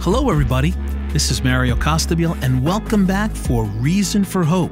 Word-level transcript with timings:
Hello, 0.00 0.30
everybody. 0.30 0.74
This 1.08 1.32
is 1.32 1.42
Mario 1.42 1.74
Costabile, 1.74 2.40
and 2.42 2.64
welcome 2.64 3.04
back 3.04 3.34
for 3.34 3.64
Reason 3.64 4.22
for 4.24 4.44
Hope. 4.44 4.70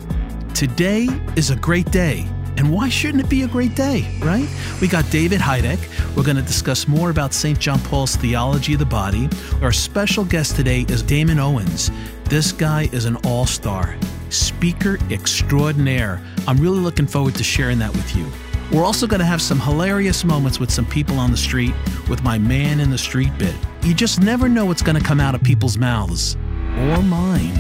Today 0.55 1.09
is 1.35 1.51
a 1.51 1.57
great 1.57 1.91
day. 1.91 2.29
And 2.59 2.73
why 2.73 2.89
shouldn't 2.89 3.25
it 3.25 3.29
be 3.29 3.43
a 3.43 3.49
great 3.49 3.75
day, 3.75 4.19
right? 4.21 4.49
We 4.81 4.87
got 4.87 5.11
David 5.11 5.41
Hajduk. 5.41 6.17
We're 6.17 6.23
going 6.23 6.37
to 6.37 6.43
discuss 6.43 6.87
more 6.87 7.11
about 7.11 7.35
St. 7.35 7.59
John 7.59 7.81
Paul's 7.81 8.15
theology 8.15 8.75
of 8.75 8.79
the 8.79 8.87
body. 8.87 9.29
Our 9.63 9.73
special 9.73 10.25
guest 10.25 10.55
today 10.55 10.87
is 10.89 11.03
Damon 11.03 11.41
Owens. 11.41 11.91
This 12.25 12.53
guy 12.53 12.89
is 12.93 13.05
an 13.05 13.17
all 13.25 13.47
star, 13.47 13.97
speaker 14.31 14.99
extraordinaire. 15.11 16.23
I'm 16.47 16.59
really 16.59 16.79
looking 16.81 17.09
forward 17.09 17.35
to 17.35 17.45
sharing 17.45 17.81
that 17.81 17.93
with 17.93 18.17
you. 18.17 18.31
We're 18.73 18.85
also 18.85 19.07
going 19.07 19.21
to 19.21 19.27
have 19.27 19.41
some 19.41 19.61
hilarious 19.61 20.25
moments 20.25 20.59
with 20.59 20.71
some 20.71 20.87
people 20.87 21.19
on 21.19 21.31
the 21.31 21.37
street 21.37 21.73
with 22.09 22.23
my 22.23 22.37
man 22.39 22.81
in 22.81 22.91
the 22.91 22.99
street 22.99 23.31
bit. 23.39 23.55
You 23.83 23.95
just 23.95 24.21
never 24.21 24.49
know 24.49 24.67
what's 24.67 24.83
going 24.83 24.99
to 24.99 25.05
come 25.05 25.21
out 25.21 25.35
of 25.35 25.43
people's 25.43 25.79
mouths 25.79 26.37
or 26.77 27.03
mine. 27.03 27.59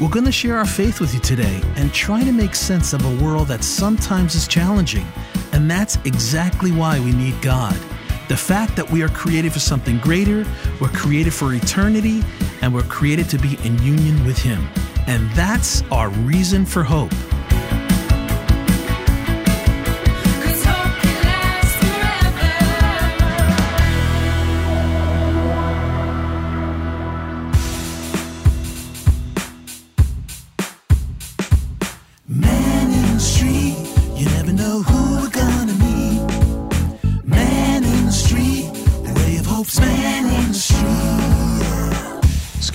We're 0.00 0.08
going 0.08 0.26
to 0.26 0.32
share 0.32 0.56
our 0.56 0.66
faith 0.66 1.00
with 1.00 1.12
you 1.12 1.18
today 1.20 1.60
and 1.74 1.92
try 1.92 2.22
to 2.22 2.30
make 2.30 2.54
sense 2.54 2.92
of 2.92 3.04
a 3.04 3.24
world 3.24 3.48
that 3.48 3.64
sometimes 3.64 4.36
is 4.36 4.46
challenging. 4.46 5.06
And 5.52 5.68
that's 5.68 5.96
exactly 6.04 6.70
why 6.70 7.00
we 7.00 7.12
need 7.12 7.40
God. 7.42 7.76
The 8.28 8.36
fact 8.36 8.76
that 8.76 8.88
we 8.88 9.02
are 9.02 9.08
created 9.08 9.52
for 9.52 9.58
something 9.58 9.98
greater, 9.98 10.46
we're 10.80 10.88
created 10.88 11.34
for 11.34 11.52
eternity, 11.52 12.22
and 12.62 12.72
we're 12.72 12.82
created 12.82 13.28
to 13.30 13.38
be 13.38 13.58
in 13.64 13.82
union 13.82 14.24
with 14.24 14.38
Him. 14.38 14.68
And 15.08 15.28
that's 15.32 15.82
our 15.90 16.10
reason 16.10 16.64
for 16.64 16.84
hope. 16.84 17.12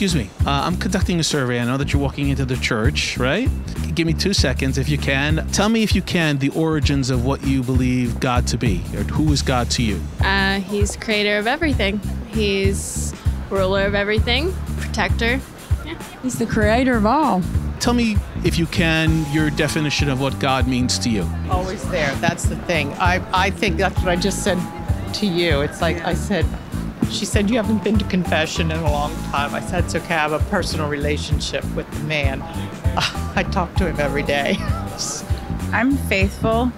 Excuse 0.03 0.25
me, 0.25 0.29
uh, 0.45 0.63
I'm 0.65 0.75
conducting 0.75 1.17
a 1.21 1.23
survey. 1.23 1.61
I 1.61 1.63
know 1.63 1.77
that 1.77 1.93
you're 1.93 2.01
walking 2.01 2.27
into 2.27 2.43
the 2.43 2.57
church, 2.57 3.17
right? 3.17 3.49
Give 3.95 4.05
me 4.05 4.11
two 4.11 4.33
seconds 4.33 4.77
if 4.77 4.89
you 4.89 4.97
can. 4.97 5.47
Tell 5.53 5.69
me, 5.69 5.81
if 5.81 5.95
you 5.95 6.01
can, 6.01 6.39
the 6.39 6.49
origins 6.49 7.09
of 7.09 7.23
what 7.23 7.41
you 7.47 7.63
believe 7.63 8.19
God 8.19 8.45
to 8.47 8.57
be, 8.57 8.83
or 8.97 9.03
who 9.03 9.31
is 9.31 9.41
God 9.41 9.71
to 9.71 9.81
you. 9.81 10.01
Uh, 10.19 10.59
he's 10.59 10.97
creator 10.97 11.37
of 11.37 11.47
everything. 11.47 12.01
He's 12.27 13.13
ruler 13.49 13.85
of 13.85 13.95
everything, 13.95 14.53
protector. 14.75 15.39
He's 16.21 16.37
the 16.37 16.47
creator 16.47 16.97
of 16.97 17.05
all. 17.05 17.41
Tell 17.79 17.93
me, 17.93 18.17
if 18.43 18.59
you 18.59 18.65
can, 18.65 19.25
your 19.31 19.51
definition 19.51 20.09
of 20.09 20.19
what 20.19 20.37
God 20.37 20.67
means 20.67 20.99
to 20.99 21.09
you. 21.09 21.25
always 21.49 21.81
there. 21.91 22.13
That's 22.15 22.43
the 22.43 22.57
thing. 22.57 22.91
I, 22.95 23.25
I 23.31 23.51
think 23.51 23.77
that's 23.77 23.97
what 23.99 24.09
I 24.09 24.17
just 24.17 24.43
said 24.43 24.59
to 25.13 25.25
you. 25.25 25.61
It's 25.61 25.81
like 25.81 26.03
I 26.03 26.13
said, 26.13 26.45
she 27.11 27.25
said, 27.25 27.49
You 27.49 27.57
haven't 27.57 27.83
been 27.83 27.97
to 27.97 28.05
confession 28.05 28.71
in 28.71 28.77
a 28.77 28.91
long 28.91 29.15
time. 29.31 29.53
I 29.53 29.61
said, 29.61 29.85
It's 29.85 29.95
okay. 29.95 30.15
I 30.15 30.19
have 30.19 30.33
a 30.33 30.39
personal 30.49 30.89
relationship 30.89 31.63
with 31.75 31.89
the 31.91 32.03
man. 32.05 32.41
I 33.35 33.43
talk 33.51 33.73
to 33.75 33.87
him 33.87 33.99
every 33.99 34.23
day. 34.23 34.55
I'm 35.71 35.97
faithful. 35.97 36.71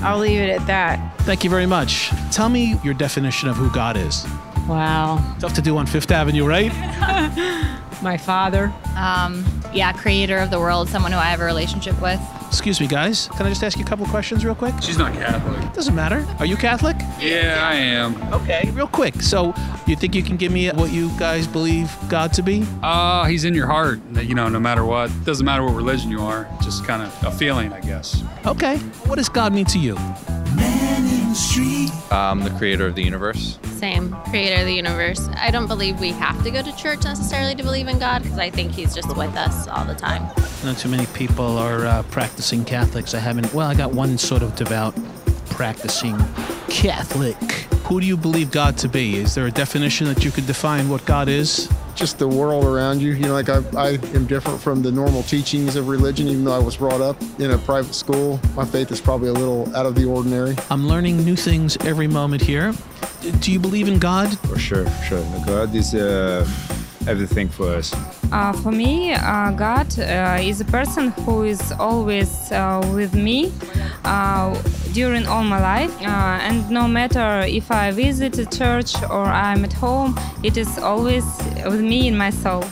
I'll 0.00 0.18
leave 0.18 0.40
it 0.40 0.50
at 0.50 0.66
that. 0.66 1.16
Thank 1.20 1.44
you 1.44 1.50
very 1.50 1.66
much. 1.66 2.10
Tell 2.30 2.48
me 2.48 2.78
your 2.84 2.94
definition 2.94 3.48
of 3.48 3.56
who 3.56 3.70
God 3.70 3.96
is. 3.96 4.26
Wow. 4.68 5.36
Tough 5.38 5.54
to 5.54 5.62
do 5.62 5.76
on 5.76 5.86
Fifth 5.86 6.10
Avenue, 6.10 6.44
right? 6.44 6.72
My 8.02 8.16
father. 8.16 8.72
Um, 8.96 9.44
yeah, 9.72 9.92
creator 9.92 10.38
of 10.38 10.50
the 10.50 10.58
world, 10.58 10.88
someone 10.88 11.12
who 11.12 11.18
I 11.18 11.26
have 11.26 11.40
a 11.40 11.44
relationship 11.44 12.00
with. 12.00 12.20
Excuse 12.48 12.80
me, 12.80 12.86
guys. 12.86 13.28
Can 13.36 13.46
I 13.46 13.48
just 13.48 13.62
ask 13.62 13.78
you 13.78 13.84
a 13.84 13.88
couple 13.88 14.06
questions 14.06 14.44
real 14.44 14.54
quick? 14.54 14.74
She's 14.80 14.98
not 14.98 15.12
Catholic. 15.12 15.72
Doesn't 15.72 15.94
matter. 15.94 16.26
Are 16.38 16.46
you 16.46 16.56
Catholic? 16.56 16.96
Yeah, 17.26 17.68
I 17.68 17.74
am. 17.74 18.16
Okay, 18.32 18.70
real 18.72 18.86
quick. 18.86 19.20
So, 19.20 19.54
you 19.86 19.96
think 19.96 20.14
you 20.14 20.22
can 20.22 20.36
give 20.36 20.52
me 20.52 20.68
what 20.70 20.90
you 20.92 21.10
guys 21.18 21.46
believe 21.46 21.92
God 22.08 22.32
to 22.34 22.42
be? 22.42 22.64
Uh, 22.82 23.24
he's 23.24 23.44
in 23.44 23.54
your 23.54 23.66
heart. 23.66 24.00
You 24.14 24.34
know, 24.34 24.48
no 24.48 24.60
matter 24.60 24.84
what. 24.84 25.10
Doesn't 25.24 25.44
matter 25.44 25.62
what 25.64 25.74
religion 25.74 26.10
you 26.10 26.20
are. 26.20 26.48
Just 26.62 26.84
kind 26.84 27.02
of 27.02 27.24
a 27.24 27.30
feeling, 27.30 27.72
I 27.72 27.80
guess. 27.80 28.22
Okay. 28.46 28.78
What 29.06 29.16
does 29.16 29.28
God 29.28 29.52
mean 29.52 29.66
to 29.66 29.78
you? 29.78 29.96
I'm 29.98 31.28
the 31.28 31.34
street. 31.34 31.90
Um 32.12 32.40
the 32.40 32.50
creator 32.50 32.86
of 32.86 32.94
the 32.94 33.02
universe. 33.02 33.58
Same, 33.76 34.16
creator 34.30 34.60
of 34.60 34.66
the 34.66 34.74
universe. 34.74 35.28
I 35.36 35.50
don't 35.50 35.66
believe 35.66 36.00
we 36.00 36.10
have 36.12 36.42
to 36.44 36.50
go 36.50 36.62
to 36.62 36.74
church 36.76 37.04
necessarily 37.04 37.54
to 37.54 37.62
believe 37.62 37.88
in 37.88 37.98
God 37.98 38.22
because 38.22 38.38
I 38.38 38.50
think 38.50 38.72
He's 38.72 38.94
just 38.94 39.14
with 39.16 39.36
us 39.36 39.68
all 39.68 39.84
the 39.84 39.94
time. 39.94 40.22
Not 40.64 40.78
too 40.78 40.88
many 40.88 41.06
people 41.06 41.58
are 41.58 41.84
uh, 41.86 42.02
practicing 42.04 42.64
Catholics. 42.64 43.14
I 43.14 43.18
haven't. 43.18 43.52
Well, 43.52 43.68
I 43.68 43.74
got 43.74 43.92
one 43.92 44.16
sort 44.16 44.42
of 44.42 44.56
devout 44.56 44.96
practicing 45.50 46.16
Catholic. 46.68 47.36
Who 47.86 48.00
do 48.00 48.06
you 48.06 48.16
believe 48.16 48.50
God 48.50 48.76
to 48.78 48.88
be? 48.88 49.16
Is 49.16 49.34
there 49.34 49.46
a 49.46 49.50
definition 49.50 50.06
that 50.08 50.24
you 50.24 50.30
could 50.30 50.46
define 50.46 50.88
what 50.88 51.04
God 51.06 51.28
is? 51.28 51.68
just 51.96 52.18
the 52.18 52.28
world 52.28 52.64
around 52.64 53.00
you. 53.00 53.12
You 53.12 53.22
know, 53.22 53.32
like 53.32 53.48
I, 53.48 53.62
I 53.76 53.88
am 54.14 54.26
different 54.26 54.60
from 54.60 54.82
the 54.82 54.92
normal 54.92 55.22
teachings 55.22 55.74
of 55.76 55.88
religion, 55.88 56.28
even 56.28 56.44
though 56.44 56.54
I 56.54 56.58
was 56.58 56.76
brought 56.76 57.00
up 57.00 57.20
in 57.40 57.50
a 57.50 57.58
private 57.58 57.94
school. 57.94 58.38
My 58.54 58.64
faith 58.64 58.92
is 58.92 59.00
probably 59.00 59.30
a 59.30 59.32
little 59.32 59.74
out 59.74 59.86
of 59.86 59.94
the 59.94 60.04
ordinary. 60.04 60.54
I'm 60.70 60.86
learning 60.86 61.24
new 61.24 61.36
things 61.36 61.76
every 61.80 62.06
moment 62.06 62.42
here. 62.42 62.74
Do 63.40 63.50
you 63.50 63.58
believe 63.58 63.88
in 63.88 63.98
God? 63.98 64.38
For 64.40 64.58
sure, 64.58 64.84
for 64.84 65.04
sure. 65.04 65.24
God 65.46 65.74
is 65.74 65.94
uh, 65.94 66.46
everything 67.06 67.48
for 67.48 67.68
us. 67.70 67.94
Uh, 68.32 68.52
for 68.52 68.72
me, 68.72 69.12
uh, 69.14 69.50
God 69.52 69.86
uh, 69.98 70.38
is 70.40 70.60
a 70.60 70.64
person 70.64 71.08
who 71.24 71.44
is 71.44 71.72
always 71.78 72.50
uh, 72.52 72.80
with 72.94 73.14
me 73.14 73.52
uh, 74.04 74.54
during 74.92 75.26
all 75.26 75.44
my 75.44 75.60
life. 75.60 75.94
Uh, 76.02 76.38
and 76.48 76.68
no 76.70 76.88
matter 76.88 77.44
if 77.46 77.70
I 77.70 77.90
visit 77.92 78.38
a 78.38 78.46
church 78.46 78.94
or 79.10 79.24
I'm 79.24 79.64
at 79.64 79.72
home, 79.72 80.18
it 80.42 80.56
is 80.56 80.78
always 80.78 81.24
with 81.64 81.80
me 81.80 82.08
in 82.08 82.16
my 82.16 82.30
soul. 82.30 82.62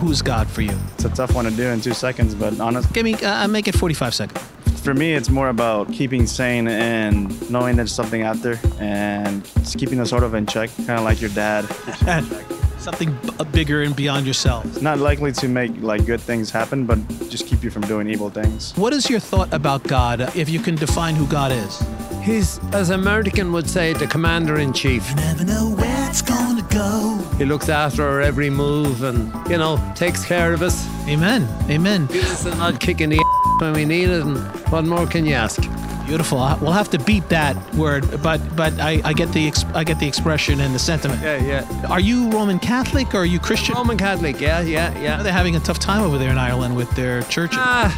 Who's 0.00 0.22
God 0.22 0.46
for 0.48 0.62
you? 0.62 0.76
It's 0.94 1.04
a 1.04 1.10
tough 1.10 1.34
one 1.34 1.44
to 1.46 1.50
do 1.50 1.66
in 1.66 1.80
two 1.80 1.94
seconds, 1.94 2.34
but 2.34 2.58
honestly. 2.60 2.90
Give 2.92 3.04
me. 3.04 3.14
Uh, 3.14 3.48
make 3.48 3.66
it 3.66 3.74
45 3.74 4.14
seconds. 4.14 4.44
for 4.80 4.94
me, 4.94 5.12
it's 5.14 5.28
more 5.28 5.48
about 5.48 5.92
keeping 5.92 6.26
sane 6.26 6.66
and 6.68 7.50
knowing 7.50 7.76
there's 7.76 7.92
something 7.92 8.22
out 8.22 8.36
there 8.36 8.58
and 8.78 9.44
just 9.56 9.78
keeping 9.78 10.00
us 10.00 10.08
sort 10.08 10.22
of 10.22 10.34
in 10.34 10.46
check, 10.46 10.70
kind 10.86 10.98
of 10.98 11.02
like 11.04 11.20
your 11.20 11.30
dad. 11.30 11.66
Something 12.80 13.12
b- 13.22 13.28
uh, 13.38 13.44
bigger 13.44 13.82
and 13.82 13.94
beyond 13.94 14.26
yourself. 14.26 14.80
Not 14.80 14.98
likely 14.98 15.32
to 15.32 15.48
make 15.48 15.70
like 15.82 16.06
good 16.06 16.20
things 16.20 16.50
happen, 16.50 16.86
but 16.86 16.98
just 17.28 17.46
keep 17.46 17.62
you 17.62 17.70
from 17.70 17.82
doing 17.82 18.08
evil 18.08 18.30
things. 18.30 18.72
What 18.76 18.92
is 18.94 19.10
your 19.10 19.20
thought 19.20 19.52
about 19.52 19.82
God? 19.84 20.34
If 20.34 20.48
you 20.48 20.60
can 20.60 20.76
define 20.76 21.14
who 21.14 21.26
God 21.26 21.52
is. 21.52 21.82
He's, 22.22 22.58
as 22.74 22.90
American 22.90 23.52
would 23.52 23.68
say, 23.68 23.92
the 23.92 24.06
commander 24.06 24.58
in 24.58 24.72
chief. 24.72 25.14
Never 25.16 25.44
know 25.44 25.70
where 25.76 26.08
it's 26.08 26.22
gonna 26.22 26.66
go. 26.70 27.18
He 27.38 27.44
looks 27.44 27.68
after 27.68 28.02
our 28.06 28.20
every 28.20 28.50
move 28.50 29.02
and, 29.02 29.32
you 29.50 29.58
know, 29.58 29.76
takes 29.94 30.24
care 30.24 30.52
of 30.52 30.62
us. 30.62 30.86
Amen. 31.08 31.48
Amen. 31.70 32.06
Gives 32.06 32.30
us 32.30 32.46
an 32.46 32.60
odd 32.60 32.80
kick 32.80 33.00
in 33.00 33.10
the 33.10 33.18
when 33.60 33.72
we 33.74 33.84
need 33.84 34.08
it. 34.08 34.22
And 34.22 34.38
what 34.70 34.84
more 34.84 35.06
can 35.06 35.24
you 35.26 35.34
ask? 35.34 35.62
Beautiful. 36.10 36.38
We'll 36.60 36.72
have 36.72 36.90
to 36.90 36.98
beat 36.98 37.28
that 37.28 37.54
word, 37.72 38.20
but 38.20 38.40
but 38.56 38.72
I, 38.80 39.00
I 39.04 39.12
get 39.12 39.30
the 39.32 39.46
ex- 39.46 39.64
I 39.74 39.84
get 39.84 40.00
the 40.00 40.08
expression 40.08 40.58
and 40.58 40.74
the 40.74 40.78
sentiment. 40.80 41.22
Yeah, 41.22 41.40
yeah. 41.40 41.86
Are 41.88 42.00
you 42.00 42.28
Roman 42.30 42.58
Catholic 42.58 43.14
or 43.14 43.18
are 43.18 43.24
you 43.24 43.38
Christian? 43.38 43.76
Roman 43.76 43.96
Catholic, 43.96 44.40
yeah, 44.40 44.60
yeah, 44.60 44.92
yeah. 45.00 45.22
They're 45.22 45.32
having 45.32 45.54
a 45.54 45.60
tough 45.60 45.78
time 45.78 46.02
over 46.02 46.18
there 46.18 46.30
in 46.32 46.36
Ireland 46.36 46.74
with 46.74 46.90
their 46.96 47.22
churches. 47.34 47.60
Ah, 47.60 47.94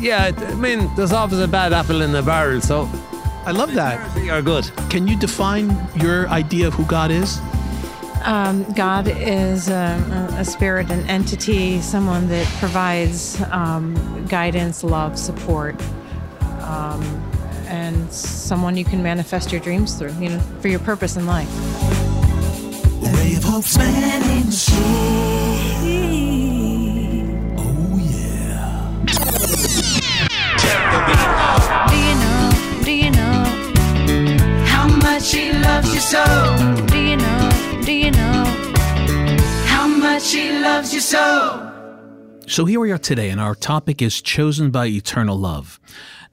yeah, 0.00 0.32
I 0.36 0.54
mean, 0.54 0.90
there's 0.96 1.12
always 1.12 1.38
a 1.38 1.46
bad 1.46 1.72
apple 1.72 2.02
in 2.02 2.10
the 2.10 2.22
barrel, 2.22 2.60
so 2.60 2.88
I 3.46 3.52
love 3.52 3.72
that. 3.74 4.12
they 4.16 4.30
are 4.30 4.42
good. 4.42 4.68
Can 4.90 5.06
you 5.06 5.16
define 5.16 5.70
your 5.94 6.26
idea 6.30 6.66
of 6.66 6.74
who 6.74 6.84
God 6.86 7.12
is? 7.12 7.38
Um, 8.24 8.64
God 8.72 9.06
is 9.06 9.68
a, 9.68 10.36
a 10.38 10.44
spirit, 10.44 10.90
an 10.90 11.08
entity, 11.08 11.80
someone 11.80 12.26
that 12.30 12.48
provides 12.58 13.40
um, 13.52 13.94
guidance, 14.26 14.82
love, 14.82 15.16
support, 15.16 15.80
um, 16.62 17.02
and 18.14 18.30
someone 18.30 18.76
you 18.76 18.84
can 18.84 19.02
manifest 19.02 19.50
your 19.50 19.60
dreams 19.60 19.94
through, 19.94 20.12
you 20.20 20.28
know, 20.28 20.38
for 20.60 20.68
your 20.68 20.78
purpose 20.78 21.16
in 21.16 21.26
life. 21.26 21.48
Ray 23.02 23.34
of 23.36 23.42
hope's 23.44 23.76
man 23.76 24.22
in 24.38 24.46
the 24.46 24.52
street. 24.52 24.84
Oh 27.58 27.98
yeah. 27.98 29.02
Do 31.90 31.96
you 31.96 32.14
know? 32.22 32.50
Do 32.84 32.92
you 32.92 33.10
know? 33.10 33.44
How 34.66 34.86
much 34.88 35.32
he 35.32 35.52
loves 35.52 35.92
you 35.92 36.00
so. 36.00 36.24
Do 36.86 36.98
you 36.98 37.16
know? 37.16 37.50
Do 37.84 37.92
you 37.92 38.10
know? 38.10 38.44
How 39.66 39.86
much 39.86 40.30
he 40.32 40.52
loves 40.60 40.94
you 40.94 41.00
so. 41.00 41.70
So 42.46 42.64
here 42.66 42.78
we 42.78 42.92
are 42.92 42.98
today, 42.98 43.30
and 43.30 43.40
our 43.40 43.54
topic 43.54 44.02
is 44.02 44.20
chosen 44.20 44.70
by 44.70 44.86
eternal 44.86 45.38
love. 45.38 45.80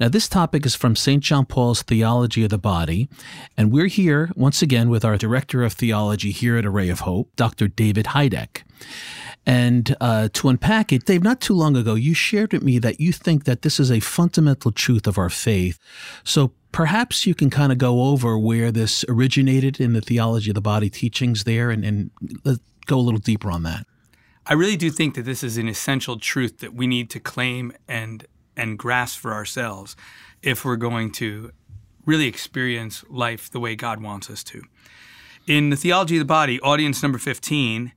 Now, 0.02 0.10
this 0.10 0.28
topic 0.28 0.66
is 0.66 0.74
from 0.74 0.96
St. 0.96 1.22
John 1.22 1.46
Paul's 1.46 1.84
Theology 1.84 2.44
of 2.44 2.50
the 2.50 2.58
Body, 2.58 3.08
and 3.56 3.72
we're 3.72 3.86
here 3.86 4.32
once 4.36 4.64
again 4.64 4.90
with 4.90 5.06
our 5.06 5.16
Director 5.16 5.64
of 5.64 5.74
Theology 5.74 6.32
here 6.32 6.58
at 6.58 6.66
Array 6.66 6.90
of 6.90 7.02
Hope, 7.02 7.30
Dr. 7.36 7.68
David 7.68 8.08
Hajduk. 8.08 8.64
And 9.46 9.96
uh, 10.02 10.30
to 10.34 10.50
unpack 10.50 10.92
it, 10.92 11.06
Dave, 11.06 11.22
not 11.22 11.40
too 11.40 11.54
long 11.54 11.78
ago, 11.78 11.94
you 11.94 12.16
shared 12.16 12.52
with 12.52 12.64
me 12.64 12.80
that 12.80 13.00
you 13.00 13.12
think 13.12 13.44
that 13.44 13.62
this 13.62 13.80
is 13.80 13.92
a 13.92 14.00
fundamental 14.00 14.72
truth 14.72 15.06
of 15.06 15.20
our 15.20 15.30
faith. 15.30 15.78
So 16.24 16.54
perhaps 16.72 17.28
you 17.28 17.36
can 17.36 17.52
kind 17.52 17.72
of 17.72 17.78
go 17.78 18.06
over 18.06 18.40
where 18.40 18.72
this 18.72 19.06
originated 19.08 19.80
in 19.80 19.94
the 19.94 20.02
Theology 20.02 20.50
of 20.50 20.56
the 20.56 20.62
Body 20.62 20.90
teachings 20.90 21.44
there 21.44 21.70
and, 21.70 21.86
and 21.86 22.10
go 22.88 22.98
a 22.98 23.06
little 23.06 23.20
deeper 23.20 23.52
on 23.52 23.62
that. 23.64 23.86
I 24.48 24.54
really 24.54 24.78
do 24.78 24.90
think 24.90 25.14
that 25.14 25.26
this 25.26 25.44
is 25.44 25.60
an 25.60 25.68
essential 25.68 26.18
truth 26.18 26.58
that 26.58 26.74
we 26.74 26.88
need 26.88 27.12
to 27.12 27.20
claim 27.20 27.72
and 27.88 28.26
and 28.62 28.78
grasp 28.78 29.20
for 29.20 29.34
ourselves 29.34 29.96
if 30.44 30.64
we're 30.64 30.76
going 30.76 31.12
to 31.12 31.52
really 32.06 32.28
experience 32.28 33.04
life 33.10 33.50
the 33.50 33.60
way 33.60 33.76
God 33.76 34.02
wants 34.02 34.30
us 34.30 34.44
to. 34.46 34.62
In 35.48 35.72
the 35.72 35.76
Theology 35.76 36.18
of 36.18 36.22
the 36.22 36.26
Body, 36.26 36.60
audience 36.62 37.02
number 37.02 37.18
15, 37.18 37.92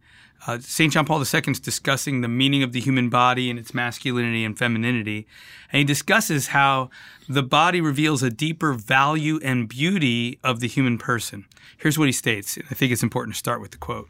uh, 0.46 0.58
St. 0.60 0.92
John 0.92 1.04
Paul 1.04 1.20
II 1.20 1.42
is 1.46 1.60
discussing 1.60 2.20
the 2.20 2.28
meaning 2.28 2.62
of 2.62 2.72
the 2.72 2.80
human 2.80 3.08
body 3.08 3.48
and 3.50 3.58
its 3.58 3.72
masculinity 3.72 4.44
and 4.44 4.58
femininity. 4.58 5.26
And 5.72 5.78
he 5.78 5.84
discusses 5.84 6.48
how 6.48 6.90
the 7.28 7.42
body 7.42 7.80
reveals 7.80 8.22
a 8.22 8.30
deeper 8.30 8.74
value 8.74 9.40
and 9.42 9.68
beauty 9.68 10.38
of 10.42 10.60
the 10.60 10.68
human 10.68 10.98
person. 10.98 11.46
Here's 11.78 11.98
what 11.98 12.08
he 12.08 12.12
states. 12.12 12.58
I 12.70 12.74
think 12.74 12.92
it's 12.92 13.02
important 13.02 13.34
to 13.34 13.38
start 13.38 13.60
with 13.60 13.70
the 13.70 13.78
quote. 13.78 14.08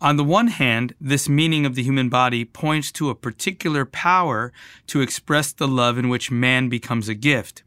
On 0.00 0.16
the 0.16 0.24
one 0.24 0.46
hand, 0.46 0.94
this 1.00 1.28
meaning 1.28 1.66
of 1.66 1.74
the 1.74 1.82
human 1.82 2.08
body 2.08 2.44
points 2.44 2.92
to 2.92 3.10
a 3.10 3.16
particular 3.16 3.84
power 3.84 4.52
to 4.86 5.00
express 5.00 5.52
the 5.52 5.66
love 5.66 5.98
in 5.98 6.08
which 6.08 6.30
man 6.30 6.68
becomes 6.68 7.08
a 7.08 7.14
gift. 7.14 7.64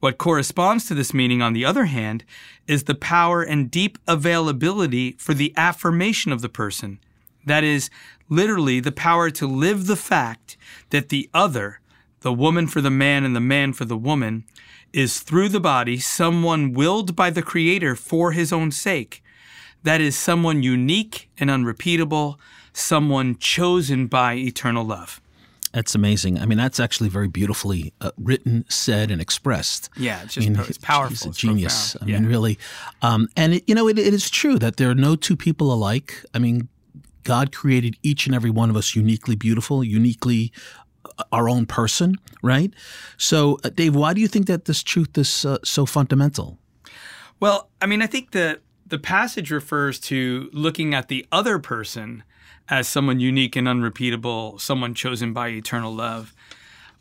What 0.00 0.18
corresponds 0.18 0.86
to 0.86 0.94
this 0.94 1.14
meaning, 1.14 1.42
on 1.42 1.52
the 1.52 1.64
other 1.64 1.84
hand, 1.84 2.24
is 2.66 2.84
the 2.84 2.94
power 2.96 3.42
and 3.42 3.70
deep 3.70 3.98
availability 4.08 5.12
for 5.12 5.32
the 5.32 5.52
affirmation 5.56 6.32
of 6.32 6.40
the 6.40 6.48
person. 6.48 6.98
That 7.46 7.62
is, 7.62 7.88
literally, 8.28 8.80
the 8.80 8.92
power 8.92 9.30
to 9.30 9.46
live 9.46 9.86
the 9.86 9.96
fact 9.96 10.56
that 10.88 11.10
the 11.10 11.30
other, 11.32 11.80
the 12.22 12.32
woman 12.32 12.66
for 12.66 12.80
the 12.80 12.90
man 12.90 13.24
and 13.24 13.36
the 13.36 13.40
man 13.40 13.74
for 13.74 13.84
the 13.84 13.96
woman, 13.96 14.44
is 14.92 15.20
through 15.20 15.50
the 15.50 15.60
body 15.60 15.98
someone 15.98 16.72
willed 16.72 17.14
by 17.14 17.30
the 17.30 17.42
Creator 17.42 17.94
for 17.94 18.32
his 18.32 18.52
own 18.52 18.72
sake 18.72 19.22
that 19.82 20.00
is 20.00 20.16
someone 20.16 20.62
unique 20.62 21.30
and 21.38 21.50
unrepeatable, 21.50 22.38
someone 22.72 23.36
chosen 23.38 24.06
by 24.06 24.34
eternal 24.34 24.84
love. 24.84 25.20
That's 25.72 25.94
amazing. 25.94 26.38
I 26.40 26.46
mean, 26.46 26.58
that's 26.58 26.80
actually 26.80 27.10
very 27.10 27.28
beautifully 27.28 27.92
uh, 28.00 28.10
written, 28.18 28.64
said, 28.68 29.10
and 29.12 29.20
expressed. 29.20 29.88
Yeah, 29.96 30.22
it's 30.24 30.34
just 30.34 30.48
I 30.48 30.50
mean, 30.50 30.60
it's 30.68 30.78
powerful. 30.78 31.10
He's 31.10 31.26
a 31.26 31.28
It's 31.28 31.38
genius. 31.38 31.92
profound. 31.92 32.10
I 32.10 32.12
mean, 32.14 32.24
Yeah. 32.24 32.28
really. 32.28 32.58
Um, 33.02 33.28
and 33.36 33.54
it, 33.54 33.64
you 33.68 33.74
know, 33.76 33.86
it, 33.88 33.96
it 33.96 34.12
is 34.12 34.28
true 34.30 34.58
that 34.58 34.78
there 34.78 34.90
are 34.90 34.96
no 34.96 35.14
two 35.14 35.36
people 35.36 35.72
alike. 35.72 36.24
I 36.34 36.40
mean, 36.40 36.68
God 37.22 37.52
created 37.54 37.96
each 38.02 38.26
and 38.26 38.34
every 38.34 38.50
one 38.50 38.68
of 38.68 38.76
us 38.76 38.96
uniquely 38.96 39.36
beautiful, 39.36 39.84
uniquely 39.84 40.50
uh, 41.04 41.22
our 41.30 41.48
own 41.48 41.66
person, 41.66 42.16
right? 42.42 42.74
So, 43.16 43.58
uh, 43.62 43.68
Dave, 43.70 43.94
why 43.94 44.12
do 44.12 44.20
you 44.20 44.26
think 44.28 44.46
that 44.48 44.64
this 44.64 44.82
truth 44.82 45.16
is 45.16 45.44
uh, 45.44 45.58
so 45.62 45.86
fundamental? 45.86 46.58
Well, 47.38 47.70
I 47.80 47.86
mean, 47.86 48.02
I 48.02 48.06
think 48.08 48.32
that 48.32 48.58
the 48.90 48.98
passage 48.98 49.50
refers 49.50 49.98
to 50.00 50.50
looking 50.52 50.94
at 50.94 51.08
the 51.08 51.26
other 51.32 51.58
person 51.58 52.22
as 52.68 52.86
someone 52.86 53.18
unique 53.18 53.56
and 53.56 53.66
unrepeatable, 53.66 54.58
someone 54.58 54.94
chosen 54.94 55.32
by 55.32 55.48
eternal 55.48 55.92
love. 55.94 56.34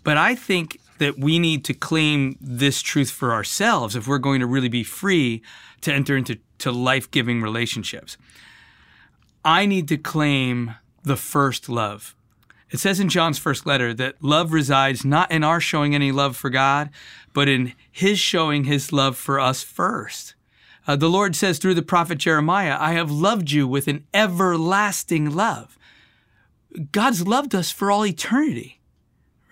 But 0.03 0.18
I 0.18 0.33
think 0.33 0.80
that 1.00 1.19
we 1.19 1.39
need 1.39 1.63
to 1.65 1.74
claim 1.74 2.38
this 2.41 2.81
truth 2.81 3.12
for 3.12 3.33
ourselves 3.33 3.95
if 3.95 4.07
we're 4.07 4.18
going 4.18 4.39
to 4.39 4.47
really 4.47 4.69
be 4.69 4.83
free 4.83 5.41
to 5.81 5.94
enter 5.94 6.18
into 6.18 6.39
to 6.59 6.71
life-giving 6.71 7.41
relationships. 7.41 8.18
I 9.45 9.65
need 9.65 9.88
to 9.89 9.97
claim 9.97 10.75
the 11.03 11.15
first 11.15 11.69
love. 11.69 12.15
It 12.69 12.80
says 12.80 13.00
in 13.00 13.09
John's 13.09 13.39
first 13.39 13.65
letter 13.65 13.94
that 13.94 14.21
love 14.21 14.51
resides 14.51 15.06
not 15.06 15.31
in 15.31 15.44
our 15.44 15.62
showing 15.62 15.95
any 15.95 16.12
love 16.12 16.35
for 16.35 16.50
God, 16.50 16.89
but 17.33 17.47
in 17.47 17.74
his 17.92 18.19
showing 18.19 18.65
his 18.65 18.92
love 18.92 19.18
for 19.18 19.39
us 19.39 19.63
first. 19.63 20.35
Uh, 20.89 20.95
the 20.95 21.07
Lord 21.07 21.36
says 21.36 21.59
through 21.59 21.75
the 21.75 21.83
prophet 21.83 22.18
Jeremiah, 22.18 22.75
I 22.80 22.94
have 22.94 23.12
loved 23.12 23.51
you 23.51 23.68
with 23.68 23.88
an 23.88 24.07
everlasting 24.12 25.30
love. 25.30 25.77
God's 26.91 27.27
loved 27.27 27.53
us 27.53 27.69
for 27.69 27.91
all 27.91 28.03
eternity, 28.03 28.81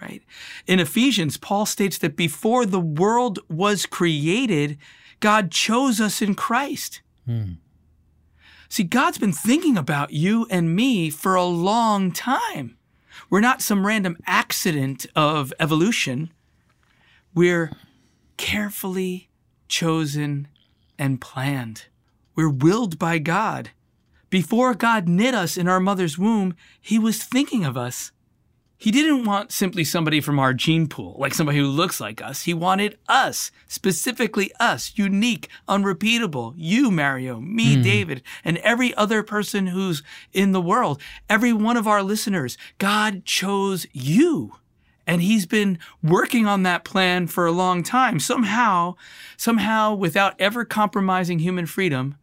right? 0.01 0.24
In 0.66 0.80
Ephesians, 0.80 1.38
Paul 1.38 1.68
states 1.68 2.00
that 2.00 2.16
before 2.16 2.66
the 2.66 2.80
world 2.80 3.38
was 3.51 3.86
created, 3.86 4.80
God 5.19 5.51
chose 5.51 6.01
us 6.01 6.24
in 6.24 6.34
Christ. 6.34 7.01
See, 8.68 8.83
God's 8.83 9.19
been 9.19 9.31
thinking 9.31 9.78
about 9.78 10.13
you 10.13 10.48
and 10.50 10.75
me 10.75 11.12
for 11.12 11.36
a 11.36 11.44
long 11.44 12.12
time. 12.12 12.78
We're 13.30 13.42
not 13.42 13.62
some 13.62 13.86
random 13.86 14.18
accident 14.25 15.06
of 15.16 15.54
evolution. 15.60 16.31
We're 17.36 17.74
carefully 18.38 19.30
chosen 19.68 20.48
and 20.97 21.21
planned. 21.21 21.85
We're 22.35 22.49
willed 22.49 22.99
by 22.99 23.19
God. 23.19 23.71
Before 24.29 24.73
God 24.73 25.07
knit 25.07 25.33
us 25.33 25.57
in 25.57 25.67
our 25.67 25.79
mother's 25.79 26.17
womb, 26.17 26.55
He 26.81 26.99
was 26.99 27.23
thinking 27.23 27.63
of 27.65 27.77
us. 27.77 28.11
He 28.79 28.91
didn't 28.91 29.25
want 29.25 29.51
simply 29.51 29.83
somebody 29.83 30.21
from 30.21 30.38
our 30.38 30.53
gene 30.53 30.88
pool, 30.88 31.15
like 31.17 31.33
somebody 31.33 31.57
who 31.57 31.65
looks 31.65 31.99
like 31.99 32.21
us. 32.21 32.44
He 32.44 32.53
wanted 32.53 32.99
us, 33.07 33.49
specifically 33.67 34.51
us, 34.59 34.91
unique, 34.95 35.49
unrepeatable. 35.67 36.53
You, 36.55 36.91
Mario, 36.91 37.39
me, 37.39 37.75
Hmm. 37.77 37.81
David, 37.81 38.21
and 38.44 38.57
every 38.59 38.94
other 38.94 39.23
person 39.23 39.67
who's 39.67 40.03
in 40.31 40.51
the 40.51 40.61
world. 40.61 41.01
Every 41.27 41.53
one 41.53 41.75
of 41.75 41.88
our 41.88 42.03
listeners. 42.03 42.55
God 42.77 43.25
chose 43.25 43.88
you. 43.94 44.57
And 45.07 45.21
he's 45.21 45.45
been 45.45 45.80
working 46.04 46.45
on 46.45 46.63
that 46.63 46.83
plan 46.83 47.27
for 47.27 47.48
a 47.48 47.51
long 47.51 47.81
time. 47.81 48.19
Somehow, 48.19 48.95
somehow, 49.38 49.95
without 49.95 50.36
ever 50.38 50.65
compromising 50.65 51.39
human 51.39 51.65
freedom, 51.65 52.15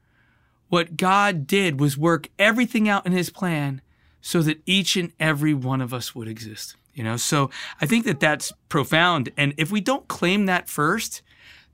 what 0.69 0.96
God 0.96 1.46
did 1.46 1.81
was 1.81 1.96
work 1.96 2.28
everything 2.38 2.88
out 2.88 3.06
in 3.06 3.12
his 3.12 3.31
plan 3.31 3.81
so 4.20 4.42
that 4.42 4.60
each 4.66 4.96
and 4.96 5.12
every 5.19 5.54
one 5.54 5.81
of 5.81 5.94
us 5.94 6.14
would 6.14 6.28
exist. 6.28 6.76
You 6.92 7.02
know, 7.02 7.16
so 7.16 7.50
I 7.81 7.86
think 7.86 8.04
that 8.04 8.20
that's 8.20 8.52
profound. 8.69 9.31
And 9.36 9.54
if 9.56 9.72
we 9.72 9.81
don't 9.81 10.06
claim 10.06 10.46
that 10.46 10.69
first, 10.69 11.22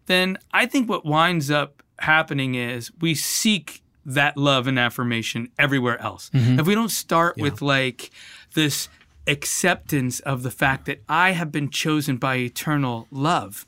then 0.07 0.38
I 0.52 0.64
think 0.64 0.88
what 0.88 1.05
winds 1.05 1.50
up 1.50 1.83
happening 1.99 2.55
is 2.55 2.90
we 3.00 3.14
seek 3.14 3.83
that 4.07 4.37
love 4.38 4.67
and 4.67 4.79
affirmation 4.79 5.49
everywhere 5.59 6.00
else. 6.00 6.31
Mhm. 6.33 6.59
If 6.59 6.67
we 6.67 6.75
don't 6.75 6.90
start 6.90 7.37
with 7.37 7.61
like 7.61 8.11
this 8.55 8.88
acceptance 9.31 10.21
of 10.21 10.43
the 10.43 10.51
fact 10.51 10.87
that 10.87 11.03
I 11.09 11.31
have 11.33 11.53
been 11.53 11.71
chosen 11.71 12.17
by 12.17 12.37
eternal 12.37 13.07
love, 13.11 13.65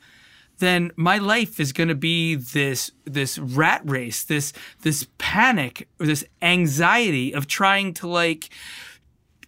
then 0.59 0.91
my 0.97 1.19
life 1.19 1.59
is 1.59 1.73
going 1.73 1.89
to 1.89 1.95
be 1.95 2.35
this 2.35 2.91
this 3.05 3.39
rat 3.39 3.83
race, 3.85 4.25
this 4.25 4.53
this 4.83 5.07
panic 5.19 5.89
or 5.99 6.07
this 6.07 6.25
anxiety 6.41 7.33
of 7.33 7.47
trying 7.47 7.95
to 7.95 8.09
like 8.09 8.51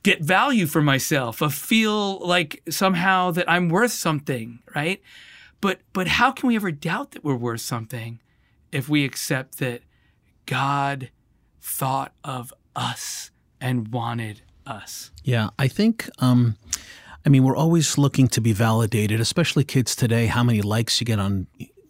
get 0.03 0.23
value 0.23 0.67
for 0.67 0.83
myself, 0.83 1.41
of 1.43 1.55
feel 1.55 2.19
like 2.27 2.63
somehow 2.69 3.31
that 3.33 3.51
I'm 3.51 3.69
worth 3.69 3.93
something, 3.93 4.61
right? 4.75 5.03
But 5.61 5.81
but 5.93 6.07
how 6.07 6.31
can 6.31 6.49
we 6.49 6.57
ever 6.57 6.71
doubt 6.71 7.13
that 7.13 7.25
we're 7.25 7.37
worth 7.37 7.63
something 7.63 8.21
if 8.71 8.89
we 8.89 9.05
accept 9.05 9.59
that 9.59 9.83
God 10.47 11.11
thought 11.61 12.13
of 12.23 12.53
us 12.77 13.31
and 13.61 13.89
wanted 13.89 14.43
us? 14.67 15.11
Yeah, 15.23 15.51
I 15.59 15.69
think. 15.69 16.09
Um, 16.19 16.57
I 17.27 17.29
mean, 17.31 17.43
we're 17.43 17.57
always 17.57 17.97
looking 17.97 18.29
to 18.29 18.41
be 18.41 18.53
validated, 18.53 19.21
especially 19.21 19.65
kids 19.65 19.97
today. 19.97 20.27
How 20.27 20.43
many 20.43 20.61
likes 20.61 21.01
you 21.01 21.07
get 21.07 21.19
on 21.19 21.47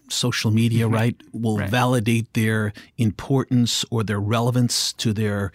social 0.08 0.50
media, 0.50 0.86
right, 0.86 1.16
will 1.32 1.56
validate 1.56 2.32
their 2.34 2.72
importance 2.98 3.84
or 3.90 4.04
their 4.04 4.20
relevance 4.20 4.92
to 4.94 5.12
their 5.12 5.52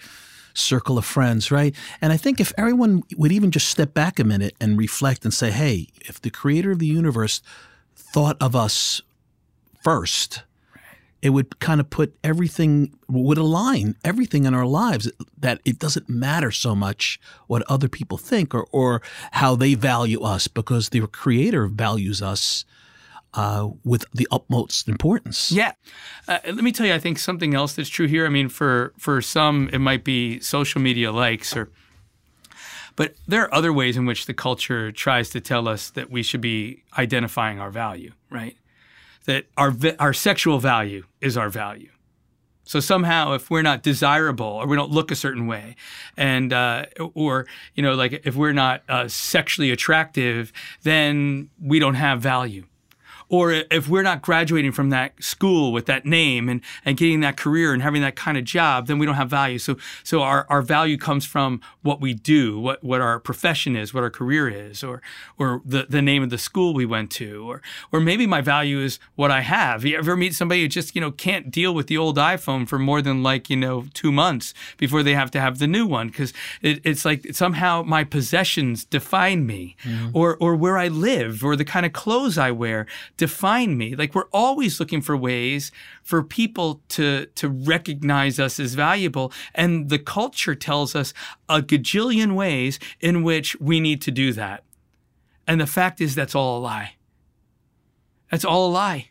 circle 0.53 0.97
of 0.97 1.05
friends, 1.05 1.51
right? 1.51 1.75
And 2.01 2.11
I 2.11 2.17
think 2.17 2.39
if 2.39 2.51
everyone 2.57 3.03
would 3.15 3.31
even 3.31 3.51
just 3.51 3.69
step 3.69 3.93
back 3.93 4.19
a 4.19 4.23
minute 4.23 4.55
and 4.59 4.77
reflect 4.77 5.23
and 5.23 5.33
say, 5.33 5.51
hey, 5.51 5.87
if 6.01 6.21
the 6.21 6.29
creator 6.29 6.71
of 6.71 6.79
the 6.79 6.87
universe 6.87 7.41
thought 7.95 8.37
of 8.41 8.55
us 8.55 9.01
first, 9.83 10.43
it 11.21 11.31
would 11.31 11.59
kind 11.59 11.79
of 11.79 11.89
put 11.89 12.15
everything 12.23 12.93
would 13.07 13.37
align 13.37 13.95
everything 14.03 14.45
in 14.45 14.53
our 14.53 14.65
lives 14.65 15.11
that 15.37 15.59
it 15.65 15.79
doesn't 15.79 16.07
matter 16.09 16.51
so 16.51 16.75
much 16.75 17.19
what 17.47 17.63
other 17.69 17.89
people 17.89 18.17
think 18.17 18.53
or, 18.53 18.67
or 18.71 19.01
how 19.31 19.55
they 19.55 19.73
value 19.73 20.21
us 20.21 20.47
because 20.47 20.89
the 20.89 21.05
creator 21.07 21.67
values 21.67 22.21
us 22.21 22.65
uh, 23.33 23.69
with 23.83 24.05
the 24.13 24.27
utmost 24.31 24.87
importance. 24.87 25.51
Yeah. 25.51 25.73
Uh, 26.27 26.39
let 26.45 26.63
me 26.63 26.71
tell 26.71 26.85
you, 26.85 26.93
I 26.93 26.99
think 26.99 27.19
something 27.19 27.53
else 27.53 27.75
that's 27.75 27.89
true 27.89 28.07
here. 28.07 28.25
I 28.25 28.29
mean, 28.29 28.49
for 28.49 28.93
for 28.97 29.21
some, 29.21 29.69
it 29.71 29.79
might 29.79 30.03
be 30.03 30.39
social 30.39 30.81
media 30.81 31.11
likes 31.11 31.55
or. 31.55 31.69
But 32.95 33.15
there 33.25 33.43
are 33.43 33.53
other 33.53 33.71
ways 33.71 33.95
in 33.95 34.05
which 34.05 34.25
the 34.25 34.33
culture 34.33 34.91
tries 34.91 35.29
to 35.29 35.39
tell 35.39 35.69
us 35.69 35.89
that 35.91 36.11
we 36.11 36.21
should 36.21 36.41
be 36.41 36.83
identifying 36.97 37.57
our 37.57 37.71
value, 37.71 38.11
right? 38.29 38.57
That 39.29 39.45
our 39.57 39.71
our 39.99 40.11
sexual 40.11 40.57
value 40.57 41.03
is 41.21 41.37
our 41.37 41.49
value. 41.49 41.91
So 42.63 42.79
somehow, 42.79 43.33
if 43.33 43.51
we're 43.51 43.61
not 43.61 43.83
desirable 43.83 44.45
or 44.45 44.65
we 44.65 44.75
don't 44.75 44.89
look 44.89 45.11
a 45.11 45.15
certain 45.15 45.45
way, 45.45 45.75
and 46.17 46.51
uh, 46.51 46.85
or 47.13 47.45
you 47.75 47.83
know, 47.83 47.93
like 47.93 48.21
if 48.25 48.35
we're 48.35 48.53
not 48.53 48.81
uh, 48.89 49.07
sexually 49.07 49.69
attractive, 49.69 50.51
then 50.81 51.49
we 51.61 51.77
don't 51.77 51.93
have 51.93 52.21
value. 52.21 52.65
Or 53.29 53.51
if 53.51 53.87
we're 53.87 54.03
not 54.03 54.21
graduating 54.21 54.71
from 54.71 54.89
that 54.89 55.23
school 55.23 55.71
with 55.71 55.85
that 55.85 56.05
name 56.05 56.49
and, 56.49 56.61
and 56.83 56.97
getting 56.97 57.19
that 57.21 57.37
career 57.37 57.73
and 57.73 57.81
having 57.83 58.01
that 58.01 58.15
kind 58.15 58.37
of 58.37 58.43
job, 58.43 58.87
then 58.87 58.97
we 58.97 59.05
don't 59.05 59.15
have 59.15 59.29
value. 59.29 59.59
So 59.59 59.77
so 60.03 60.21
our, 60.23 60.47
our 60.49 60.61
value 60.63 60.97
comes 60.97 61.25
from 61.25 61.61
what 61.83 62.01
we 62.01 62.13
do, 62.13 62.59
what, 62.59 62.83
what 62.83 63.01
our 63.01 63.19
profession 63.19 63.75
is, 63.75 63.93
what 63.93 64.03
our 64.03 64.09
career 64.09 64.49
is, 64.49 64.83
or 64.83 65.01
or 65.37 65.61
the, 65.63 65.85
the 65.87 66.01
name 66.01 66.23
of 66.23 66.29
the 66.29 66.37
school 66.37 66.73
we 66.73 66.85
went 66.85 67.11
to, 67.11 67.49
or 67.49 67.61
or 67.91 67.99
maybe 67.99 68.25
my 68.25 68.41
value 68.41 68.79
is 68.79 68.99
what 69.15 69.31
I 69.31 69.41
have. 69.41 69.85
You 69.85 69.97
ever 69.97 70.15
meet 70.15 70.33
somebody 70.33 70.61
who 70.61 70.67
just, 70.67 70.95
you 70.95 71.01
know, 71.01 71.11
can't 71.11 71.51
deal 71.51 71.73
with 71.73 71.87
the 71.87 71.97
old 71.97 72.17
iPhone 72.17 72.67
for 72.67 72.79
more 72.79 73.01
than 73.01 73.21
like, 73.21 73.49
you 73.49 73.57
know, 73.57 73.85
two 73.93 74.11
months 74.11 74.53
before 74.77 75.03
they 75.03 75.13
have 75.13 75.29
to 75.31 75.39
have 75.39 75.59
the 75.59 75.67
new 75.67 75.85
one? 75.85 76.07
Because 76.07 76.33
it, 76.61 76.81
it's 76.83 77.05
like 77.05 77.27
somehow 77.33 77.83
my 77.83 78.03
possessions 78.03 78.85
define 78.85 79.45
me 79.45 79.75
mm-hmm. 79.83 80.17
or 80.17 80.35
or 80.37 80.55
where 80.55 80.77
I 80.77 80.87
live 80.87 81.43
or 81.43 81.55
the 81.55 81.65
kind 81.65 81.85
of 81.85 81.93
clothes 81.93 82.37
I 82.37 82.51
wear 82.51 82.87
define 83.19 83.77
me. 83.77 83.95
Like 83.95 84.15
we're 84.15 84.29
always 84.31 84.79
looking 84.79 85.01
for 85.01 85.15
ways 85.15 85.71
for 86.01 86.23
people 86.23 86.81
to 86.89 87.27
to 87.35 87.49
recognize 87.49 88.39
us 88.39 88.59
as 88.59 88.73
valuable, 88.73 89.31
and 89.53 89.89
the 89.89 89.99
culture 89.99 90.55
tells 90.55 90.95
us 90.95 91.13
a 91.47 91.61
gajillion 91.61 92.33
ways 92.33 92.79
in 92.99 93.21
which 93.21 93.59
we 93.59 93.79
need 93.79 94.01
to 94.03 94.11
do 94.11 94.33
that. 94.33 94.63
And 95.45 95.61
the 95.61 95.67
fact 95.67 96.01
is, 96.01 96.15
that's 96.15 96.33
all 96.33 96.57
a 96.57 96.61
lie. 96.61 96.95
That's 98.31 98.45
all 98.45 98.67
a 98.67 98.71
lie. 98.71 99.09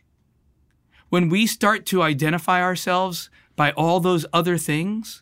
When 1.09 1.29
we 1.29 1.47
start 1.47 1.85
to 1.87 2.01
identify 2.01 2.61
ourselves 2.61 3.29
by 3.55 3.71
all 3.71 3.99
those 3.99 4.25
other 4.33 4.57
things, 4.57 5.21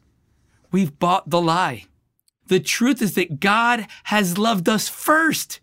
we've 0.72 0.98
bought 0.98 1.30
the 1.30 1.42
lie. 1.42 1.86
The 2.48 2.60
truth 2.60 3.02
is 3.02 3.16
that 3.16 3.40
God 3.40 3.88
has 4.06 4.38
loved 4.38 4.70
us 4.70 4.88
first 4.88 5.60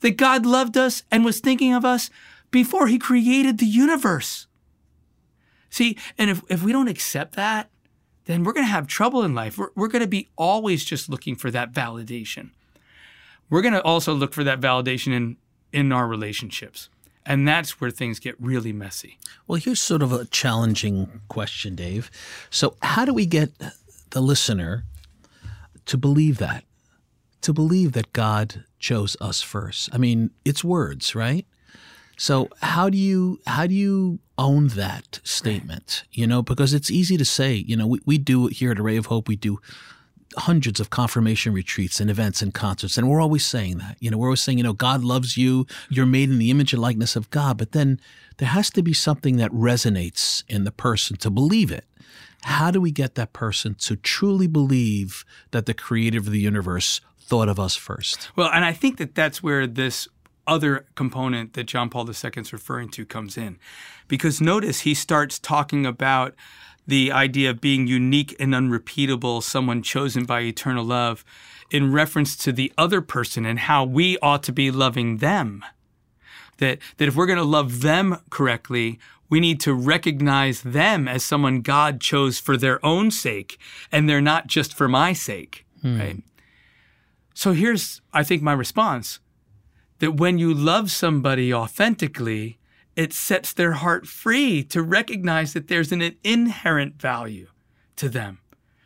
that 0.00 0.16
God 0.16 0.46
loved 0.46 0.76
us 0.76 1.02
and 1.10 1.24
was 1.24 1.40
thinking 1.40 1.72
of 1.72 1.84
us 1.84 2.10
before 2.50 2.86
he 2.86 2.98
created 2.98 3.58
the 3.58 3.66
universe. 3.66 4.46
See, 5.70 5.96
and 6.16 6.30
if, 6.30 6.42
if 6.48 6.62
we 6.62 6.72
don't 6.72 6.88
accept 6.88 7.36
that, 7.36 7.70
then 8.24 8.44
we're 8.44 8.52
going 8.52 8.66
to 8.66 8.72
have 8.72 8.86
trouble 8.86 9.22
in 9.22 9.34
life. 9.34 9.58
We're, 9.58 9.70
we're 9.74 9.88
going 9.88 10.02
to 10.02 10.08
be 10.08 10.28
always 10.36 10.84
just 10.84 11.08
looking 11.08 11.36
for 11.36 11.50
that 11.50 11.72
validation. 11.72 12.50
We're 13.50 13.62
going 13.62 13.74
to 13.74 13.82
also 13.82 14.12
look 14.12 14.32
for 14.32 14.44
that 14.44 14.60
validation 14.60 15.12
in, 15.12 15.36
in 15.72 15.92
our 15.92 16.06
relationships. 16.06 16.88
And 17.24 17.46
that's 17.46 17.80
where 17.80 17.90
things 17.90 18.20
get 18.20 18.36
really 18.40 18.72
messy. 18.72 19.18
Well, 19.46 19.60
here's 19.60 19.80
sort 19.80 20.02
of 20.02 20.12
a 20.12 20.24
challenging 20.26 21.20
question, 21.28 21.74
Dave. 21.74 22.10
So, 22.50 22.76
how 22.82 23.04
do 23.04 23.12
we 23.12 23.26
get 23.26 23.50
the 24.10 24.20
listener 24.20 24.84
to 25.86 25.96
believe 25.98 26.38
that? 26.38 26.64
To 27.46 27.52
believe 27.52 27.92
that 27.92 28.12
God 28.12 28.64
chose 28.80 29.16
us 29.20 29.40
first. 29.40 29.88
I 29.92 29.98
mean, 29.98 30.30
it's 30.44 30.64
words, 30.64 31.14
right? 31.14 31.46
So, 32.16 32.48
how 32.60 32.90
do 32.90 32.98
you 32.98 33.38
how 33.46 33.68
do 33.68 33.74
you 33.74 34.18
own 34.36 34.66
that 34.68 35.20
statement? 35.22 36.02
You 36.10 36.26
know, 36.26 36.42
because 36.42 36.74
it's 36.74 36.90
easy 36.90 37.16
to 37.16 37.24
say, 37.24 37.54
you 37.54 37.76
know, 37.76 37.86
we, 37.86 38.00
we 38.04 38.18
do 38.18 38.48
here 38.48 38.72
at 38.72 38.80
Array 38.80 38.96
of 38.96 39.06
Hope, 39.06 39.28
we 39.28 39.36
do 39.36 39.60
hundreds 40.36 40.80
of 40.80 40.90
confirmation 40.90 41.52
retreats 41.52 42.00
and 42.00 42.10
events 42.10 42.42
and 42.42 42.52
concerts. 42.52 42.98
And 42.98 43.08
we're 43.08 43.20
always 43.20 43.46
saying 43.46 43.78
that. 43.78 43.96
You 44.00 44.10
know, 44.10 44.18
we're 44.18 44.26
always 44.26 44.40
saying, 44.40 44.58
you 44.58 44.64
know, 44.64 44.72
God 44.72 45.04
loves 45.04 45.36
you. 45.36 45.68
You're 45.88 46.04
made 46.04 46.30
in 46.30 46.40
the 46.40 46.50
image 46.50 46.72
and 46.72 46.82
likeness 46.82 47.14
of 47.14 47.30
God. 47.30 47.58
But 47.58 47.70
then 47.70 48.00
there 48.38 48.48
has 48.48 48.70
to 48.70 48.82
be 48.82 48.92
something 48.92 49.36
that 49.36 49.52
resonates 49.52 50.42
in 50.48 50.64
the 50.64 50.72
person 50.72 51.16
to 51.18 51.30
believe 51.30 51.70
it. 51.70 51.84
How 52.42 52.72
do 52.72 52.80
we 52.80 52.90
get 52.90 53.14
that 53.14 53.32
person 53.32 53.74
to 53.80 53.94
truly 53.96 54.46
believe 54.46 55.24
that 55.52 55.66
the 55.66 55.74
creator 55.74 56.18
of 56.18 56.30
the 56.30 56.40
universe 56.40 57.00
thought 57.26 57.48
of 57.48 57.58
us 57.58 57.76
first? 57.76 58.30
Well, 58.36 58.50
and 58.52 58.64
I 58.64 58.72
think 58.72 58.98
that 58.98 59.14
that's 59.14 59.42
where 59.42 59.66
this 59.66 60.08
other 60.46 60.86
component 60.94 61.54
that 61.54 61.64
John 61.64 61.90
Paul 61.90 62.08
II 62.08 62.30
is 62.36 62.52
referring 62.52 62.88
to 62.90 63.04
comes 63.04 63.36
in. 63.36 63.58
Because 64.08 64.40
notice 64.40 64.80
he 64.80 64.94
starts 64.94 65.38
talking 65.38 65.84
about 65.84 66.34
the 66.86 67.10
idea 67.10 67.50
of 67.50 67.60
being 67.60 67.88
unique 67.88 68.36
and 68.38 68.54
unrepeatable, 68.54 69.40
someone 69.40 69.82
chosen 69.82 70.24
by 70.24 70.40
eternal 70.40 70.84
love, 70.84 71.24
in 71.70 71.92
reference 71.92 72.36
to 72.36 72.52
the 72.52 72.72
other 72.78 73.00
person 73.00 73.44
and 73.44 73.58
how 73.58 73.84
we 73.84 74.16
ought 74.18 74.44
to 74.44 74.52
be 74.52 74.70
loving 74.70 75.16
them. 75.16 75.64
That, 76.58 76.78
that 76.96 77.08
if 77.08 77.16
we're 77.16 77.26
going 77.26 77.38
to 77.38 77.44
love 77.44 77.82
them 77.82 78.18
correctly, 78.30 79.00
we 79.28 79.40
need 79.40 79.58
to 79.60 79.74
recognize 79.74 80.62
them 80.62 81.08
as 81.08 81.24
someone 81.24 81.60
God 81.60 82.00
chose 82.00 82.38
for 82.38 82.56
their 82.56 82.84
own 82.86 83.10
sake, 83.10 83.58
and 83.90 84.08
they're 84.08 84.20
not 84.20 84.46
just 84.46 84.72
for 84.72 84.88
my 84.88 85.12
sake, 85.12 85.66
hmm. 85.82 85.98
right? 85.98 86.22
So 87.36 87.52
here's, 87.52 88.00
I 88.14 88.24
think, 88.24 88.42
my 88.42 88.54
response 88.54 89.20
that 89.98 90.16
when 90.16 90.38
you 90.38 90.54
love 90.54 90.90
somebody 90.90 91.52
authentically, 91.52 92.58
it 92.96 93.12
sets 93.12 93.52
their 93.52 93.72
heart 93.72 94.06
free 94.06 94.64
to 94.64 94.80
recognize 94.80 95.52
that 95.52 95.68
there's 95.68 95.92
an 95.92 96.16
inherent 96.24 96.98
value 96.98 97.48
to 97.96 98.08
them, 98.08 98.38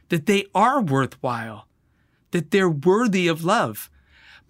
that 0.08 0.26
they 0.26 0.46
are 0.52 0.80
worthwhile, 0.82 1.68
that 2.32 2.50
they're 2.50 2.68
worthy 2.68 3.28
of 3.28 3.44
love. 3.44 3.88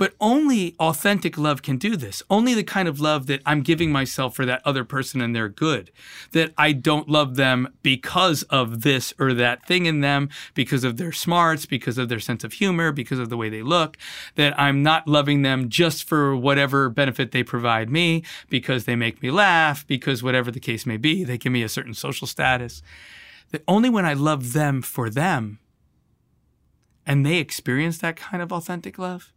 But 0.01 0.15
only 0.19 0.75
authentic 0.81 1.37
love 1.37 1.61
can 1.61 1.77
do 1.77 1.95
this. 1.95 2.23
Only 2.31 2.55
the 2.55 2.65
kind 2.65 2.89
of 2.89 3.01
love 3.01 3.27
that 3.27 3.43
I'm 3.45 3.61
giving 3.61 3.93
myself 3.93 4.35
for 4.35 4.47
that 4.47 4.63
other 4.65 4.83
person 4.83 5.21
and 5.21 5.37
they're 5.37 5.51
good. 5.51 5.91
That 6.33 6.55
I 6.57 6.73
don't 6.73 7.07
love 7.07 7.37
them 7.37 7.69
because 7.83 8.45
of 8.45 8.81
this 8.81 9.13
or 9.19 9.35
that 9.35 9.67
thing 9.67 9.85
in 9.85 10.01
them, 10.01 10.31
because 10.55 10.85
of 10.85 10.97
their 10.97 11.13
smarts, 11.13 11.67
because 11.67 11.99
of 11.99 12.09
their 12.09 12.19
sense 12.19 12.45
of 12.45 12.55
humor, 12.55 12.93
because 12.93 13.19
of 13.19 13.29
the 13.29 13.37
way 13.37 13.51
they 13.51 13.61
look. 13.61 13.99
That 14.37 14.59
I'm 14.59 14.83
not 14.83 15.07
loving 15.07 15.43
them 15.43 15.69
just 15.69 16.05
for 16.05 16.35
whatever 16.35 16.89
benefit 16.89 17.33
they 17.33 17.43
provide 17.43 17.91
me, 17.91 18.25
because 18.49 18.87
they 18.87 18.97
make 18.97 19.23
me 19.23 19.31
laugh, 19.31 19.87
because 19.87 20.23
whatever 20.23 20.51
the 20.51 20.61
case 20.61 20.87
may 20.87 20.97
be, 20.97 21.25
they 21.25 21.37
give 21.37 21.53
me 21.53 21.63
a 21.63 21.69
certain 21.69 21.93
social 21.93 22.27
status. 22.27 22.83
That 23.51 23.65
only 23.69 23.91
when 23.91 24.07
I 24.07 24.15
love 24.15 24.55
them 24.55 24.81
for 24.81 25.11
them 25.11 25.59
and 27.05 27.27
they 27.27 27.37
experience 27.37 27.99
that 27.99 28.17
kind 28.17 28.43
of 28.43 28.51
authentic 28.51 28.99
love, 28.99 29.31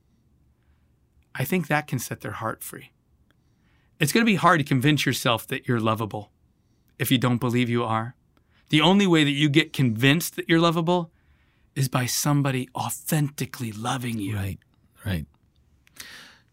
I 1.35 1.43
think 1.45 1.67
that 1.67 1.87
can 1.87 1.99
set 1.99 2.21
their 2.21 2.31
heart 2.31 2.63
free. 2.63 2.91
It's 3.99 4.11
going 4.11 4.25
to 4.25 4.29
be 4.31 4.35
hard 4.35 4.59
to 4.59 4.63
convince 4.65 5.05
yourself 5.05 5.47
that 5.47 5.67
you're 5.67 5.79
lovable 5.79 6.31
if 6.99 7.09
you 7.11 7.17
don't 7.17 7.37
believe 7.39 7.69
you 7.69 7.83
are. 7.83 8.15
The 8.69 8.81
only 8.81 9.07
way 9.07 9.23
that 9.23 9.31
you 9.31 9.49
get 9.49 9.73
convinced 9.73 10.35
that 10.35 10.47
you're 10.49 10.59
lovable 10.59 11.11
is 11.75 11.89
by 11.89 12.05
somebody 12.05 12.69
authentically 12.75 13.71
loving 13.71 14.19
you. 14.19 14.35
Right, 14.35 14.59
right. 15.05 15.25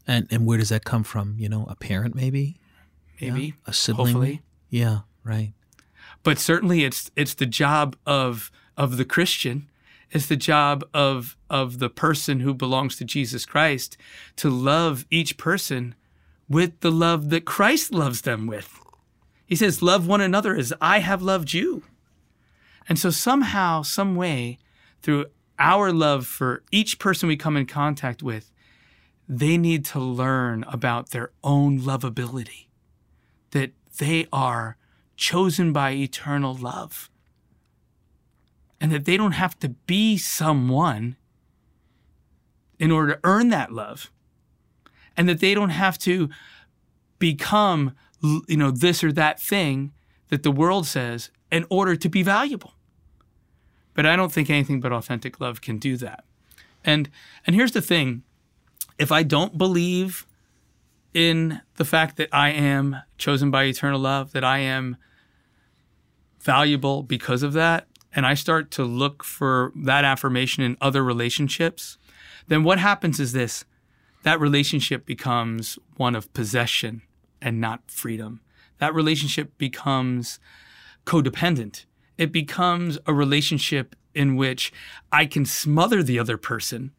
And 0.07 0.27
and 0.31 0.47
where 0.47 0.59
does 0.59 0.71
that 0.71 0.85
come 0.85 1.03
from? 1.05 1.37
You 1.39 1.49
know, 1.49 1.67
a 1.69 1.77
parent 1.77 2.15
maybe, 2.15 2.57
Maybe, 3.21 3.43
Yeah, 3.47 3.53
a 3.67 3.73
sibling. 3.73 4.07
hopefully. 4.15 4.43
Yeah, 4.71 5.01
right. 5.25 5.53
but 6.23 6.39
certainly 6.39 6.85
it's 6.85 7.11
it's 7.17 7.35
the 7.35 7.47
job 7.47 7.97
of 8.07 8.51
of 8.77 8.97
the 8.97 9.05
Christian, 9.05 9.69
it's 10.11 10.27
the 10.27 10.37
job 10.37 10.85
of 10.93 11.37
of 11.49 11.79
the 11.79 11.91
person 11.91 12.41
who 12.41 12.55
belongs 12.55 12.97
to 12.97 13.05
Jesus 13.05 13.45
Christ 13.45 13.97
to 14.37 14.51
love 14.51 15.05
each 15.11 15.37
person 15.37 15.95
with 16.49 16.81
the 16.81 16.91
love 16.91 17.31
that 17.31 17.45
Christ 17.45 17.93
loves 17.93 18.23
them 18.23 18.47
with. 18.47 18.81
He 19.47 19.57
says, 19.57 19.83
"Love 19.83 20.07
one 20.07 20.21
another 20.21 20.57
as 20.57 20.73
I 20.81 20.99
have 20.99 21.23
loved 21.23 21.53
you." 21.53 21.85
And 22.89 22.99
so 22.99 23.11
somehow, 23.11 23.83
some 23.83 24.17
way, 24.17 24.59
through 25.03 25.27
our 25.59 25.93
love 25.93 26.27
for 26.27 26.63
each 26.71 26.99
person 26.99 27.29
we 27.29 27.37
come 27.37 27.57
in 27.57 27.67
contact 27.67 28.23
with, 28.23 28.51
they 29.29 29.57
need 29.57 29.85
to 29.85 30.01
learn 30.01 30.65
about 30.65 31.11
their 31.11 31.31
own 31.45 31.81
lovability, 31.81 32.67
that 33.51 33.73
they 33.99 34.27
are 34.33 34.77
chosen 35.17 35.73
by 35.73 35.91
eternal 35.93 36.55
love, 36.55 37.10
and 38.81 38.91
that 38.91 39.05
they 39.05 39.17
don't 39.17 39.33
have 39.33 39.59
to 39.61 39.69
be 39.69 40.17
someone 40.17 41.17
in 42.79 42.91
order 42.91 43.15
to 43.15 43.21
earn 43.25 43.51
that 43.51 43.73
love, 43.73 44.11
and 45.17 45.29
that 45.29 45.41
they 45.41 45.55
don't 45.55 45.71
have 45.71 45.99
to 45.99 46.31
become, 47.19 47.95
you 48.23 48.57
know, 48.57 48.71
this 48.71 49.05
or 49.05 49.13
that 49.13 49.41
thing 49.41 49.93
that 50.29 50.43
the 50.43 50.51
world 50.51 50.87
says 50.87 51.31
in 51.53 51.67
order 51.69 51.95
to 51.95 52.09
be 52.09 52.23
valuable. 52.23 52.73
But 53.93 54.07
I 54.07 54.17
don't 54.17 54.33
think 54.33 54.49
anything 54.49 54.81
but 54.81 54.93
authentic 54.93 55.41
love 55.41 55.61
can 55.61 55.79
do 55.79 55.97
that. 55.99 56.25
And 56.83 57.11
and 57.47 57.55
here's 57.55 57.73
the 57.73 57.83
thing, 57.83 58.23
if 58.99 59.13
I 59.13 59.23
don't 59.23 59.59
believe 59.59 60.27
in 61.13 61.61
the 61.77 61.85
fact 61.85 62.17
that 62.17 62.29
I 62.33 62.51
am 62.51 62.97
chosen 63.19 63.51
by 63.51 63.65
eternal 63.65 64.01
love, 64.01 64.33
that 64.33 64.45
I 64.45 64.59
am 64.59 64.97
valuable 66.41 67.03
because 67.03 67.43
of 67.43 67.53
that, 67.53 67.89
and 68.15 68.27
I 68.27 68.35
start 68.35 68.71
to 68.73 68.85
look 68.85 69.23
for 69.23 69.73
that 69.77 70.05
affirmation 70.05 70.63
in 70.63 70.77
other 70.81 71.05
relationships, 71.05 71.99
then 72.49 72.65
what 72.65 72.79
happens 72.79 73.21
is 73.21 73.33
this 73.33 73.65
that 74.23 74.41
relationship 74.41 75.07
becomes 75.07 75.79
one 75.97 76.15
of 76.15 76.33
possession 76.35 77.03
and 77.41 77.61
not 77.61 77.91
freedom. 77.91 78.41
That 78.79 78.95
relationship 78.95 79.57
becomes 79.57 80.39
codependent. 81.07 81.87
It 82.19 82.33
becomes 82.33 82.99
a 83.07 83.15
relationship 83.15 83.97
in 84.15 84.37
which 84.37 84.73
I 85.11 85.25
can 85.25 85.47
smother 85.47 86.03
the 86.03 86.19
other 86.19 86.37
person 86.37 86.93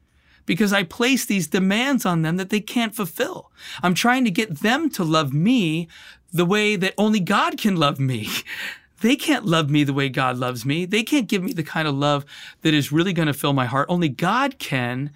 because 0.45 0.73
I 0.73 0.83
place 0.83 1.25
these 1.25 1.47
demands 1.47 2.05
on 2.05 2.23
them 2.23 2.37
that 2.37 2.49
they 2.49 2.61
can't 2.61 2.95
fulfill. 2.95 3.51
I'm 3.83 3.93
trying 3.93 4.23
to 4.25 4.31
get 4.31 4.59
them 4.59 4.89
to 4.91 5.03
love 5.03 5.33
me 5.33 5.87
the 6.33 6.45
way 6.45 6.75
that 6.75 6.93
only 6.97 7.19
God 7.19 7.57
can 7.57 7.75
love 7.75 7.99
me. 7.99 8.29
They 9.01 9.15
can't 9.15 9.45
love 9.45 9.69
me 9.69 9.83
the 9.83 9.93
way 9.93 10.09
God 10.09 10.37
loves 10.37 10.65
me. 10.65 10.85
They 10.85 11.03
can't 11.03 11.27
give 11.27 11.43
me 11.43 11.53
the 11.53 11.63
kind 11.63 11.87
of 11.87 11.95
love 11.95 12.25
that 12.61 12.73
is 12.73 12.91
really 12.91 13.13
going 13.13 13.27
to 13.27 13.33
fill 13.33 13.53
my 13.53 13.65
heart. 13.65 13.87
Only 13.89 14.09
God 14.09 14.59
can. 14.59 15.11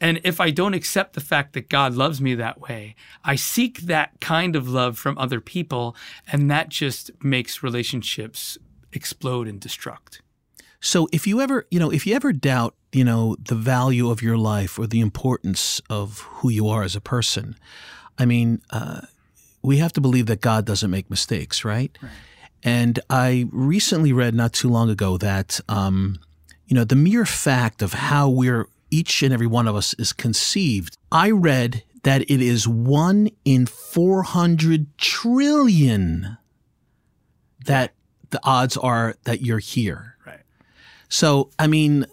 And 0.00 0.20
if 0.24 0.40
I 0.40 0.50
don't 0.50 0.74
accept 0.74 1.12
the 1.12 1.20
fact 1.20 1.52
that 1.52 1.68
God 1.68 1.94
loves 1.94 2.20
me 2.20 2.34
that 2.34 2.60
way, 2.60 2.94
I 3.24 3.36
seek 3.36 3.82
that 3.82 4.20
kind 4.20 4.56
of 4.56 4.68
love 4.68 4.98
from 4.98 5.18
other 5.18 5.40
people, 5.40 5.94
and 6.32 6.50
that 6.50 6.70
just 6.70 7.10
makes 7.22 7.62
relationships 7.62 8.56
explode 8.92 9.46
and 9.46 9.60
destruct. 9.60 10.20
So 10.80 11.06
if 11.12 11.26
you 11.26 11.40
ever, 11.40 11.66
you 11.70 11.78
know, 11.78 11.92
if 11.92 12.06
you 12.06 12.16
ever 12.16 12.32
doubt, 12.32 12.74
you 12.92 13.04
know, 13.04 13.36
the 13.38 13.54
value 13.54 14.10
of 14.10 14.22
your 14.22 14.38
life 14.38 14.78
or 14.78 14.86
the 14.86 15.00
importance 15.00 15.80
of 15.90 16.20
who 16.20 16.48
you 16.48 16.66
are 16.68 16.82
as 16.82 16.96
a 16.96 17.00
person, 17.00 17.56
I 18.18 18.24
mean, 18.24 18.62
uh, 18.70 19.02
we 19.62 19.76
have 19.76 19.92
to 19.92 20.00
believe 20.00 20.26
that 20.26 20.40
God 20.40 20.64
doesn't 20.64 20.90
make 20.90 21.10
mistakes, 21.10 21.64
right? 21.64 21.96
right. 22.02 22.10
And 22.62 23.00
I 23.08 23.46
recently 23.50 24.12
read 24.12 24.34
not 24.34 24.52
too 24.52 24.68
long 24.68 24.90
ago 24.90 25.16
that, 25.18 25.60
um, 25.68 26.18
you 26.66 26.74
know, 26.74 26.84
the 26.84 26.96
mere 26.96 27.24
fact 27.24 27.82
of 27.82 27.94
how 27.94 28.28
we're 28.28 28.68
each 28.90 29.22
and 29.22 29.32
every 29.32 29.46
one 29.46 29.66
of 29.66 29.76
us 29.76 29.94
is 29.94 30.12
conceived. 30.12 30.96
I 31.10 31.30
read 31.30 31.84
that 32.02 32.22
it 32.22 32.40
is 32.42 32.66
one 32.66 33.30
in 33.44 33.66
400 33.66 34.86
trillion 34.98 36.38
that 37.66 37.92
the 38.30 38.40
odds 38.42 38.76
are 38.76 39.16
that 39.24 39.42
you're 39.42 39.58
here. 39.58 40.16
Right. 40.26 40.40
So, 41.08 41.50
I 41.58 41.66
mean, 41.66 42.06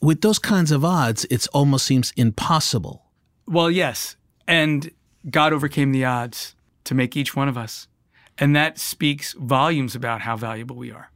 with 0.00 0.20
those 0.20 0.38
kinds 0.38 0.70
of 0.70 0.84
odds, 0.84 1.24
it 1.30 1.46
almost 1.52 1.86
seems 1.86 2.12
impossible. 2.16 3.04
Well, 3.46 3.70
yes. 3.70 4.16
And 4.46 4.90
God 5.30 5.52
overcame 5.52 5.92
the 5.92 6.04
odds 6.04 6.54
to 6.84 6.94
make 6.94 7.16
each 7.16 7.34
one 7.34 7.48
of 7.48 7.56
us. 7.56 7.88
And 8.38 8.54
that 8.56 8.78
speaks 8.78 9.32
volumes 9.34 9.94
about 9.94 10.22
how 10.22 10.36
valuable 10.36 10.76
we 10.76 10.90
are. 10.90 11.10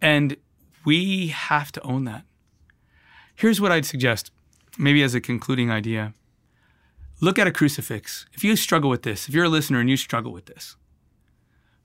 And 0.00 0.36
we 0.84 1.28
have 1.28 1.70
to 1.72 1.82
own 1.82 2.04
that. 2.04 2.24
Here's 3.34 3.60
what 3.60 3.72
I'd 3.72 3.86
suggest, 3.86 4.30
maybe 4.78 5.02
as 5.02 5.14
a 5.14 5.20
concluding 5.20 5.70
idea 5.70 6.14
look 7.20 7.38
at 7.38 7.46
a 7.46 7.52
crucifix. 7.52 8.26
If 8.32 8.42
you 8.42 8.56
struggle 8.56 8.90
with 8.90 9.04
this, 9.04 9.28
if 9.28 9.34
you're 9.34 9.44
a 9.44 9.48
listener 9.48 9.78
and 9.78 9.88
you 9.88 9.96
struggle 9.96 10.32
with 10.32 10.46
this, 10.46 10.76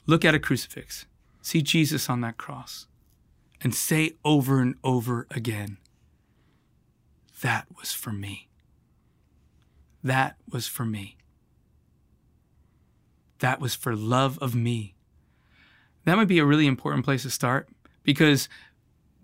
look 0.08 0.26
at 0.26 0.34
a 0.34 0.40
crucifix. 0.40 1.06
See 1.44 1.62
Jesus 1.62 2.10
on 2.10 2.22
that 2.22 2.38
cross 2.38 2.88
and 3.62 3.74
say 3.74 4.14
over 4.26 4.60
and 4.60 4.76
over 4.84 5.28
again, 5.32 5.78
That 7.42 7.68
was 7.78 7.94
for 7.94 8.12
me. 8.12 8.50
That 10.04 10.38
was 10.52 10.68
for 10.68 10.86
me. 10.86 11.18
That 13.40 13.60
was 13.60 13.76
for 13.76 13.96
love 13.96 14.38
of 14.40 14.56
me. 14.56 14.96
That 16.06 16.16
might 16.16 16.28
be 16.28 16.40
a 16.40 16.46
really 16.46 16.68
important 16.68 17.06
place 17.06 17.24
to 17.24 17.30
start 17.30 17.70
because 18.04 18.48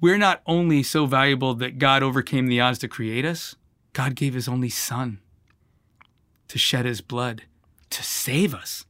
we're 0.02 0.18
not 0.18 0.42
only 0.46 0.84
so 0.84 1.06
valuable 1.06 1.54
that 1.56 1.80
God 1.80 2.04
overcame 2.04 2.48
the 2.48 2.60
odds 2.60 2.80
to 2.80 2.88
create 2.88 3.24
us, 3.24 3.56
God 3.94 4.16
gave 4.16 4.34
his 4.34 4.48
only 4.48 4.70
son 4.70 5.20
to 6.50 6.58
shed 6.58 6.86
his 6.86 7.02
blood 7.02 7.44
to 7.90 8.04
save 8.04 8.54
us. 8.54 8.86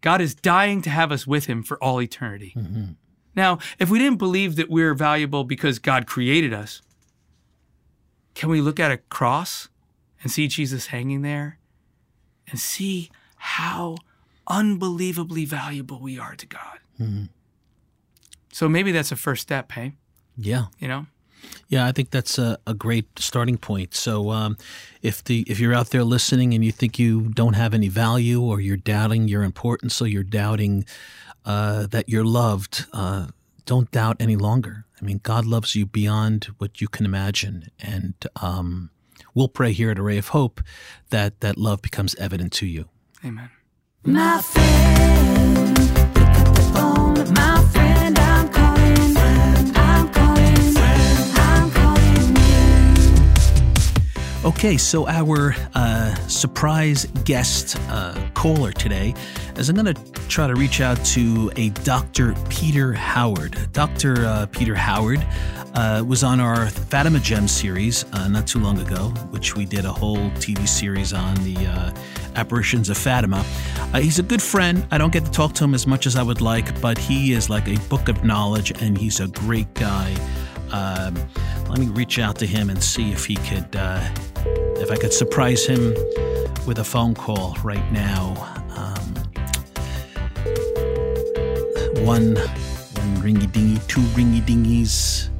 God 0.00 0.20
is 0.20 0.34
dying 0.34 0.82
to 0.82 0.90
have 0.90 1.10
us 1.10 1.26
with 1.26 1.46
him 1.46 1.62
for 1.62 1.82
all 1.82 2.00
eternity. 2.00 2.52
Mm-hmm. 2.56 2.92
Now, 3.34 3.58
if 3.78 3.90
we 3.90 3.98
didn't 3.98 4.18
believe 4.18 4.56
that 4.56 4.70
we're 4.70 4.94
valuable 4.94 5.44
because 5.44 5.78
God 5.78 6.06
created 6.06 6.52
us, 6.52 6.82
can 8.34 8.48
we 8.48 8.60
look 8.60 8.78
at 8.78 8.92
a 8.92 8.98
cross 8.98 9.68
and 10.22 10.30
see 10.30 10.46
Jesus 10.46 10.86
hanging 10.86 11.22
there 11.22 11.58
and 12.48 12.60
see 12.60 13.10
how 13.36 13.96
unbelievably 14.46 15.44
valuable 15.44 16.00
we 16.00 16.18
are 16.18 16.36
to 16.36 16.46
God? 16.46 16.78
Mm-hmm. 17.00 17.24
So 18.52 18.68
maybe 18.68 18.92
that's 18.92 19.12
a 19.12 19.16
first 19.16 19.42
step, 19.42 19.72
hey? 19.72 19.94
Yeah. 20.36 20.66
You 20.78 20.88
know? 20.88 21.06
Yeah, 21.68 21.86
I 21.86 21.92
think 21.92 22.10
that's 22.10 22.38
a, 22.38 22.58
a 22.66 22.74
great 22.74 23.18
starting 23.18 23.58
point. 23.58 23.94
So, 23.94 24.30
um, 24.30 24.56
if 25.02 25.22
the 25.24 25.44
if 25.46 25.60
you're 25.60 25.74
out 25.74 25.90
there 25.90 26.04
listening 26.04 26.54
and 26.54 26.64
you 26.64 26.72
think 26.72 26.98
you 26.98 27.30
don't 27.34 27.54
have 27.54 27.74
any 27.74 27.88
value, 27.88 28.40
or 28.40 28.60
you're 28.60 28.76
doubting 28.76 29.28
your 29.28 29.42
importance, 29.42 30.00
or 30.00 30.06
you're 30.06 30.22
doubting 30.22 30.84
uh, 31.44 31.86
that 31.88 32.08
you're 32.08 32.24
loved, 32.24 32.86
uh, 32.92 33.28
don't 33.66 33.90
doubt 33.90 34.16
any 34.20 34.36
longer. 34.36 34.86
I 35.00 35.04
mean, 35.04 35.20
God 35.22 35.44
loves 35.44 35.74
you 35.74 35.86
beyond 35.86 36.46
what 36.58 36.80
you 36.80 36.88
can 36.88 37.04
imagine, 37.04 37.68
and 37.78 38.14
um, 38.40 38.90
we'll 39.34 39.48
pray 39.48 39.72
here 39.72 39.90
at 39.90 39.98
Array 39.98 40.18
of 40.18 40.28
Hope 40.28 40.62
that 41.10 41.40
that 41.40 41.58
love 41.58 41.82
becomes 41.82 42.14
evident 42.16 42.52
to 42.54 42.66
you. 42.66 42.88
Amen. 43.24 43.50
My 44.06 44.38
friend, 44.42 45.74
pick 46.14 46.28
up 46.38 46.54
the 46.54 46.60
phone. 46.74 47.32
My 47.32 47.62
Okay, 54.44 54.76
so 54.76 55.08
our 55.08 55.56
uh, 55.74 56.14
surprise 56.28 57.06
guest 57.24 57.78
uh, 57.88 58.14
caller 58.34 58.72
today 58.72 59.14
is 59.56 59.70
I'm 59.70 59.74
going 59.74 59.94
to 59.94 60.12
try 60.28 60.46
to 60.46 60.54
reach 60.54 60.82
out 60.82 61.02
to 61.06 61.50
a 61.56 61.70
Dr. 61.70 62.34
Peter 62.50 62.92
Howard. 62.92 63.56
Dr. 63.72 64.26
Uh, 64.26 64.44
Peter 64.52 64.74
Howard 64.74 65.26
uh, 65.74 66.04
was 66.06 66.22
on 66.22 66.40
our 66.40 66.66
Fatima 66.68 67.20
Gem 67.20 67.48
series 67.48 68.04
uh, 68.12 68.28
not 68.28 68.46
too 68.46 68.58
long 68.58 68.78
ago, 68.80 69.08
which 69.30 69.56
we 69.56 69.64
did 69.64 69.86
a 69.86 69.92
whole 69.92 70.28
TV 70.32 70.68
series 70.68 71.14
on 71.14 71.36
the 71.36 71.66
uh, 71.66 71.90
apparitions 72.34 72.90
of 72.90 72.98
Fatima. 72.98 73.42
He's 73.94 74.18
a 74.18 74.22
good 74.22 74.42
friend. 74.42 74.86
I 74.90 74.98
don't 74.98 75.12
get 75.12 75.24
to 75.24 75.30
talk 75.30 75.54
to 75.54 75.64
him 75.64 75.72
as 75.72 75.86
much 75.86 76.06
as 76.06 76.16
I 76.16 76.22
would 76.22 76.42
like, 76.42 76.78
but 76.82 76.98
he 76.98 77.32
is 77.32 77.48
like 77.48 77.66
a 77.66 77.78
book 77.88 78.10
of 78.10 78.24
knowledge 78.24 78.72
and 78.82 78.98
he's 78.98 79.20
a 79.20 79.28
great 79.28 79.72
guy. 79.72 80.14
Um, 80.72 81.16
let 81.68 81.78
me 81.78 81.86
reach 81.86 82.18
out 82.18 82.36
to 82.38 82.46
him 82.46 82.70
and 82.70 82.82
see 82.82 83.12
if 83.12 83.24
he 83.24 83.36
could, 83.36 83.74
uh, 83.76 84.00
if 84.76 84.90
I 84.90 84.96
could 84.96 85.12
surprise 85.12 85.64
him 85.66 85.94
with 86.66 86.78
a 86.78 86.84
phone 86.84 87.14
call 87.14 87.56
right 87.62 87.92
now. 87.92 88.34
Um, 88.76 89.14
one, 92.04 92.36
one 92.36 93.16
ringy 93.22 93.50
dingy, 93.50 93.80
two 93.88 94.00
ringy 94.12 94.40
dingies. 94.44 95.30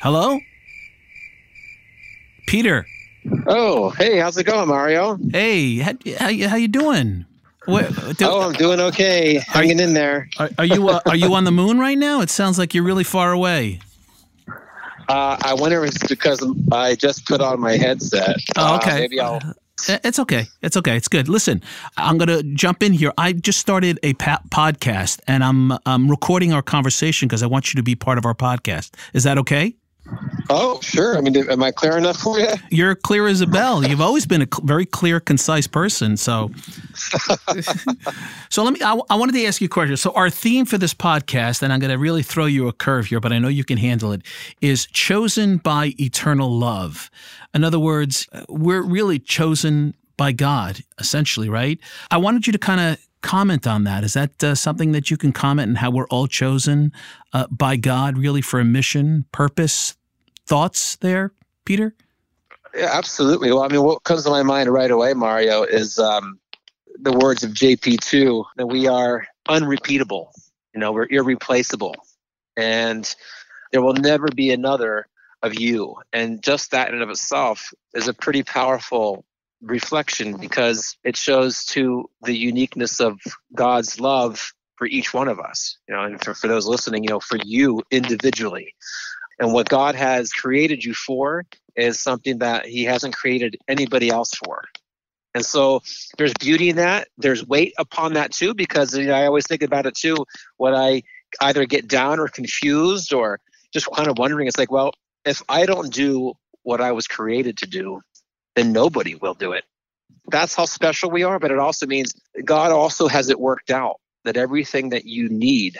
Hello, 0.00 0.38
Peter. 2.46 2.86
Oh, 3.46 3.90
hey, 3.90 4.18
how's 4.18 4.36
it 4.36 4.44
going, 4.44 4.68
Mario? 4.68 5.16
Hey, 5.30 5.78
how, 5.78 5.92
how, 6.18 6.48
how 6.48 6.56
you 6.56 6.68
doing? 6.68 7.24
What, 7.66 7.94
do- 8.18 8.26
oh, 8.28 8.40
I'm 8.48 8.52
doing 8.54 8.80
okay. 8.80 9.40
Hanging 9.46 9.78
in 9.78 9.94
there. 9.94 10.28
are, 10.38 10.50
are 10.58 10.64
you 10.64 10.88
uh, 10.88 11.00
are 11.06 11.16
you 11.16 11.32
on 11.34 11.44
the 11.44 11.52
moon 11.52 11.78
right 11.78 11.96
now? 11.98 12.20
It 12.20 12.30
sounds 12.30 12.58
like 12.58 12.74
you're 12.74 12.82
really 12.84 13.04
far 13.04 13.32
away. 13.32 13.80
Uh, 15.08 15.36
I 15.42 15.54
wonder 15.54 15.84
if 15.84 15.94
it's 15.94 16.08
because 16.08 16.44
I 16.70 16.94
just 16.94 17.26
put 17.26 17.40
on 17.40 17.60
my 17.60 17.76
headset. 17.76 18.36
Oh, 18.56 18.74
Uh, 18.74 18.76
okay. 18.78 19.00
maybe 19.00 19.20
I'll. 19.20 19.36
Uh, 19.88 19.98
It's 20.04 20.18
okay. 20.20 20.46
It's 20.62 20.76
okay. 20.76 20.96
It's 20.96 21.08
good. 21.08 21.28
Listen, 21.28 21.60
I'm 21.96 22.16
going 22.18 22.28
to 22.28 22.42
jump 22.54 22.82
in 22.84 22.92
here. 22.92 23.12
I 23.18 23.32
just 23.32 23.58
started 23.58 23.98
a 24.04 24.14
pa- 24.14 24.40
podcast 24.50 25.20
and 25.26 25.42
I'm 25.42 25.72
I'm 25.86 26.08
recording 26.08 26.52
our 26.52 26.62
conversation 26.62 27.26
because 27.26 27.42
I 27.42 27.46
want 27.46 27.72
you 27.74 27.78
to 27.78 27.82
be 27.82 27.96
part 27.96 28.16
of 28.18 28.24
our 28.24 28.34
podcast. 28.34 28.90
Is 29.12 29.24
that 29.24 29.38
okay? 29.38 29.74
Oh, 30.50 30.80
sure. 30.82 31.16
I 31.16 31.20
mean, 31.20 31.36
am 31.36 31.62
I 31.62 31.70
clear 31.70 31.96
enough 31.96 32.18
for 32.18 32.38
you? 32.38 32.48
You're 32.70 32.94
clear 32.94 33.26
as 33.26 33.40
a 33.40 33.46
bell. 33.46 33.84
You've 33.88 34.00
always 34.00 34.26
been 34.26 34.42
a 34.42 34.48
very 34.62 34.84
clear, 34.84 35.20
concise 35.20 35.66
person. 35.66 36.16
So, 36.16 36.50
so 38.50 38.62
let 38.62 38.74
me. 38.74 38.80
I, 38.82 38.98
I 39.08 39.14
wanted 39.16 39.32
to 39.32 39.44
ask 39.46 39.60
you 39.60 39.66
a 39.66 39.68
question. 39.68 39.96
So, 39.96 40.12
our 40.12 40.30
theme 40.30 40.66
for 40.66 40.78
this 40.78 40.94
podcast, 40.94 41.62
and 41.62 41.72
I'm 41.72 41.80
going 41.80 41.90
to 41.90 41.98
really 41.98 42.22
throw 42.22 42.46
you 42.46 42.68
a 42.68 42.72
curve 42.72 43.06
here, 43.06 43.20
but 43.20 43.32
I 43.32 43.38
know 43.38 43.48
you 43.48 43.64
can 43.64 43.78
handle 43.78 44.12
it, 44.12 44.22
is 44.60 44.86
chosen 44.86 45.56
by 45.56 45.94
eternal 45.98 46.50
love. 46.50 47.10
In 47.54 47.64
other 47.64 47.78
words, 47.78 48.28
we're 48.48 48.82
really 48.82 49.18
chosen 49.18 49.94
by 50.16 50.32
God, 50.32 50.80
essentially, 50.98 51.48
right? 51.48 51.78
I 52.10 52.18
wanted 52.18 52.46
you 52.46 52.52
to 52.52 52.58
kind 52.58 52.80
of 52.80 52.98
comment 53.22 53.66
on 53.66 53.84
that. 53.84 54.04
Is 54.04 54.14
that 54.14 54.42
uh, 54.44 54.54
something 54.54 54.92
that 54.92 55.10
you 55.10 55.16
can 55.16 55.32
comment 55.32 55.70
on 55.70 55.74
how 55.76 55.90
we're 55.90 56.08
all 56.08 56.26
chosen 56.26 56.92
uh, 57.32 57.46
by 57.50 57.76
God, 57.76 58.18
really, 58.18 58.42
for 58.42 58.60
a 58.60 58.64
mission, 58.64 59.24
purpose, 59.32 59.96
thoughts 60.46 60.96
there, 60.96 61.32
Peter? 61.64 61.94
Yeah, 62.74 62.90
absolutely. 62.92 63.52
Well, 63.52 63.62
I 63.62 63.68
mean, 63.68 63.82
what 63.82 64.02
comes 64.04 64.24
to 64.24 64.30
my 64.30 64.42
mind 64.42 64.72
right 64.72 64.90
away, 64.90 65.12
Mario, 65.14 65.62
is 65.62 65.98
um, 65.98 66.38
the 66.98 67.12
words 67.12 67.44
of 67.44 67.50
JP2 67.50 68.44
that 68.56 68.66
we 68.66 68.86
are 68.86 69.26
unrepeatable. 69.48 70.32
You 70.74 70.80
know, 70.80 70.92
we're 70.92 71.08
irreplaceable. 71.10 71.94
And 72.56 73.14
there 73.72 73.82
will 73.82 73.94
never 73.94 74.28
be 74.28 74.50
another 74.50 75.06
of 75.42 75.58
you. 75.58 75.96
And 76.12 76.42
just 76.42 76.70
that 76.70 76.88
in 76.88 76.94
and 76.94 77.02
of 77.02 77.10
itself 77.10 77.72
is 77.94 78.08
a 78.08 78.14
pretty 78.14 78.42
powerful 78.42 79.24
reflection 79.60 80.36
because 80.36 80.96
it 81.04 81.16
shows 81.16 81.64
to 81.66 82.08
the 82.22 82.36
uniqueness 82.36 83.00
of 83.00 83.18
God's 83.54 84.00
love 84.00 84.52
for 84.76 84.86
each 84.86 85.12
one 85.12 85.28
of 85.28 85.38
us. 85.38 85.78
You 85.88 85.94
know, 85.94 86.04
and 86.04 86.22
for, 86.22 86.34
for 86.34 86.48
those 86.48 86.66
listening, 86.66 87.04
you 87.04 87.10
know, 87.10 87.20
for 87.20 87.38
you 87.44 87.82
individually. 87.90 88.74
And 89.42 89.52
what 89.52 89.68
God 89.68 89.96
has 89.96 90.30
created 90.30 90.84
you 90.84 90.94
for 90.94 91.44
is 91.74 91.98
something 91.98 92.38
that 92.38 92.64
He 92.64 92.84
hasn't 92.84 93.16
created 93.16 93.56
anybody 93.66 94.08
else 94.08 94.30
for. 94.36 94.62
And 95.34 95.44
so 95.44 95.82
there's 96.16 96.32
beauty 96.38 96.68
in 96.68 96.76
that. 96.76 97.08
There's 97.18 97.44
weight 97.44 97.74
upon 97.76 98.12
that 98.12 98.30
too, 98.30 98.54
because 98.54 98.96
you 98.96 99.06
know, 99.06 99.14
I 99.14 99.26
always 99.26 99.48
think 99.48 99.62
about 99.62 99.86
it 99.86 99.96
too. 99.96 100.26
When 100.58 100.76
I 100.76 101.02
either 101.40 101.66
get 101.66 101.88
down 101.88 102.20
or 102.20 102.28
confused 102.28 103.12
or 103.12 103.40
just 103.74 103.90
kind 103.90 104.06
of 104.06 104.16
wondering, 104.16 104.46
it's 104.46 104.58
like, 104.58 104.70
well, 104.70 104.92
if 105.24 105.42
I 105.48 105.66
don't 105.66 105.92
do 105.92 106.34
what 106.62 106.80
I 106.80 106.92
was 106.92 107.08
created 107.08 107.58
to 107.58 107.66
do, 107.66 108.00
then 108.54 108.70
nobody 108.72 109.16
will 109.16 109.34
do 109.34 109.50
it. 109.50 109.64
That's 110.28 110.54
how 110.54 110.66
special 110.66 111.10
we 111.10 111.24
are. 111.24 111.40
But 111.40 111.50
it 111.50 111.58
also 111.58 111.88
means 111.88 112.14
God 112.44 112.70
also 112.70 113.08
has 113.08 113.28
it 113.28 113.40
worked 113.40 113.72
out 113.72 113.96
that 114.22 114.36
everything 114.36 114.90
that 114.90 115.04
you 115.04 115.28
need 115.28 115.78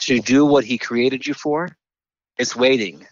to 0.00 0.20
do 0.20 0.44
what 0.44 0.66
He 0.66 0.76
created 0.76 1.26
you 1.26 1.32
for 1.32 1.70
is 2.38 2.56
waiting. 2.56 3.06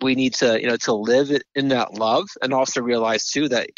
We 0.00 0.14
need 0.14 0.34
to, 0.34 0.60
you 0.60 0.66
know, 0.66 0.76
to 0.78 0.94
live 0.94 1.30
in 1.54 1.68
that 1.68 1.94
love 1.94 2.28
and 2.42 2.52
also 2.52 2.80
realize 2.80 3.30
too 3.30 3.48
that, 3.48 3.68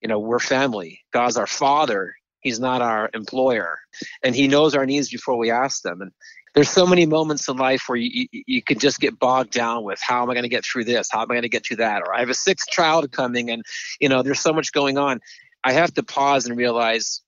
you 0.00 0.08
know, 0.08 0.18
we're 0.18 0.38
family. 0.38 1.00
God's 1.12 1.36
our 1.36 1.46
father. 1.46 2.14
He's 2.40 2.60
not 2.60 2.82
our 2.82 3.10
employer. 3.14 3.78
And 4.22 4.34
he 4.34 4.48
knows 4.48 4.74
our 4.74 4.86
needs 4.86 5.10
before 5.10 5.36
we 5.36 5.50
ask 5.50 5.82
them. 5.82 6.00
And 6.00 6.12
there's 6.54 6.70
so 6.70 6.86
many 6.86 7.06
moments 7.06 7.48
in 7.48 7.56
life 7.56 7.84
where 7.86 7.98
you, 7.98 8.26
you, 8.32 8.42
you 8.46 8.62
can 8.62 8.78
just 8.78 9.00
get 9.00 9.18
bogged 9.18 9.52
down 9.52 9.84
with 9.84 10.00
how 10.00 10.22
am 10.22 10.30
I 10.30 10.34
going 10.34 10.44
to 10.44 10.48
get 10.48 10.64
through 10.64 10.84
this? 10.84 11.08
How 11.10 11.22
am 11.22 11.30
I 11.30 11.34
going 11.34 11.42
to 11.42 11.48
get 11.48 11.64
through 11.66 11.76
that? 11.76 12.02
Or 12.02 12.14
I 12.14 12.20
have 12.20 12.30
a 12.30 12.34
sixth 12.34 12.68
child 12.68 13.10
coming 13.12 13.50
and, 13.50 13.62
you 14.00 14.08
know, 14.08 14.22
there's 14.22 14.40
so 14.40 14.52
much 14.52 14.72
going 14.72 14.98
on. 14.98 15.20
I 15.62 15.72
have 15.72 15.92
to 15.94 16.02
pause 16.02 16.46
and 16.46 16.56
realize 16.56 17.20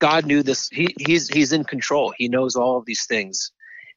God 0.00 0.26
knew 0.26 0.42
this. 0.42 0.68
He, 0.68 0.94
he's, 0.98 1.28
he's 1.28 1.52
in 1.52 1.64
control. 1.64 2.12
He 2.16 2.28
knows 2.28 2.56
all 2.56 2.78
of 2.78 2.86
these 2.86 3.04
things. 3.04 3.52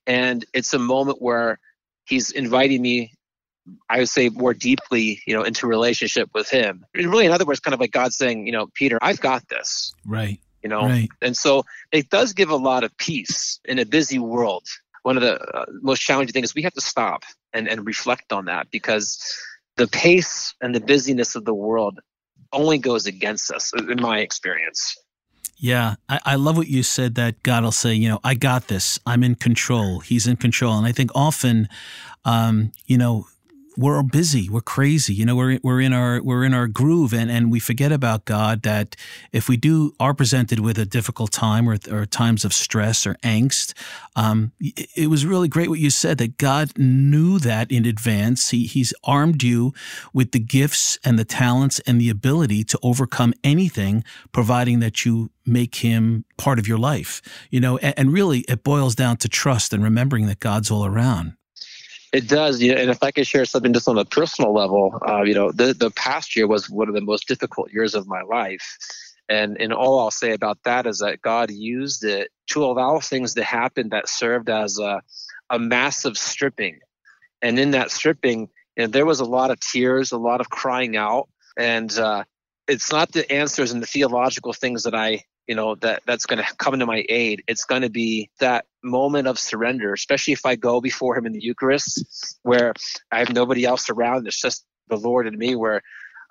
And 0.06 0.46
it's 0.54 0.74
a 0.74 0.80
moment 0.80 1.22
where 1.22 1.60
he's 2.06 2.32
inviting 2.32 2.82
me 2.82 3.12
I 3.90 4.00
would 4.00 4.10
say 4.10 4.30
more 4.30 4.54
deeply, 4.54 5.22
you 5.26 5.34
know, 5.34 5.44
into 5.44 5.68
relationship 5.68 6.30
with 6.34 6.50
him. 6.50 6.86
And 6.94 7.10
really, 7.10 7.26
in 7.26 7.32
other 7.32 7.46
words, 7.46 7.60
kind 7.60 7.74
of 7.74 7.80
like 7.80 7.92
God 7.92 8.14
saying, 8.14 8.46
you 8.46 8.52
know, 8.52 8.68
Peter, 8.74 9.00
I've 9.02 9.22
got 9.22 9.48
this. 9.48 9.94
Right. 10.06 10.40
You 10.62 10.70
know, 10.70 10.84
Right. 10.84 11.10
and 11.22 11.36
so 11.36 11.66
it 11.92 12.10
does 12.10 12.34
give 12.34 12.50
a 12.50 12.56
lot 12.56 12.84
of 12.84 12.96
peace 12.98 13.60
in 13.66 13.80
a 13.80 13.86
busy 13.86 14.20
world. 14.20 14.66
One 15.04 15.18
of 15.18 15.24
the 15.24 15.40
uh, 15.42 15.66
most 15.82 16.00
challenging 16.02 16.32
things 16.32 16.50
is 16.50 16.56
we 16.56 16.62
have 16.64 16.74
to 16.74 16.82
stop 16.82 17.24
and, 17.52 17.68
and 17.68 17.86
reflect 17.86 18.32
on 18.32 18.46
that 18.46 18.72
because 18.72 19.20
the 19.76 19.88
pace 19.88 20.54
and 20.62 20.74
the 20.74 20.80
busyness 20.80 21.36
of 21.36 21.44
the 21.44 21.54
world 21.54 22.00
only 22.54 22.78
goes 22.78 23.08
against 23.08 23.52
us, 23.52 23.74
in 23.74 24.02
my 24.02 24.20
experience. 24.20 24.96
Yeah, 25.64 25.96
I, 26.10 26.20
I 26.26 26.36
love 26.36 26.58
what 26.58 26.68
you 26.68 26.84
said 26.84 27.16
that 27.16 27.42
God 27.42 27.64
will 27.64 27.72
say, 27.72 27.94
you 27.94 28.10
know, 28.10 28.20
I 28.22 28.34
got 28.34 28.68
this. 28.68 29.00
I'm 29.06 29.24
in 29.24 29.36
control. 29.36 30.02
He's 30.02 30.28
in 30.28 30.36
control. 30.36 30.78
And 30.78 30.86
I 30.86 30.92
think 30.92 31.10
often, 31.16 31.70
um, 32.26 32.74
you 32.86 32.98
know, 32.98 33.28
we're 33.78 34.04
busy, 34.04 34.50
we're 34.50 34.62
crazy, 34.62 35.14
you 35.14 35.26
know, 35.26 35.36
we're 35.36 35.60
we're 35.64 35.82
in 35.82 35.94
our 35.94 36.22
we're 36.22 36.44
in 36.44 36.54
our 36.54 36.68
groove 36.68 37.14
and, 37.14 37.32
and 37.32 37.52
we 37.52 37.60
forget 37.60 37.92
about 37.92 38.26
God 38.26 38.64
that 38.64 38.96
if 39.32 39.50
we 39.50 39.58
do 39.58 39.94
are 40.00 40.14
presented 40.14 40.60
with 40.60 40.78
a 40.78 40.86
difficult 40.86 41.32
time 41.32 41.68
or, 41.68 41.78
or 41.92 42.06
times 42.06 42.46
of 42.46 42.54
stress 42.54 43.08
or 43.08 43.16
angst, 43.24 43.74
um, 44.16 44.52
it, 44.60 45.10
was 45.10 45.26
really 45.26 45.48
great 45.48 45.70
what 45.70 45.80
you 45.80 45.90
said 45.90 46.18
that 46.20 46.38
God 46.38 46.78
knew 46.78 47.40
that 47.40 47.72
in 47.72 47.86
advance. 47.86 48.50
He 48.50 48.66
he's 48.66 48.94
armed 49.04 49.44
you 49.44 49.74
with 50.14 50.32
the 50.32 50.40
gifts 50.40 51.00
and 51.04 51.18
the 51.18 51.26
talents 51.26 51.80
and 51.88 52.00
the 52.00 52.10
ability 52.10 52.64
to 52.66 52.80
overcome 52.84 53.34
anything, 53.44 54.04
providing 54.32 54.80
that 54.80 55.06
you 55.06 55.32
make 55.46 55.76
him 55.76 56.26
part 56.38 56.60
of 56.60 56.68
your 56.68 56.78
life. 56.78 57.22
You 57.50 57.60
know, 57.60 57.78
and, 57.78 57.94
and 57.98 58.14
really 58.14 58.40
it 58.42 58.64
boils 58.64 58.96
down 58.96 59.18
to 59.18 59.30
trust 59.30 59.74
and 59.74 59.84
remembering 59.84 60.28
that 60.28 60.40
God's 60.40 60.70
all 60.70 60.86
around. 60.86 61.34
It 62.14 62.30
does, 62.30 62.62
you 62.62 62.74
know, 62.74 62.80
and 62.80 62.92
if 62.92 63.02
I 63.02 63.10
could 63.10 63.26
share 63.26 63.44
something 63.44 63.74
just 63.74 63.88
on 63.88 63.98
a 63.98 64.06
personal 64.06 64.54
level, 64.54 65.00
uh, 65.08 65.24
you 65.24 65.34
know, 65.34 65.52
the 65.52 65.74
the 65.74 65.90
past 65.90 66.36
year 66.36 66.48
was 66.48 66.70
one 66.70 66.88
of 66.88 66.94
the 66.94 67.02
most 67.02 67.28
difficult 67.28 67.74
years 67.74 67.96
of 67.96 68.08
my 68.08 68.22
life, 68.22 68.78
and 69.28 69.60
and 69.60 69.74
all 69.74 70.00
I'll 70.00 70.12
say 70.12 70.34
about 70.34 70.60
that 70.64 70.86
is 70.86 71.00
that 71.00 71.24
God 71.24 71.50
used 71.50 72.04
it 72.04 72.30
to 72.52 72.64
allow 72.64 73.00
things 73.00 73.34
to 73.34 73.44
happen 73.44 73.90
that 73.90 74.08
served 74.08 74.48
as 74.48 74.78
a 74.78 75.02
a 75.50 75.58
massive 75.58 76.16
stripping, 76.16 76.80
and 77.42 77.58
in 77.58 77.72
that 77.72 77.90
stripping, 77.90 78.42
you 78.78 78.84
know, 78.84 78.88
there 78.88 79.08
was 79.08 79.20
a 79.20 79.26
lot 79.26 79.50
of 79.50 79.60
tears, 79.60 80.12
a 80.12 80.18
lot 80.20 80.40
of 80.40 80.52
crying 80.52 80.96
out, 80.96 81.30
and 81.58 81.98
uh, 81.98 82.24
it's 82.68 82.92
not 82.92 83.12
the 83.12 83.30
answers 83.32 83.72
and 83.72 83.82
the 83.82 83.88
theological 83.88 84.54
things 84.54 84.84
that 84.84 84.94
I 84.94 85.24
you 85.48 85.56
know 85.56 85.76
that 85.76 86.04
that's 86.06 86.26
going 86.26 86.44
to 86.44 86.56
come 86.58 86.80
to 86.80 86.86
my 86.86 87.06
aid. 87.10 87.44
It's 87.48 87.66
going 87.66 87.82
to 87.82 87.90
be 87.90 88.30
that 88.40 88.66
moment 88.84 89.28
of 89.28 89.40
surrender 89.40 89.94
especially 89.94 90.34
if 90.34 90.46
i 90.46 90.58
go 90.58 90.82
before 90.82 91.18
him 91.18 91.26
in 91.26 91.32
the 91.32 91.42
eucharist 91.42 92.38
where 92.44 92.74
i 93.12 93.20
have 93.20 93.32
nobody 93.32 93.64
else 93.64 93.90
around. 93.90 94.28
It's 94.28 94.42
just 94.42 94.66
the 94.90 94.98
lord 94.98 95.28
and 95.28 95.38
me 95.38 95.56
where 95.56 95.82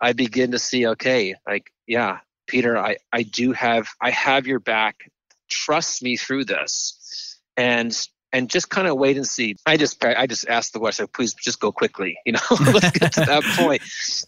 i 0.01 0.12
begin 0.12 0.51
to 0.51 0.59
see 0.59 0.87
okay 0.87 1.35
like 1.46 1.72
yeah 1.87 2.18
peter 2.46 2.77
i 2.77 2.96
i 3.12 3.22
do 3.22 3.53
have 3.53 3.88
i 4.01 4.11
have 4.11 4.46
your 4.46 4.61
back. 4.61 5.11
Trust 5.48 6.03
me 6.03 6.16
through 6.16 6.44
this. 6.44 7.38
And 7.57 7.94
and 8.33 8.49
just 8.49 8.71
kind 8.71 8.88
of 8.88 8.97
wait 8.97 9.16
and 9.16 9.27
see. 9.27 9.57
I 9.66 9.77
just 9.77 10.03
I 10.05 10.27
just 10.27 10.49
ask 10.49 10.73
the 10.73 10.79
question, 10.79 11.07
please 11.09 11.35
just 11.35 11.61
go 11.61 11.73
quickly, 11.73 12.18
you 12.27 12.33
know, 12.33 12.40
let's 12.51 12.90
get 12.90 13.12
to 13.12 13.21
that 13.21 13.42
point. 13.57 13.83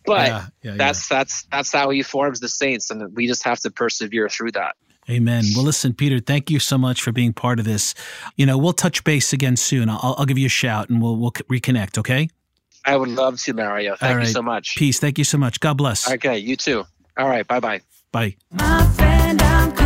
But 0.06 0.28
Yeah, 0.28 0.46
yeah, 0.62 0.74
that's 0.76 1.08
that's 1.08 1.44
that's 1.44 1.72
how 1.72 1.90
He 1.90 2.02
forms 2.02 2.40
the 2.40 2.48
saints, 2.48 2.90
and 2.90 3.14
we 3.14 3.26
just 3.26 3.42
have 3.44 3.60
to 3.60 3.70
persevere 3.70 4.28
through 4.28 4.52
that. 4.52 4.76
Amen. 5.10 5.44
Well, 5.54 5.64
listen, 5.64 5.92
Peter, 5.92 6.18
thank 6.18 6.50
you 6.50 6.58
so 6.58 6.78
much 6.78 7.02
for 7.02 7.12
being 7.12 7.34
part 7.34 7.58
of 7.58 7.66
this. 7.66 7.94
You 8.36 8.46
know, 8.46 8.56
we'll 8.56 8.72
touch 8.72 9.04
base 9.04 9.34
again 9.34 9.56
soon. 9.56 9.90
I'll, 9.90 10.14
I'll 10.18 10.24
give 10.24 10.38
you 10.38 10.46
a 10.46 10.50
shout 10.50 10.88
and 10.88 11.02
we'll 11.02 11.16
we'll 11.16 11.32
reconnect. 11.32 11.98
Okay. 11.98 12.28
I 12.86 12.96
would 12.96 13.08
love 13.08 13.40
to, 13.42 13.54
Mario. 13.54 13.96
Thank 13.96 14.16
All 14.16 14.20
you 14.20 14.26
so 14.26 14.42
much. 14.42 14.76
Peace. 14.76 14.98
Thank 14.98 15.18
you 15.18 15.24
so 15.24 15.38
much. 15.38 15.60
God 15.60 15.74
bless. 15.78 16.10
Okay, 16.10 16.38
you 16.38 16.56
too. 16.56 16.84
All 17.16 17.28
right, 17.28 17.46
Bye 17.46 17.60
bye 17.60 17.80
bye. 18.12 19.83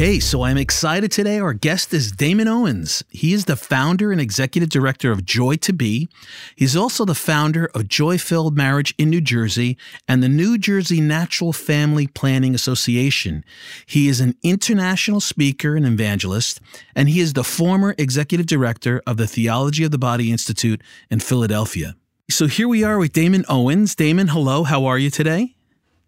Okay, 0.00 0.18
so 0.18 0.44
I'm 0.44 0.56
excited 0.56 1.12
today. 1.12 1.38
Our 1.40 1.52
guest 1.52 1.92
is 1.92 2.10
Damon 2.10 2.48
Owens. 2.48 3.04
He 3.10 3.34
is 3.34 3.44
the 3.44 3.54
founder 3.54 4.10
and 4.10 4.18
executive 4.18 4.70
director 4.70 5.12
of 5.12 5.26
Joy 5.26 5.56
to 5.56 5.74
Be. 5.74 6.08
He's 6.56 6.74
also 6.74 7.04
the 7.04 7.14
founder 7.14 7.66
of 7.74 7.86
Joy 7.86 8.16
Filled 8.16 8.56
Marriage 8.56 8.94
in 8.96 9.10
New 9.10 9.20
Jersey 9.20 9.76
and 10.08 10.22
the 10.22 10.28
New 10.30 10.56
Jersey 10.56 11.02
Natural 11.02 11.52
Family 11.52 12.06
Planning 12.06 12.54
Association. 12.54 13.44
He 13.84 14.08
is 14.08 14.22
an 14.22 14.36
international 14.42 15.20
speaker 15.20 15.76
and 15.76 15.84
evangelist, 15.84 16.62
and 16.96 17.10
he 17.10 17.20
is 17.20 17.34
the 17.34 17.44
former 17.44 17.94
executive 17.98 18.46
director 18.46 19.02
of 19.06 19.18
the 19.18 19.26
Theology 19.26 19.84
of 19.84 19.90
the 19.90 19.98
Body 19.98 20.32
Institute 20.32 20.80
in 21.10 21.20
Philadelphia. 21.20 21.94
So 22.30 22.46
here 22.46 22.68
we 22.68 22.82
are 22.84 22.98
with 22.98 23.12
Damon 23.12 23.44
Owens. 23.50 23.94
Damon, 23.94 24.28
hello. 24.28 24.62
How 24.62 24.86
are 24.86 24.96
you 24.96 25.10
today? 25.10 25.56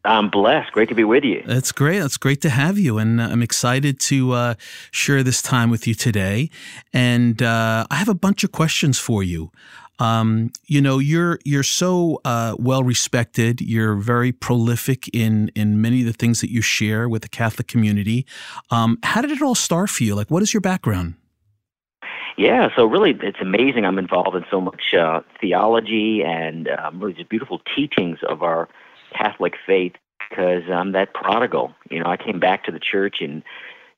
I'm 0.04 0.30
blessed. 0.30 0.72
Great 0.72 0.88
to 0.88 0.94
be 0.94 1.04
with 1.04 1.22
you. 1.22 1.42
That's 1.46 1.70
great. 1.70 2.00
That's 2.00 2.16
great 2.16 2.40
to 2.42 2.50
have 2.50 2.76
you, 2.76 2.98
and 2.98 3.20
uh, 3.20 3.24
I'm 3.24 3.42
excited 3.42 4.00
to 4.00 4.32
uh, 4.32 4.54
share 4.90 5.22
this 5.22 5.40
time 5.40 5.70
with 5.70 5.86
you 5.86 5.94
today. 5.94 6.50
And 6.92 7.40
uh, 7.40 7.86
I 7.88 7.94
have 7.94 8.08
a 8.08 8.14
bunch 8.14 8.42
of 8.42 8.50
questions 8.50 8.98
for 8.98 9.22
you. 9.22 9.52
Um, 10.00 10.50
you 10.66 10.80
know, 10.80 10.98
you're 10.98 11.38
you're 11.44 11.62
so 11.62 12.20
uh, 12.24 12.56
well 12.58 12.82
respected. 12.82 13.60
You're 13.60 13.94
very 13.94 14.32
prolific 14.32 15.08
in 15.14 15.52
in 15.54 15.80
many 15.80 16.00
of 16.00 16.06
the 16.06 16.12
things 16.12 16.40
that 16.40 16.50
you 16.50 16.62
share 16.62 17.08
with 17.08 17.22
the 17.22 17.28
Catholic 17.28 17.68
community. 17.68 18.26
Um, 18.70 18.98
how 19.04 19.20
did 19.20 19.30
it 19.30 19.40
all 19.40 19.54
start 19.54 19.90
for 19.90 20.02
you? 20.02 20.16
Like, 20.16 20.30
what 20.30 20.42
is 20.42 20.52
your 20.52 20.62
background? 20.62 21.14
Yeah, 22.36 22.70
so 22.74 22.86
really, 22.86 23.16
it's 23.22 23.40
amazing. 23.40 23.84
I'm 23.84 23.98
involved 23.98 24.34
in 24.34 24.44
so 24.50 24.60
much 24.60 24.94
uh, 24.98 25.20
theology 25.40 26.24
and 26.24 26.68
um, 26.68 26.98
really 26.98 27.12
just 27.12 27.28
beautiful 27.28 27.60
teachings 27.76 28.18
of 28.26 28.42
our 28.42 28.68
Catholic 29.16 29.54
faith 29.66 29.92
because 30.28 30.62
I'm 30.72 30.92
that 30.92 31.14
prodigal. 31.14 31.74
You 31.90 32.00
know, 32.00 32.06
I 32.06 32.16
came 32.16 32.40
back 32.40 32.64
to 32.64 32.72
the 32.72 32.80
church 32.80 33.16
in 33.20 33.42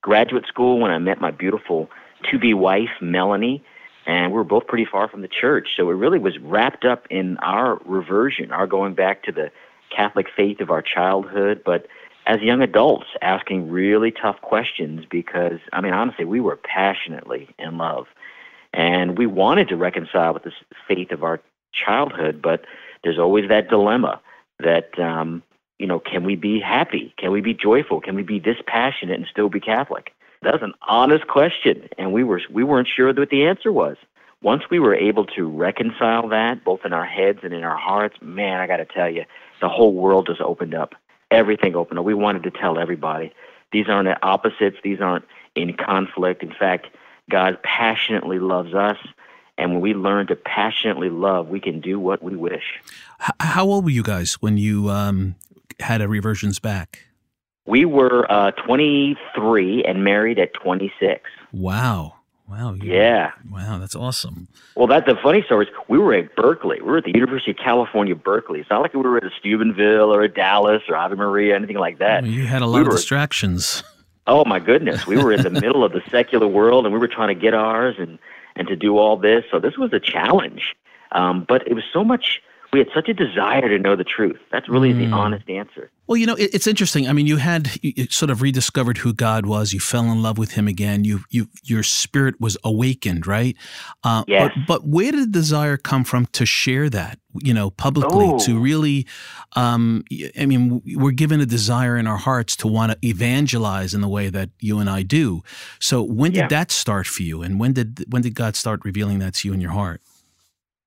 graduate 0.02 0.46
school 0.46 0.80
when 0.80 0.90
I 0.90 0.98
met 0.98 1.20
my 1.20 1.30
beautiful 1.30 1.88
to 2.30 2.38
be 2.38 2.54
wife, 2.54 2.90
Melanie, 3.00 3.62
and 4.06 4.32
we 4.32 4.36
were 4.36 4.44
both 4.44 4.66
pretty 4.66 4.86
far 4.90 5.08
from 5.08 5.22
the 5.22 5.28
church. 5.28 5.68
So 5.76 5.90
it 5.90 5.94
really 5.94 6.18
was 6.18 6.38
wrapped 6.38 6.84
up 6.84 7.06
in 7.10 7.36
our 7.38 7.78
reversion, 7.84 8.52
our 8.52 8.66
going 8.66 8.94
back 8.94 9.22
to 9.24 9.32
the 9.32 9.50
Catholic 9.94 10.26
faith 10.34 10.60
of 10.60 10.70
our 10.70 10.82
childhood, 10.82 11.62
but 11.64 11.86
as 12.26 12.40
young 12.40 12.62
adults 12.62 13.06
asking 13.22 13.70
really 13.70 14.10
tough 14.10 14.40
questions 14.40 15.04
because, 15.10 15.58
I 15.72 15.80
mean, 15.80 15.92
honestly, 15.92 16.24
we 16.24 16.40
were 16.40 16.56
passionately 16.56 17.48
in 17.58 17.76
love. 17.76 18.06
And 18.72 19.16
we 19.16 19.26
wanted 19.26 19.68
to 19.68 19.76
reconcile 19.76 20.34
with 20.34 20.42
the 20.42 20.52
faith 20.88 21.12
of 21.12 21.22
our 21.22 21.40
childhood, 21.72 22.40
but 22.42 22.64
there's 23.02 23.18
always 23.18 23.48
that 23.48 23.68
dilemma 23.68 24.20
that, 24.60 24.98
um, 24.98 25.42
you 25.78 25.86
know, 25.86 25.98
can 25.98 26.24
we 26.24 26.36
be 26.36 26.60
happy? 26.60 27.14
Can 27.18 27.32
we 27.32 27.40
be 27.40 27.54
joyful? 27.54 28.00
Can 28.00 28.14
we 28.14 28.22
be 28.22 28.38
this 28.38 28.56
passionate 28.66 29.18
and 29.18 29.26
still 29.30 29.48
be 29.48 29.60
Catholic? 29.60 30.12
that 30.44 30.52
was 30.52 30.62
an 30.62 30.74
honest 30.86 31.26
question, 31.26 31.88
and 31.98 32.12
we 32.12 32.22
were 32.22 32.40
we 32.50 32.64
weren't 32.64 32.88
sure 32.88 33.12
what 33.12 33.30
the 33.30 33.44
answer 33.44 33.72
was. 33.72 33.96
Once 34.42 34.64
we 34.70 34.78
were 34.78 34.94
able 34.94 35.24
to 35.24 35.48
reconcile 35.48 36.28
that, 36.28 36.62
both 36.64 36.80
in 36.84 36.92
our 36.92 37.06
heads 37.06 37.40
and 37.42 37.54
in 37.54 37.64
our 37.64 37.76
hearts, 37.76 38.16
man, 38.20 38.60
I 38.60 38.66
got 38.66 38.76
to 38.76 38.84
tell 38.84 39.08
you, 39.08 39.24
the 39.62 39.70
whole 39.70 39.94
world 39.94 40.26
just 40.26 40.42
opened 40.42 40.74
up. 40.74 40.94
Everything 41.30 41.74
opened 41.74 41.98
up. 41.98 42.04
We 42.04 42.14
wanted 42.14 42.42
to 42.42 42.50
tell 42.50 42.78
everybody 42.78 43.32
these 43.72 43.88
aren't 43.88 44.22
opposites. 44.22 44.76
These 44.84 45.00
aren't 45.00 45.24
in 45.54 45.72
conflict. 45.72 46.42
In 46.42 46.52
fact, 46.52 46.88
God 47.30 47.58
passionately 47.62 48.38
loves 48.38 48.74
us, 48.74 48.98
and 49.58 49.72
when 49.72 49.80
we 49.80 49.94
learn 49.94 50.26
to 50.28 50.36
passionately 50.36 51.10
love, 51.10 51.48
we 51.48 51.60
can 51.60 51.80
do 51.80 51.98
what 52.00 52.22
we 52.22 52.36
wish. 52.36 52.64
How 53.40 53.64
old 53.64 53.84
were 53.84 53.90
you 53.90 54.02
guys 54.02 54.34
when 54.34 54.58
you 54.58 54.88
um, 54.90 55.36
had 55.80 56.00
a 56.02 56.08
reversions 56.08 56.58
back? 56.58 57.00
We 57.66 57.84
were 57.84 58.30
uh, 58.30 58.50
23 58.52 59.84
and 59.84 60.04
married 60.04 60.38
at 60.38 60.52
26. 60.54 61.22
Wow. 61.52 62.14
Wow. 62.48 62.74
Yeah. 62.74 63.30
Wow, 63.50 63.78
that's 63.78 63.94
awesome. 63.96 64.48
Well, 64.76 64.86
that's 64.86 65.06
the 65.06 65.16
funny 65.22 65.42
story. 65.44 65.66
Is 65.66 65.72
we 65.88 65.98
were 65.98 66.12
at 66.12 66.36
Berkeley. 66.36 66.80
We 66.82 66.88
were 66.90 66.98
at 66.98 67.04
the 67.04 67.12
University 67.14 67.52
of 67.52 67.56
California, 67.56 68.14
Berkeley. 68.14 68.60
It's 68.60 68.68
not 68.68 68.82
like 68.82 68.92
we 68.92 69.00
were 69.00 69.16
at 69.16 69.24
a 69.24 69.30
Steubenville 69.38 70.12
or 70.14 70.20
a 70.22 70.28
Dallas 70.28 70.82
or 70.88 70.94
Ave 70.96 71.14
Maria, 71.16 71.54
anything 71.56 71.78
like 71.78 71.98
that. 72.00 72.22
Well, 72.22 72.30
you 72.30 72.44
had 72.46 72.60
a 72.60 72.66
lot 72.66 72.74
We 72.76 72.80
of 72.82 72.86
were- 72.88 72.92
distractions. 72.92 73.82
Oh 74.26 74.44
my 74.46 74.58
goodness, 74.58 75.06
we 75.06 75.16
were 75.22 75.32
in 75.32 75.42
the 75.42 75.50
middle 75.62 75.84
of 75.84 75.92
the 75.92 76.00
secular 76.10 76.46
world, 76.48 76.86
and 76.86 76.92
we 76.94 76.98
were 76.98 77.08
trying 77.08 77.28
to 77.28 77.34
get 77.40 77.52
ours 77.54 77.96
and 77.98 78.18
and 78.56 78.68
to 78.68 78.76
do 78.76 78.98
all 78.98 79.16
this. 79.16 79.44
So 79.50 79.58
this 79.58 79.76
was 79.76 79.92
a 79.92 80.00
challenge, 80.00 80.76
um, 81.12 81.44
but 81.46 81.66
it 81.66 81.74
was 81.74 81.84
so 81.92 82.04
much. 82.04 82.42
We 82.74 82.80
had 82.80 82.88
such 82.92 83.08
a 83.08 83.14
desire 83.14 83.68
to 83.68 83.78
know 83.78 83.94
the 83.94 84.02
truth. 84.16 84.40
That's 84.50 84.68
really 84.68 84.92
the 84.92 85.04
Mm. 85.06 85.14
honest 85.14 85.48
answer. 85.48 85.90
Well, 86.08 86.16
you 86.16 86.26
know, 86.26 86.34
it, 86.34 86.50
it's 86.52 86.66
interesting. 86.66 87.08
I 87.08 87.12
mean, 87.12 87.26
you 87.26 87.36
had 87.36 87.70
you, 87.82 88.06
sort 88.10 88.30
of 88.30 88.42
rediscovered 88.42 88.98
who 88.98 89.14
God 89.14 89.46
was. 89.46 89.72
You 89.72 89.78
fell 89.80 90.06
in 90.10 90.20
love 90.22 90.38
with 90.38 90.52
Him 90.58 90.66
again. 90.66 91.04
You, 91.04 91.20
you, 91.30 91.46
your 91.62 91.82
spirit 91.84 92.34
was 92.40 92.56
awakened, 92.64 93.26
right? 93.28 93.56
Uh, 94.02 94.24
Yes. 94.26 94.50
But, 94.56 94.66
but 94.66 94.80
where 94.88 95.12
did 95.12 95.20
the 95.32 95.38
desire 95.38 95.76
come 95.76 96.02
from 96.04 96.26
to 96.32 96.44
share 96.44 96.90
that? 96.90 97.20
You 97.48 97.54
know, 97.54 97.70
publicly 97.70 98.26
Oh. 98.26 98.38
to 98.46 98.58
really. 98.58 99.06
Um, 99.54 100.02
I 100.38 100.46
mean, 100.46 100.82
we're 100.96 101.12
given 101.12 101.40
a 101.40 101.46
desire 101.46 101.96
in 101.96 102.06
our 102.08 102.16
hearts 102.28 102.56
to 102.56 102.66
want 102.66 102.90
to 102.92 102.98
evangelize 103.06 103.94
in 103.94 104.00
the 104.00 104.08
way 104.08 104.30
that 104.30 104.50
you 104.58 104.80
and 104.80 104.90
I 104.90 105.02
do. 105.04 105.42
So, 105.78 106.02
when 106.02 106.32
did 106.32 106.40
Yeah. 106.40 106.48
that 106.48 106.72
start 106.72 107.06
for 107.06 107.22
you? 107.22 107.40
And 107.42 107.60
when 107.60 107.72
did 107.72 108.04
when 108.10 108.22
did 108.22 108.34
God 108.34 108.56
start 108.56 108.80
revealing 108.84 109.20
that 109.20 109.34
to 109.34 109.48
you 109.48 109.54
in 109.54 109.60
your 109.60 109.72
heart? 109.72 110.00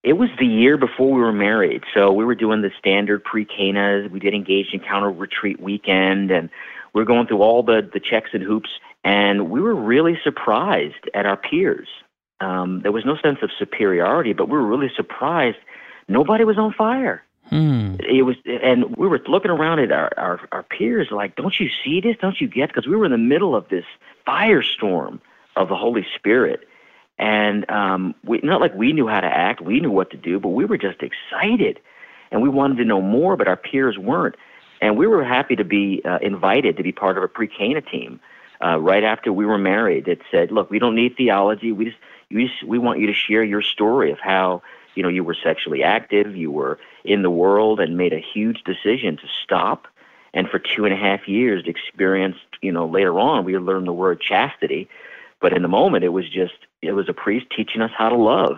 It 0.04 0.14
was 0.14 0.30
the 0.40 0.46
year 0.46 0.78
before 0.78 1.12
we 1.12 1.20
were 1.20 1.34
married, 1.34 1.84
so 1.94 2.14
we 2.14 2.24
were 2.24 2.36
doing 2.36 2.62
the 2.62 2.72
standard 2.80 3.24
pre-Canas. 3.24 4.10
We 4.12 4.20
did 4.20 4.34
engaged 4.34 4.74
encounter 4.74 5.12
retreat 5.12 5.60
weekend, 5.60 6.32
and 6.32 6.50
we 6.94 7.02
were 7.02 7.06
going 7.06 7.28
through 7.28 7.42
all 7.42 7.64
the 7.64 7.88
the 7.92 8.00
checks 8.00 8.30
and 8.34 8.44
hoops, 8.44 8.70
and 9.04 9.50
we 9.50 9.60
were 9.60 9.76
really 9.76 10.18
surprised 10.24 11.10
at 11.14 11.26
our 11.26 11.38
peers. 11.38 11.88
Um, 12.40 12.82
there 12.82 12.92
was 12.92 13.06
no 13.06 13.18
sense 13.18 13.40
of 13.42 13.50
superiority, 13.58 14.34
but 14.34 14.48
we 14.48 14.54
were 14.54 14.66
really 14.66 14.92
surprised. 14.96 15.58
Nobody 16.08 16.44
was 16.44 16.58
on 16.58 16.74
fire. 16.74 17.24
Hmm. 17.50 17.96
It 18.00 18.24
was, 18.24 18.36
and 18.46 18.96
we 18.98 19.08
were 19.08 19.22
looking 19.28 19.52
around 19.52 19.80
at 19.80 19.92
our, 19.92 20.12
our, 20.18 20.40
our 20.52 20.64
peers 20.64 21.08
like, 21.12 21.36
don't 21.36 21.60
you 21.60 21.70
see 21.84 22.02
this? 22.02 22.18
Don't 22.22 22.40
you 22.42 22.48
get? 22.48 22.70
Because 22.70 22.88
we 22.88 22.96
were 22.96 23.06
in 23.06 23.12
the 23.12 23.18
middle 23.18 23.56
of 23.56 23.70
this 23.70 23.86
firestorm 24.28 25.20
of 25.56 25.70
the 25.70 25.76
Holy 25.76 26.06
Spirit. 26.16 26.68
And 27.20 27.70
um, 27.70 28.16
we, 28.24 28.40
not 28.44 28.62
like 28.62 28.74
we 28.76 28.94
knew 28.94 29.08
how 29.08 29.22
to 29.22 29.28
act, 29.28 29.62
we 29.62 29.80
knew 29.80 29.92
what 29.92 30.12
to 30.12 30.18
do, 30.18 30.40
but 30.40 30.50
we 30.50 30.66
were 30.66 30.78
just 30.78 31.02
excited. 31.02 31.80
And 32.32 32.42
we 32.42 32.50
wanted 32.50 32.78
to 32.78 32.86
know 32.86 33.02
more, 33.02 33.36
but 33.38 33.48
our 33.48 33.56
peers 33.56 33.98
weren't. 33.98 34.36
And 34.82 34.98
we 34.98 35.08
were 35.08 35.24
happy 35.24 35.56
to 35.56 35.64
be 35.64 36.02
uh, 36.06 36.20
invited 36.22 36.78
to 36.78 36.84
be 36.84 36.92
part 36.92 37.18
of 37.18 37.24
a 37.24 37.28
pre 37.28 37.48
Cana 37.48 37.82
team 37.82 38.20
uh, 38.64 38.80
right 38.80 39.04
after 39.04 39.32
we 39.34 39.46
were 39.46 39.58
married 39.58 40.06
that 40.06 40.20
said, 40.30 40.52
look, 40.52 40.70
we 40.70 40.80
don't 40.80 40.96
need 40.96 41.16
theology. 41.16 41.72
We 41.72 41.86
just, 41.86 41.98
you 42.30 42.48
just, 42.48 42.64
we 42.64 42.78
want 42.78 43.00
you 43.00 43.08
to 43.08 43.14
share 43.14 43.44
your 43.44 43.62
story 43.62 44.12
of 44.12 44.20
how 44.20 44.62
you 44.96 45.04
know 45.04 45.10
you 45.10 45.24
were 45.24 45.36
sexually 45.36 45.84
active, 45.84 46.36
you 46.36 46.52
were 46.52 46.80
in 47.04 47.22
the 47.22 47.30
world, 47.30 47.80
and 47.80 47.98
made 47.98 48.14
a 48.14 48.20
huge 48.20 48.64
decision 48.64 49.18
to 49.18 49.28
stop. 49.44 49.88
And 50.34 50.50
for 50.50 50.60
two 50.60 50.86
and 50.86 50.94
a 50.94 50.98
half 50.98 51.28
years, 51.28 51.64
experienced 51.68 52.40
you 52.62 52.72
know 52.72 52.88
later 52.88 53.20
on 53.20 53.46
we 53.46 53.58
learned 53.58 53.88
the 53.88 53.94
word 53.94 54.20
chastity, 54.20 54.90
but 55.40 55.54
in 55.54 55.62
the 55.62 55.68
moment 55.68 56.04
it 56.04 56.10
was 56.10 56.28
just 56.30 56.67
it 56.82 56.94
was 56.94 57.10
a 57.10 57.14
priest 57.14 57.48
teaching 57.56 57.82
us 57.82 57.92
how 57.98 58.10
to 58.10 58.16
love, 58.16 58.58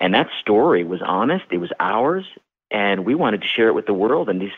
and 0.00 0.14
that 0.14 0.28
story 0.40 0.84
was 0.84 1.00
honest. 1.02 1.44
It 1.50 1.58
was 1.58 1.72
ours, 1.78 2.24
and 2.70 3.04
we 3.04 3.14
wanted 3.14 3.42
to 3.42 3.48
share 3.48 3.68
it 3.68 3.74
with 3.74 3.86
the 3.86 3.94
world. 3.94 4.28
And 4.28 4.40
these 4.40 4.52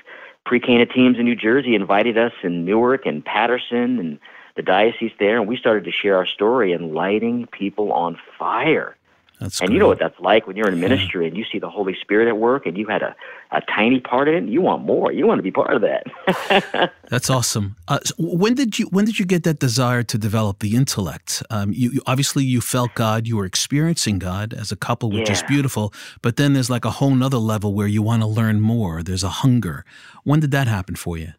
pre-Cana 0.47 0.87
teams 0.87 1.19
in 1.19 1.25
New 1.25 1.37
Jersey 1.37 1.75
invited 1.75 2.17
us 2.17 2.33
in 2.43 2.65
Newark 2.65 3.07
and 3.07 3.25
Paterson 3.25 3.99
and 3.99 4.19
the 4.57 4.63
diocese 4.63 5.13
there, 5.19 5.39
and 5.39 5.49
we 5.49 5.57
started 5.57 5.85
to 5.85 5.91
share 5.91 6.17
our 6.17 6.27
story 6.27 6.73
and 6.73 6.95
lighting 6.95 7.47
people 7.51 7.93
on 7.93 8.19
fire. 8.39 8.97
That's 9.45 9.61
and 9.61 9.75
you 9.75 9.79
know 9.79 9.89
what 9.89 9.99
that's 9.99 10.19
like 10.19 10.47
when 10.47 10.57
you're 10.57 10.69
in 10.69 10.81
ministry 10.81 11.29
and 11.29 11.37
you 11.37 11.45
see 11.45 11.59
the 11.59 11.69
Holy 11.69 11.95
Spirit 12.01 12.29
at 12.29 12.39
work 12.39 12.65
and 12.65 12.79
you 12.79 12.87
had 12.87 13.03
a, 13.03 13.15
a 13.53 13.61
tiny 13.61 14.01
part 14.01 14.27
in 14.27 14.35
it. 14.35 14.51
You 14.51 14.63
want 14.63 14.83
more. 14.83 15.13
You 15.13 15.27
want 15.27 15.39
to 15.39 15.43
be 15.43 15.51
part 15.51 15.75
of 15.75 15.83
that. 15.83 16.93
That's 17.11 17.29
awesome. 17.29 17.77
Uh, 17.87 17.99
so 18.03 18.15
when 18.19 18.55
did 18.55 18.79
you 18.79 18.87
when 18.87 19.05
did 19.05 19.19
you 19.19 19.27
get 19.27 19.43
that 19.45 19.59
desire 19.59 20.03
to 20.03 20.17
develop 20.17 20.61
the 20.61 20.75
intellect? 20.75 21.43
Um, 21.51 21.75
you, 21.75 21.91
you 21.91 22.03
obviously 22.07 22.43
you 22.43 22.63
felt 22.63 22.95
God, 22.95 23.27
you 23.27 23.37
were 23.37 23.45
experiencing 23.45 24.19
God 24.19 24.55
as 24.55 24.73
a 24.73 24.77
couple, 24.77 25.11
which 25.11 25.29
is 25.29 25.43
beautiful. 25.43 25.93
But 26.23 26.37
then 26.37 26.55
there's 26.55 26.71
like 26.71 26.87
a 26.87 26.91
whole 26.91 27.15
nother 27.15 27.37
level 27.37 27.75
where 27.75 27.87
you 27.87 28.01
want 28.01 28.23
to 28.23 28.29
learn 28.29 28.63
more. 28.63 29.03
There's 29.03 29.25
a 29.25 29.29
hunger. 29.29 29.85
When 30.23 30.41
did 30.41 30.53
that 30.53 30.69
happen 30.69 30.97
for 30.97 31.19
you? 31.19 31.35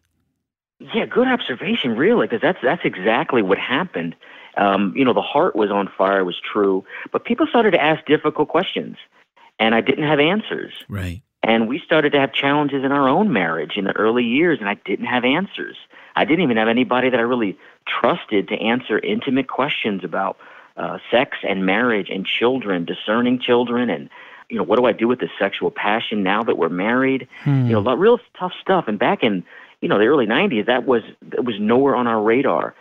Yeah, 0.78 1.06
good 1.06 1.26
observation, 1.26 1.96
really, 1.96 2.26
because 2.26 2.42
that's 2.42 2.58
that's 2.62 2.84
exactly 2.84 3.42
what 3.42 3.58
happened. 3.58 4.14
Um, 4.56 4.92
you 4.96 5.04
know, 5.04 5.12
the 5.12 5.22
heart 5.22 5.54
was 5.54 5.70
on 5.70 5.88
fire, 5.98 6.24
was 6.24 6.40
true, 6.40 6.84
but 7.12 7.24
people 7.24 7.46
started 7.46 7.72
to 7.72 7.82
ask 7.82 8.04
difficult 8.06 8.48
questions, 8.48 8.96
and 9.58 9.74
I 9.74 9.80
didn't 9.80 10.04
have 10.04 10.18
answers. 10.18 10.72
Right. 10.88 11.22
And 11.42 11.68
we 11.68 11.78
started 11.78 12.12
to 12.12 12.18
have 12.20 12.32
challenges 12.32 12.82
in 12.84 12.90
our 12.90 13.08
own 13.08 13.32
marriage 13.32 13.76
in 13.76 13.84
the 13.84 13.92
early 13.92 14.24
years, 14.24 14.58
and 14.58 14.68
I 14.68 14.74
didn't 14.84 15.06
have 15.06 15.24
answers. 15.24 15.76
I 16.16 16.24
didn't 16.24 16.42
even 16.42 16.56
have 16.56 16.68
anybody 16.68 17.10
that 17.10 17.20
I 17.20 17.22
really 17.22 17.56
trusted 17.86 18.48
to 18.48 18.54
answer 18.56 18.98
intimate 18.98 19.48
questions 19.48 20.02
about 20.02 20.38
uh, 20.76 20.98
sex 21.10 21.38
and 21.46 21.64
marriage 21.64 22.08
and 22.10 22.26
children, 22.26 22.84
discerning 22.84 23.38
children, 23.38 23.90
and 23.90 24.10
you 24.48 24.56
know, 24.56 24.62
what 24.62 24.78
do 24.78 24.86
I 24.86 24.92
do 24.92 25.08
with 25.08 25.20
this 25.20 25.30
sexual 25.38 25.70
passion 25.70 26.22
now 26.22 26.42
that 26.44 26.56
we're 26.56 26.68
married? 26.68 27.26
Hmm. 27.42 27.66
You 27.66 27.72
know, 27.72 27.78
a 27.78 27.80
lot- 27.80 27.98
real 27.98 28.20
tough 28.38 28.52
stuff. 28.60 28.86
And 28.86 28.98
back 28.98 29.22
in 29.22 29.44
you 29.80 29.88
know 29.88 29.98
the 29.98 30.06
early 30.06 30.26
'90s, 30.26 30.66
that 30.66 30.86
was 30.86 31.02
that 31.30 31.44
was 31.44 31.56
nowhere 31.60 31.94
on 31.94 32.06
our 32.06 32.20
radar. 32.20 32.74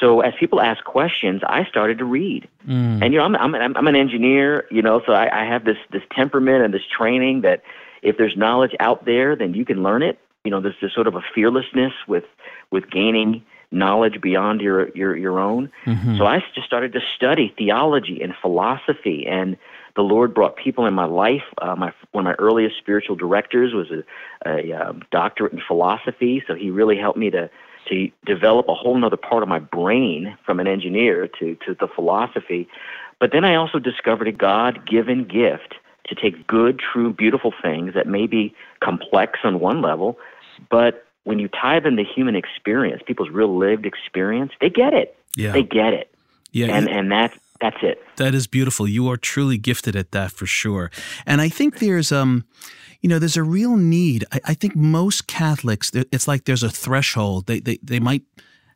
So 0.00 0.20
as 0.20 0.34
people 0.38 0.60
ask 0.60 0.84
questions, 0.84 1.42
I 1.46 1.64
started 1.64 1.98
to 1.98 2.04
read. 2.04 2.48
Mm. 2.66 3.02
And 3.02 3.14
you 3.14 3.18
know, 3.18 3.24
I'm 3.24 3.36
I'm 3.36 3.76
I'm 3.76 3.86
an 3.86 3.96
engineer, 3.96 4.66
you 4.70 4.82
know, 4.82 5.00
so 5.06 5.12
I, 5.12 5.42
I 5.42 5.44
have 5.44 5.64
this 5.64 5.78
this 5.90 6.02
temperament 6.14 6.64
and 6.64 6.74
this 6.74 6.86
training 6.86 7.42
that 7.42 7.62
if 8.02 8.18
there's 8.18 8.36
knowledge 8.36 8.74
out 8.80 9.04
there, 9.04 9.34
then 9.34 9.54
you 9.54 9.64
can 9.64 9.82
learn 9.82 10.02
it. 10.02 10.18
You 10.44 10.50
know, 10.50 10.60
there's 10.60 10.76
this 10.80 10.92
sort 10.92 11.06
of 11.06 11.14
a 11.14 11.22
fearlessness 11.34 11.92
with 12.06 12.24
with 12.70 12.90
gaining 12.90 13.42
knowledge 13.70 14.20
beyond 14.20 14.60
your 14.60 14.90
your 14.90 15.16
your 15.16 15.40
own. 15.40 15.70
Mhm. 15.86 16.18
So 16.18 16.26
I 16.26 16.44
just 16.54 16.66
started 16.66 16.92
to 16.92 17.00
study 17.16 17.54
theology 17.56 18.20
and 18.22 18.34
philosophy, 18.40 19.26
and 19.26 19.56
the 19.96 20.02
Lord 20.02 20.34
brought 20.34 20.56
people 20.56 20.86
in 20.86 20.94
my 20.94 21.04
life. 21.06 21.42
Uh, 21.60 21.74
my 21.74 21.92
one 22.12 22.26
of 22.26 22.30
my 22.30 22.44
earliest 22.44 22.76
spiritual 22.76 23.16
directors 23.16 23.72
was 23.72 23.90
a, 23.90 24.04
a 24.48 24.72
um, 24.72 25.02
doctorate 25.10 25.52
in 25.52 25.60
philosophy, 25.66 26.42
so 26.46 26.54
he 26.54 26.70
really 26.70 26.98
helped 26.98 27.18
me 27.18 27.30
to 27.30 27.50
to 27.88 28.10
develop 28.24 28.68
a 28.68 28.74
whole 28.74 29.02
other 29.04 29.16
part 29.16 29.42
of 29.42 29.48
my 29.48 29.58
brain 29.58 30.36
from 30.44 30.60
an 30.60 30.66
engineer 30.66 31.28
to 31.38 31.56
to 31.66 31.74
the 31.78 31.88
philosophy. 31.88 32.68
But 33.18 33.32
then 33.32 33.44
I 33.44 33.54
also 33.54 33.78
discovered 33.78 34.28
a 34.28 34.32
God-given 34.32 35.24
gift 35.24 35.74
to 36.08 36.14
take 36.14 36.46
good, 36.46 36.78
true, 36.78 37.12
beautiful 37.12 37.52
things 37.62 37.94
that 37.94 38.06
may 38.06 38.26
be 38.26 38.54
complex 38.80 39.40
on 39.42 39.58
one 39.58 39.82
level, 39.82 40.18
but 40.70 41.06
when 41.24 41.38
you 41.38 41.48
tie 41.48 41.80
them 41.80 41.96
to 41.96 42.04
human 42.04 42.36
experience, 42.36 43.02
people's 43.04 43.30
real 43.30 43.58
lived 43.58 43.84
experience, 43.84 44.52
they 44.60 44.70
get 44.70 44.94
it. 44.94 45.16
Yeah. 45.34 45.52
They 45.52 45.64
get 45.64 45.92
it. 45.92 46.14
Yeah, 46.52 46.66
And 46.66 46.88
and 46.88 47.10
that 47.10 47.36
that's 47.60 47.76
it. 47.82 48.02
That 48.16 48.34
is 48.34 48.46
beautiful. 48.46 48.86
You 48.86 49.08
are 49.10 49.16
truly 49.16 49.58
gifted 49.58 49.96
at 49.96 50.12
that 50.12 50.30
for 50.30 50.46
sure. 50.46 50.90
And 51.26 51.40
I 51.40 51.48
think 51.48 51.80
there's 51.80 52.12
um 52.12 52.44
you 53.00 53.08
know, 53.08 53.18
there's 53.18 53.36
a 53.36 53.42
real 53.42 53.76
need. 53.76 54.24
I, 54.32 54.40
I 54.46 54.54
think 54.54 54.76
most 54.76 55.26
Catholics, 55.26 55.90
it's 55.94 56.26
like 56.28 56.44
there's 56.44 56.62
a 56.62 56.70
threshold. 56.70 57.46
They, 57.46 57.60
they, 57.60 57.78
they 57.82 58.00
might 58.00 58.22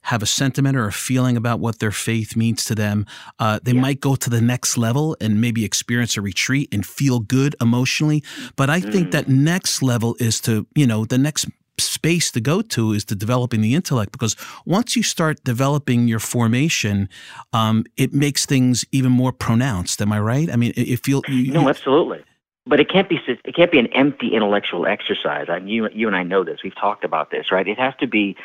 have 0.03 0.23
a 0.23 0.27
sentiment 0.27 0.77
or 0.77 0.87
a 0.87 0.93
feeling 0.93 1.37
about 1.37 1.61
what 1.61 1.79
their 1.79 1.91
faith 1.91 2.35
means 2.35 2.65
to 2.65 2.75
them. 2.75 3.05
Uh, 3.39 3.59
they 3.63 3.75
might 3.75 4.01
go 4.01 4.17
to 4.17 4.31
the 4.31 4.41
next 4.41 4.79
level 4.79 5.15
and 5.21 5.41
maybe 5.41 5.63
experience 5.65 6.17
a 6.17 6.23
retreat 6.23 6.69
and 6.73 6.87
feel 6.87 7.21
good 7.21 7.55
emotionally. 7.61 8.23
But 8.57 8.71
I 8.71 8.81
think 8.81 9.11
that 9.13 9.29
next 9.29 9.83
level 9.83 10.17
is 10.19 10.41
to, 10.43 10.67
you 10.75 10.87
know, 10.87 11.05
the 11.05 11.19
next 11.19 11.47
space 11.79 12.31
to 12.31 12.41
go 12.41 12.63
to 12.63 12.93
is 12.93 13.05
to 13.07 13.15
developing 13.15 13.61
the 13.61 13.75
intellect 13.75 14.13
because 14.13 14.37
once 14.65 14.97
you 14.97 15.03
start 15.03 15.43
developing 15.45 16.09
your 16.09 16.19
formation, 16.19 17.09
um, 17.53 17.85
it 17.97 18.13
makes 18.15 18.47
things 18.47 18.85
even 18.93 19.13
more 19.13 19.33
pronounced. 19.33 20.01
Am 20.01 20.13
I 20.13 20.21
right? 20.21 20.51
I 20.51 20.57
mean, 20.57 20.73
it, 20.77 20.89
it 20.89 21.05
feel 21.05 21.23
you, 21.29 21.53
No, 21.53 21.63
you- 21.63 21.69
absolutely. 21.69 22.23
But 22.71 22.79
it 22.79 22.89
can't 22.89 23.09
be 23.09 23.19
it 23.27 23.55
can't 23.57 23.73
be 23.73 23.81
an 23.81 23.89
empty 23.89 24.29
intellectual 24.33 24.87
exercise. 24.87 25.47
I, 25.49 25.59
mean, 25.59 25.67
you 25.67 25.89
you 25.93 26.07
and 26.07 26.15
I 26.15 26.23
know 26.23 26.45
this. 26.45 26.61
We've 26.63 26.77
talked 26.77 27.03
about 27.03 27.33
this, 27.33 27.51
right? 27.51 27.67
It 27.67 27.81
has 27.81 27.95
to 27.99 28.07
be 28.07 28.37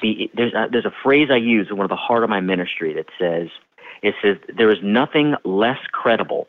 the 0.00 0.30
there's 0.34 0.54
a, 0.54 0.68
there's 0.70 0.84
a 0.84 0.94
phrase 1.02 1.30
I 1.32 1.36
use 1.36 1.66
in 1.68 1.76
one 1.76 1.84
of 1.84 1.90
the 1.90 1.96
heart 1.96 2.22
of 2.22 2.30
my 2.30 2.40
ministry 2.40 2.94
that 2.94 3.06
says 3.18 3.48
it 4.02 4.14
says 4.22 4.36
there 4.56 4.70
is 4.70 4.78
nothing 4.84 5.34
less 5.44 5.80
credible 5.90 6.46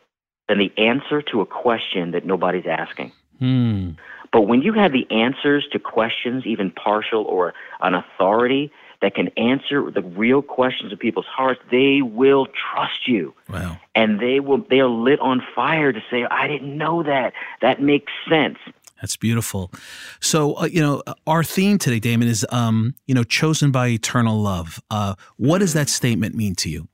than 0.48 0.60
the 0.60 0.72
answer 0.78 1.24
to 1.24 1.42
a 1.42 1.46
question 1.48 2.12
that 2.12 2.24
nobody's 2.24 2.68
asking. 2.68 3.12
Hmm. 3.40 3.92
But 4.32 4.42
when 4.42 4.62
you 4.62 4.74
have 4.74 4.92
the 4.92 5.10
answers 5.10 5.66
to 5.72 5.80
questions, 5.80 6.46
even 6.46 6.70
partial 6.70 7.24
or 7.24 7.56
an 7.82 7.96
authority 7.96 8.72
that 9.02 9.16
can 9.16 9.28
answer 9.38 9.92
the 9.92 10.02
real 10.02 10.42
questions 10.42 10.92
of 10.92 11.00
people's 11.00 11.26
hearts, 11.26 11.60
they 11.72 12.02
will 12.02 12.48
trust 12.48 13.08
you. 13.08 13.34
Wow. 13.50 13.78
And 13.96 14.20
they 14.20 14.40
will 14.40 14.66
they 14.70 14.80
are 14.80 14.90
lit 14.90 15.20
on 15.20 15.42
fire 15.56 15.92
to 15.92 16.02
say, 16.10 16.26
I 16.26 16.48
didn't 16.48 16.78
know 16.78 17.04
that. 17.04 17.34
That 17.62 17.82
makes 17.82 18.12
sense. 18.30 18.58
That's 19.02 19.16
beautiful. 19.16 19.72
So, 20.20 20.58
uh, 20.58 20.66
you 20.66 20.82
know, 20.82 21.04
our 21.28 21.44
theme 21.44 21.78
today, 21.78 22.00
Damon, 22.00 22.28
is, 22.28 22.46
um, 22.50 22.96
you 23.06 23.14
know, 23.14 23.24
chosen 23.24 23.72
by 23.72 23.90
eternal 23.90 24.42
love. 24.42 24.82
Uh, 24.90 25.16
what 25.38 25.60
does 25.60 25.74
that 25.74 25.88
statement 25.90 26.36
mean 26.36 26.56
to 26.56 26.70
you? 26.70 26.88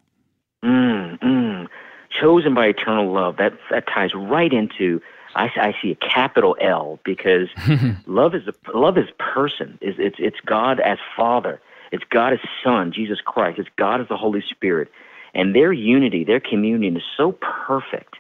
Mm, 0.64 1.20
mm. 1.20 1.68
Chosen 2.10 2.54
by 2.54 2.68
eternal 2.68 3.12
love. 3.12 3.38
That 3.38 3.54
that 3.72 3.88
ties 3.88 4.14
right 4.14 4.52
into. 4.52 5.02
I, 5.36 5.46
I 5.56 5.76
see 5.82 5.92
a 5.92 5.96
capital 5.96 6.56
L 6.62 7.00
because 7.04 7.48
love 8.06 8.36
is 8.36 8.48
a, 8.48 8.78
love 8.78 8.98
is 8.98 9.08
person. 9.18 9.78
Is 9.82 9.96
it's 9.98 10.18
it's 10.20 10.40
God 10.46 10.80
as 10.80 10.98
Father. 11.16 11.62
It's 11.94 12.04
God 12.10 12.34
as 12.34 12.40
Son, 12.64 12.92
Jesus 12.92 13.22
Christ. 13.22 13.60
It's 13.60 13.70
God 13.76 14.02
as 14.02 14.08
the 14.08 14.18
Holy 14.18 14.42
Spirit, 14.42 14.92
and 15.36 15.56
their 15.56 15.72
unity, 15.72 16.24
their 16.24 16.40
communion 16.40 16.98
is 16.98 17.04
so 17.16 17.34
perfect 17.34 18.16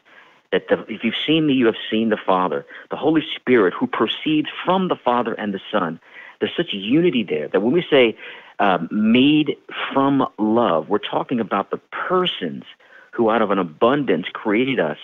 that 0.52 0.68
the, 0.68 0.86
if 0.88 1.04
you've 1.04 1.16
seen 1.26 1.48
me, 1.48 1.54
you 1.54 1.66
have 1.66 1.76
seen 1.90 2.10
the 2.10 2.18
Father. 2.24 2.68
The 2.92 2.98
Holy 2.98 3.24
Spirit, 3.36 3.74
who 3.74 3.88
proceeds 3.88 4.48
from 4.64 4.90
the 4.90 4.96
Father 4.96 5.34
and 5.34 5.56
the 5.56 5.60
Son. 5.72 6.00
There's 6.40 6.56
such 6.56 6.72
unity 6.72 7.24
there 7.24 7.48
that 7.48 7.62
when 7.62 7.74
we 7.74 7.84
say 7.90 8.16
um, 8.60 8.88
made 8.92 9.58
from 9.92 10.28
love, 10.38 10.88
we're 10.88 11.00
talking 11.00 11.40
about 11.40 11.72
the 11.72 11.82
persons 12.08 12.66
who, 13.10 13.32
out 13.32 13.42
of 13.42 13.50
an 13.50 13.58
abundance, 13.58 14.28
created 14.32 14.80
us 14.80 15.00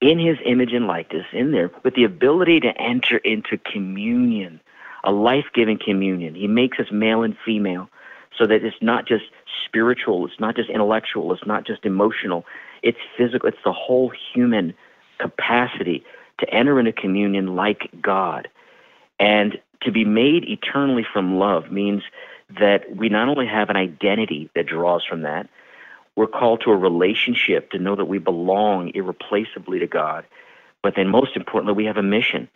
in 0.00 0.20
His 0.20 0.38
image 0.44 0.72
and 0.72 0.86
likeness, 0.86 1.26
in 1.32 1.50
there, 1.50 1.72
with 1.82 1.96
the 1.96 2.04
ability 2.04 2.60
to 2.60 2.80
enter 2.80 3.16
into 3.16 3.58
communion, 3.58 4.60
a 5.02 5.10
life 5.10 5.46
giving 5.52 5.80
communion. 5.84 6.36
He 6.36 6.46
makes 6.46 6.78
us 6.78 6.92
male 6.92 7.24
and 7.24 7.36
female 7.44 7.88
so 8.38 8.46
that 8.46 8.64
it's 8.64 8.76
not 8.80 9.06
just 9.06 9.24
spiritual, 9.64 10.26
it's 10.26 10.40
not 10.40 10.56
just 10.56 10.68
intellectual, 10.70 11.32
it's 11.32 11.46
not 11.46 11.66
just 11.66 11.84
emotional, 11.84 12.44
it's 12.82 12.98
physical, 13.16 13.48
it's 13.48 13.58
the 13.64 13.72
whole 13.72 14.12
human 14.32 14.74
capacity 15.18 16.04
to 16.38 16.50
enter 16.52 16.78
into 16.78 16.92
communion 16.92 17.54
like 17.54 17.88
God. 18.02 18.48
And 19.20 19.58
to 19.82 19.92
be 19.92 20.04
made 20.04 20.44
eternally 20.48 21.06
from 21.10 21.38
love 21.38 21.70
means 21.70 22.02
that 22.58 22.96
we 22.96 23.08
not 23.08 23.28
only 23.28 23.46
have 23.46 23.70
an 23.70 23.76
identity 23.76 24.50
that 24.54 24.66
draws 24.66 25.04
from 25.04 25.22
that, 25.22 25.48
we're 26.16 26.26
called 26.26 26.62
to 26.62 26.70
a 26.70 26.76
relationship 26.76 27.70
to 27.70 27.78
know 27.78 27.96
that 27.96 28.04
we 28.04 28.18
belong 28.18 28.92
irreplaceably 28.94 29.78
to 29.80 29.86
God. 29.86 30.24
But 30.82 30.94
then, 30.96 31.08
most 31.08 31.36
importantly, 31.36 31.74
we 31.74 31.86
have 31.86 31.96
a 31.96 32.02
mission. 32.02 32.48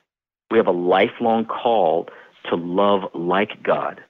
We 0.51 0.59
have 0.59 0.67
a 0.67 0.73
lifelong 0.73 1.45
call 1.45 2.09
to 2.49 2.57
love 2.57 3.11
like 3.15 3.63
God, 3.63 4.03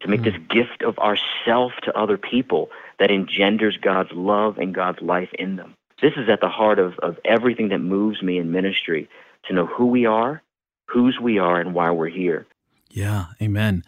to 0.00 0.08
make 0.08 0.22
this 0.22 0.36
gift 0.48 0.82
of 0.82 0.98
ourself 0.98 1.72
to 1.82 1.96
other 1.96 2.16
people 2.16 2.70
that 2.98 3.10
engenders 3.10 3.76
God's 3.76 4.12
love 4.12 4.58
and 4.58 4.74
God's 4.74 5.00
life 5.00 5.30
in 5.38 5.56
them. 5.56 5.74
This 6.02 6.12
is 6.16 6.28
at 6.28 6.40
the 6.40 6.48
heart 6.48 6.78
of, 6.78 6.98
of 7.00 7.18
everything 7.24 7.68
that 7.68 7.78
moves 7.78 8.22
me 8.22 8.38
in 8.38 8.50
ministry 8.50 9.08
to 9.46 9.54
know 9.54 9.66
who 9.66 9.86
we 9.86 10.06
are, 10.06 10.42
whose 10.86 11.18
we 11.20 11.38
are, 11.38 11.60
and 11.60 11.74
why 11.74 11.90
we're 11.90 12.08
here. 12.08 12.46
Yeah, 12.92 13.26
amen. 13.40 13.84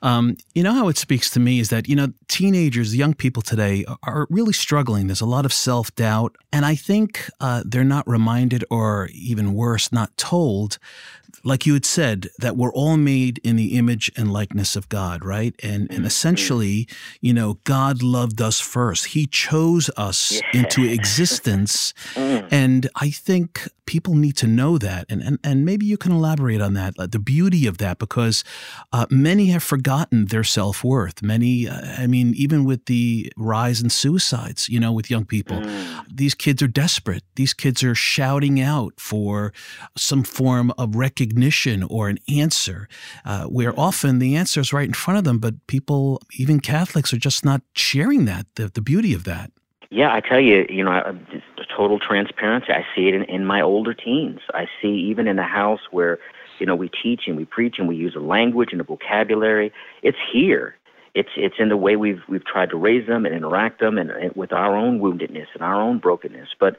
Um, 0.00 0.36
you 0.54 0.62
know 0.62 0.74
how 0.74 0.86
it 0.86 0.96
speaks 0.96 1.28
to 1.30 1.40
me 1.40 1.58
is 1.58 1.70
that, 1.70 1.88
you 1.88 1.96
know, 1.96 2.12
teenagers, 2.28 2.94
young 2.94 3.12
people 3.12 3.42
today 3.42 3.84
are 4.04 4.28
really 4.30 4.52
struggling. 4.52 5.08
There's 5.08 5.20
a 5.20 5.26
lot 5.26 5.44
of 5.44 5.52
self 5.52 5.92
doubt. 5.96 6.36
And 6.52 6.64
I 6.64 6.76
think 6.76 7.28
uh, 7.40 7.64
they're 7.66 7.82
not 7.82 8.06
reminded, 8.06 8.64
or 8.70 9.08
even 9.12 9.54
worse, 9.54 9.90
not 9.90 10.16
told, 10.16 10.78
like 11.42 11.66
you 11.66 11.74
had 11.74 11.84
said, 11.84 12.28
that 12.38 12.56
we're 12.56 12.72
all 12.72 12.96
made 12.96 13.38
in 13.44 13.56
the 13.56 13.76
image 13.76 14.10
and 14.16 14.32
likeness 14.32 14.76
of 14.76 14.88
God, 14.88 15.24
right? 15.24 15.54
And, 15.62 15.90
and 15.90 16.06
essentially, 16.06 16.86
you 17.20 17.34
know, 17.34 17.58
God 17.64 18.02
loved 18.02 18.40
us 18.40 18.60
first. 18.60 19.06
He 19.06 19.26
chose 19.26 19.90
us 19.96 20.40
into 20.52 20.84
existence. 20.90 21.94
And 22.16 22.88
I 22.96 23.10
think 23.10 23.68
people 23.86 24.14
need 24.14 24.36
to 24.36 24.46
know 24.46 24.78
that. 24.78 25.06
And, 25.08 25.22
and, 25.22 25.38
and 25.44 25.64
maybe 25.64 25.86
you 25.86 25.96
can 25.96 26.12
elaborate 26.12 26.60
on 26.60 26.74
that, 26.74 26.94
the 26.96 27.18
beauty 27.18 27.66
of 27.66 27.78
that, 27.78 27.98
because 27.98 28.44
uh, 28.92 29.06
many 29.10 29.46
have 29.46 29.62
forgotten 29.62 30.26
their 30.26 30.44
self 30.44 30.82
worth. 30.82 31.22
Many, 31.22 31.68
uh, 31.68 31.80
I 31.98 32.06
mean, 32.06 32.34
even 32.34 32.64
with 32.64 32.86
the 32.86 33.32
rise 33.36 33.82
in 33.82 33.90
suicides, 33.90 34.68
you 34.68 34.80
know, 34.80 34.92
with 34.92 35.10
young 35.10 35.24
people, 35.24 35.62
these 36.12 36.34
kids 36.34 36.62
are 36.62 36.68
desperate. 36.68 37.22
These 37.36 37.54
kids 37.54 37.82
are 37.82 37.94
shouting 37.94 38.60
out 38.60 38.94
for 38.98 39.52
some 39.96 40.22
form 40.22 40.72
of 40.78 40.96
recognition 41.24 41.82
or 41.84 42.08
an 42.08 42.18
answer, 42.28 42.88
uh, 43.24 43.44
where 43.44 43.78
often 43.78 44.18
the 44.18 44.36
answer 44.36 44.60
is 44.60 44.72
right 44.72 44.86
in 44.86 44.94
front 44.94 45.18
of 45.18 45.24
them, 45.24 45.38
but 45.38 45.54
people, 45.66 46.20
even 46.38 46.60
Catholics, 46.60 47.12
are 47.12 47.18
just 47.18 47.44
not 47.44 47.62
sharing 47.74 48.24
that, 48.26 48.46
the, 48.56 48.68
the 48.68 48.80
beauty 48.80 49.14
of 49.14 49.24
that. 49.24 49.50
Yeah, 49.90 50.12
I 50.12 50.20
tell 50.20 50.40
you, 50.40 50.66
you 50.68 50.84
know, 50.84 50.90
I- 50.90 51.14
total 51.76 51.98
transparency. 51.98 52.72
I 52.72 52.84
see 52.94 53.08
it 53.08 53.14
in, 53.14 53.24
in 53.24 53.44
my 53.44 53.60
older 53.60 53.94
teens. 53.94 54.40
I 54.52 54.66
see 54.80 54.88
even 55.10 55.26
in 55.26 55.36
the 55.36 55.42
house 55.42 55.80
where, 55.90 56.18
you 56.60 56.66
know, 56.66 56.76
we 56.76 56.88
teach 56.88 57.22
and 57.26 57.36
we 57.36 57.44
preach 57.44 57.76
and 57.78 57.88
we 57.88 57.96
use 57.96 58.14
a 58.14 58.20
language 58.20 58.68
and 58.70 58.80
a 58.80 58.84
vocabulary. 58.84 59.72
It's 60.02 60.18
here. 60.32 60.76
It's 61.14 61.30
it's 61.36 61.56
in 61.58 61.68
the 61.68 61.76
way 61.76 61.96
we've 61.96 62.22
we've 62.28 62.44
tried 62.44 62.70
to 62.70 62.76
raise 62.76 63.06
them 63.06 63.24
and 63.26 63.34
interact 63.34 63.80
them 63.80 63.98
and, 63.98 64.10
and 64.10 64.32
with 64.36 64.52
our 64.52 64.76
own 64.76 65.00
woundedness 65.00 65.46
and 65.54 65.62
our 65.62 65.80
own 65.80 65.98
brokenness. 65.98 66.50
But 66.58 66.76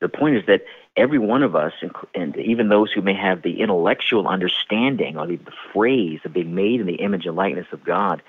the 0.00 0.08
point 0.08 0.36
is 0.36 0.46
that 0.46 0.62
every 0.96 1.18
one 1.18 1.42
of 1.42 1.56
us, 1.56 1.72
and, 2.14 2.36
even 2.36 2.68
those 2.68 2.92
who 2.92 3.00
may 3.00 3.14
have 3.14 3.42
the 3.42 3.60
intellectual 3.60 4.28
understanding 4.28 5.16
or 5.16 5.26
the, 5.26 5.36
the 5.36 5.52
phrase 5.72 6.20
of 6.24 6.32
being 6.32 6.54
made 6.54 6.80
in 6.80 6.86
the 6.86 6.96
image 6.96 7.26
and 7.26 7.36
likeness 7.36 7.66
of 7.72 7.84
God, 7.84 8.22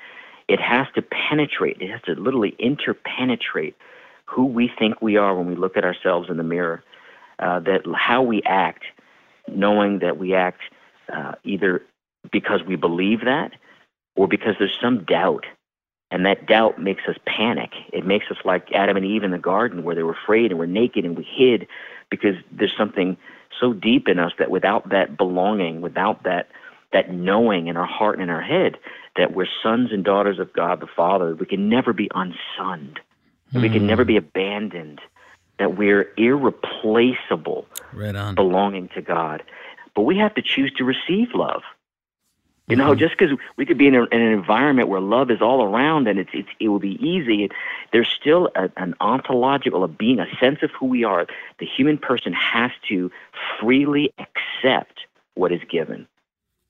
it 0.48 0.60
has 0.62 0.88
to 0.96 1.02
penetrate. 1.02 1.82
It 1.82 1.90
has 1.92 2.02
to 2.04 2.14
literally 2.14 2.56
interpenetrate 2.58 3.76
who 4.26 4.46
we 4.46 4.72
think 4.80 5.02
we 5.02 5.18
are 5.18 5.36
when 5.36 5.48
we 5.48 5.56
look 5.56 5.78
at 5.78 5.84
ourselves 5.84 6.30
in 6.30 6.38
the 6.38 6.44
mirror. 6.44 6.84
Uh, 7.40 7.60
that 7.60 7.82
how 7.96 8.24
we 8.24 8.42
act, 8.44 8.84
knowing 9.48 10.00
that 10.00 10.18
we 10.18 10.34
act 10.34 10.62
uh, 11.14 11.34
either 11.44 11.84
because 12.32 12.64
we 12.64 12.76
believe 12.76 13.22
that 13.26 13.52
or 14.16 14.28
because 14.28 14.56
there's 14.58 14.78
some 14.82 15.04
doubt. 15.04 15.46
And 16.10 16.26
that 16.26 16.46
doubt 16.46 16.80
makes 16.82 17.04
us 17.08 17.18
panic. 17.26 17.72
It 17.92 18.06
makes 18.06 18.28
us 18.32 18.38
like 18.46 18.72
Adam 18.72 18.96
and 18.96 19.06
Eve 19.06 19.24
in 19.24 19.32
the 19.32 19.38
garden 19.38 19.84
where 19.84 19.96
they 19.96 20.04
were 20.04 20.14
afraid 20.14 20.52
and 20.52 20.60
were 20.60 20.68
naked 20.68 21.04
and 21.04 21.18
we 21.18 21.24
hid 21.24 21.68
because 22.10 22.36
there's 22.52 22.76
something 22.78 23.18
so 23.60 23.74
deep 23.74 24.08
in 24.08 24.20
us 24.20 24.32
that 24.40 24.50
without 24.50 24.90
that 24.90 25.18
belonging, 25.18 25.82
without 25.82 26.24
that 26.24 26.50
that 26.94 27.12
knowing 27.12 27.68
in 27.68 27.76
our 27.76 27.86
heart 27.86 28.16
and 28.16 28.24
in 28.24 28.30
our 28.30 28.42
head 28.42 28.78
that 29.18 29.34
we're 29.34 29.48
sons 29.62 29.92
and 29.92 30.06
daughters 30.06 30.40
of 30.40 30.54
God 30.54 30.80
the 30.80 30.88
Father, 30.88 31.36
we 31.36 31.46
can 31.46 31.68
never 31.68 31.92
be 31.92 32.10
unsunned. 32.10 33.00
that 33.52 33.62
We 33.62 33.70
can 33.70 33.82
hmm. 33.82 33.88
never 33.88 34.06
be 34.06 34.16
abandoned. 34.16 35.02
That 35.60 35.76
we're 35.76 36.14
irreplaceable 36.18 37.66
Right 37.92 38.16
on. 38.16 38.36
belonging 38.36 38.90
to 38.90 39.02
God. 39.02 39.44
But 39.96 40.04
we 40.04 40.18
have 40.18 40.36
to 40.36 40.42
choose 40.42 40.72
to 40.78 40.84
receive 40.84 41.30
love. 41.34 41.64
You 42.68 42.76
know, 42.76 42.96
just 42.96 43.18
because 43.18 43.38
we 43.56 43.66
could 43.66 43.78
be 43.78 43.88
in, 43.88 43.96
a, 43.96 44.04
in 44.04 44.22
an 44.22 44.34
environment 44.34 44.90
where 44.90 45.00
love 45.00 45.32
is 45.32 45.42
all 45.42 45.64
around 45.64 46.06
and 46.08 46.20
it's, 46.20 46.32
it's 46.34 46.50
it 46.60 46.68
will 46.68 46.80
be 46.80 47.02
easy, 47.02 47.50
there's 47.94 48.10
still 48.10 48.50
a, 48.56 48.70
an 48.76 48.94
ontological, 49.00 49.86
a 49.86 49.88
being, 49.88 50.20
a 50.20 50.28
sense 50.38 50.60
of 50.62 50.72
who 50.72 50.88
we 50.88 51.06
are. 51.06 51.28
The 51.60 51.66
human 51.66 51.98
person 51.98 52.34
has 52.34 52.72
to 52.90 53.10
freely 53.58 54.14
accept 54.20 55.06
what 55.36 55.54
is 55.54 55.62
given. 55.70 56.08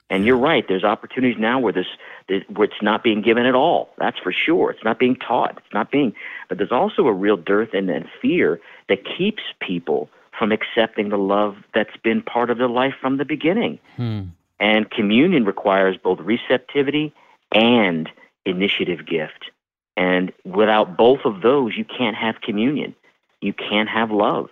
And 0.09 0.23
you're 0.23 0.37
right. 0.37 0.65
There's 0.67 0.83
opportunities 0.83 1.37
now 1.39 1.59
where 1.59 1.73
this, 1.73 1.87
this 2.29 2.43
where 2.47 2.65
it's 2.65 2.81
not 2.81 3.03
being 3.03 3.21
given 3.23 3.47
at 3.47 3.55
all. 3.55 3.89
That's 3.97 4.19
for 4.19 4.31
sure. 4.31 4.69
It's 4.69 4.83
not 4.83 4.99
being 4.99 5.15
taught. 5.15 5.57
It's 5.57 5.73
not 5.73 5.89
being. 5.89 6.13
But 6.47 6.59
there's 6.59 6.71
also 6.71 7.07
a 7.07 7.13
real 7.13 7.37
dearth 7.37 7.73
and, 7.73 7.89
and 7.89 8.05
fear 8.21 8.61
that 8.87 8.99
keeps 9.03 9.41
people 9.59 10.09
from 10.37 10.51
accepting 10.51 11.09
the 11.09 11.17
love 11.17 11.57
that's 11.73 11.97
been 12.03 12.21
part 12.21 12.51
of 12.51 12.59
their 12.59 12.69
life 12.69 12.93
from 13.01 13.17
the 13.17 13.25
beginning. 13.25 13.79
Hmm. 13.95 14.21
And 14.59 14.89
communion 14.89 15.45
requires 15.45 15.97
both 16.03 16.19
receptivity 16.19 17.13
and 17.53 18.09
initiative 18.45 19.05
gift. 19.05 19.51
And 19.95 20.31
without 20.45 20.97
both 20.97 21.21
of 21.25 21.41
those, 21.41 21.75
you 21.75 21.85
can't 21.85 22.15
have 22.15 22.41
communion. 22.41 22.95
You 23.41 23.53
can't 23.53 23.89
have 23.89 24.11
love. 24.11 24.49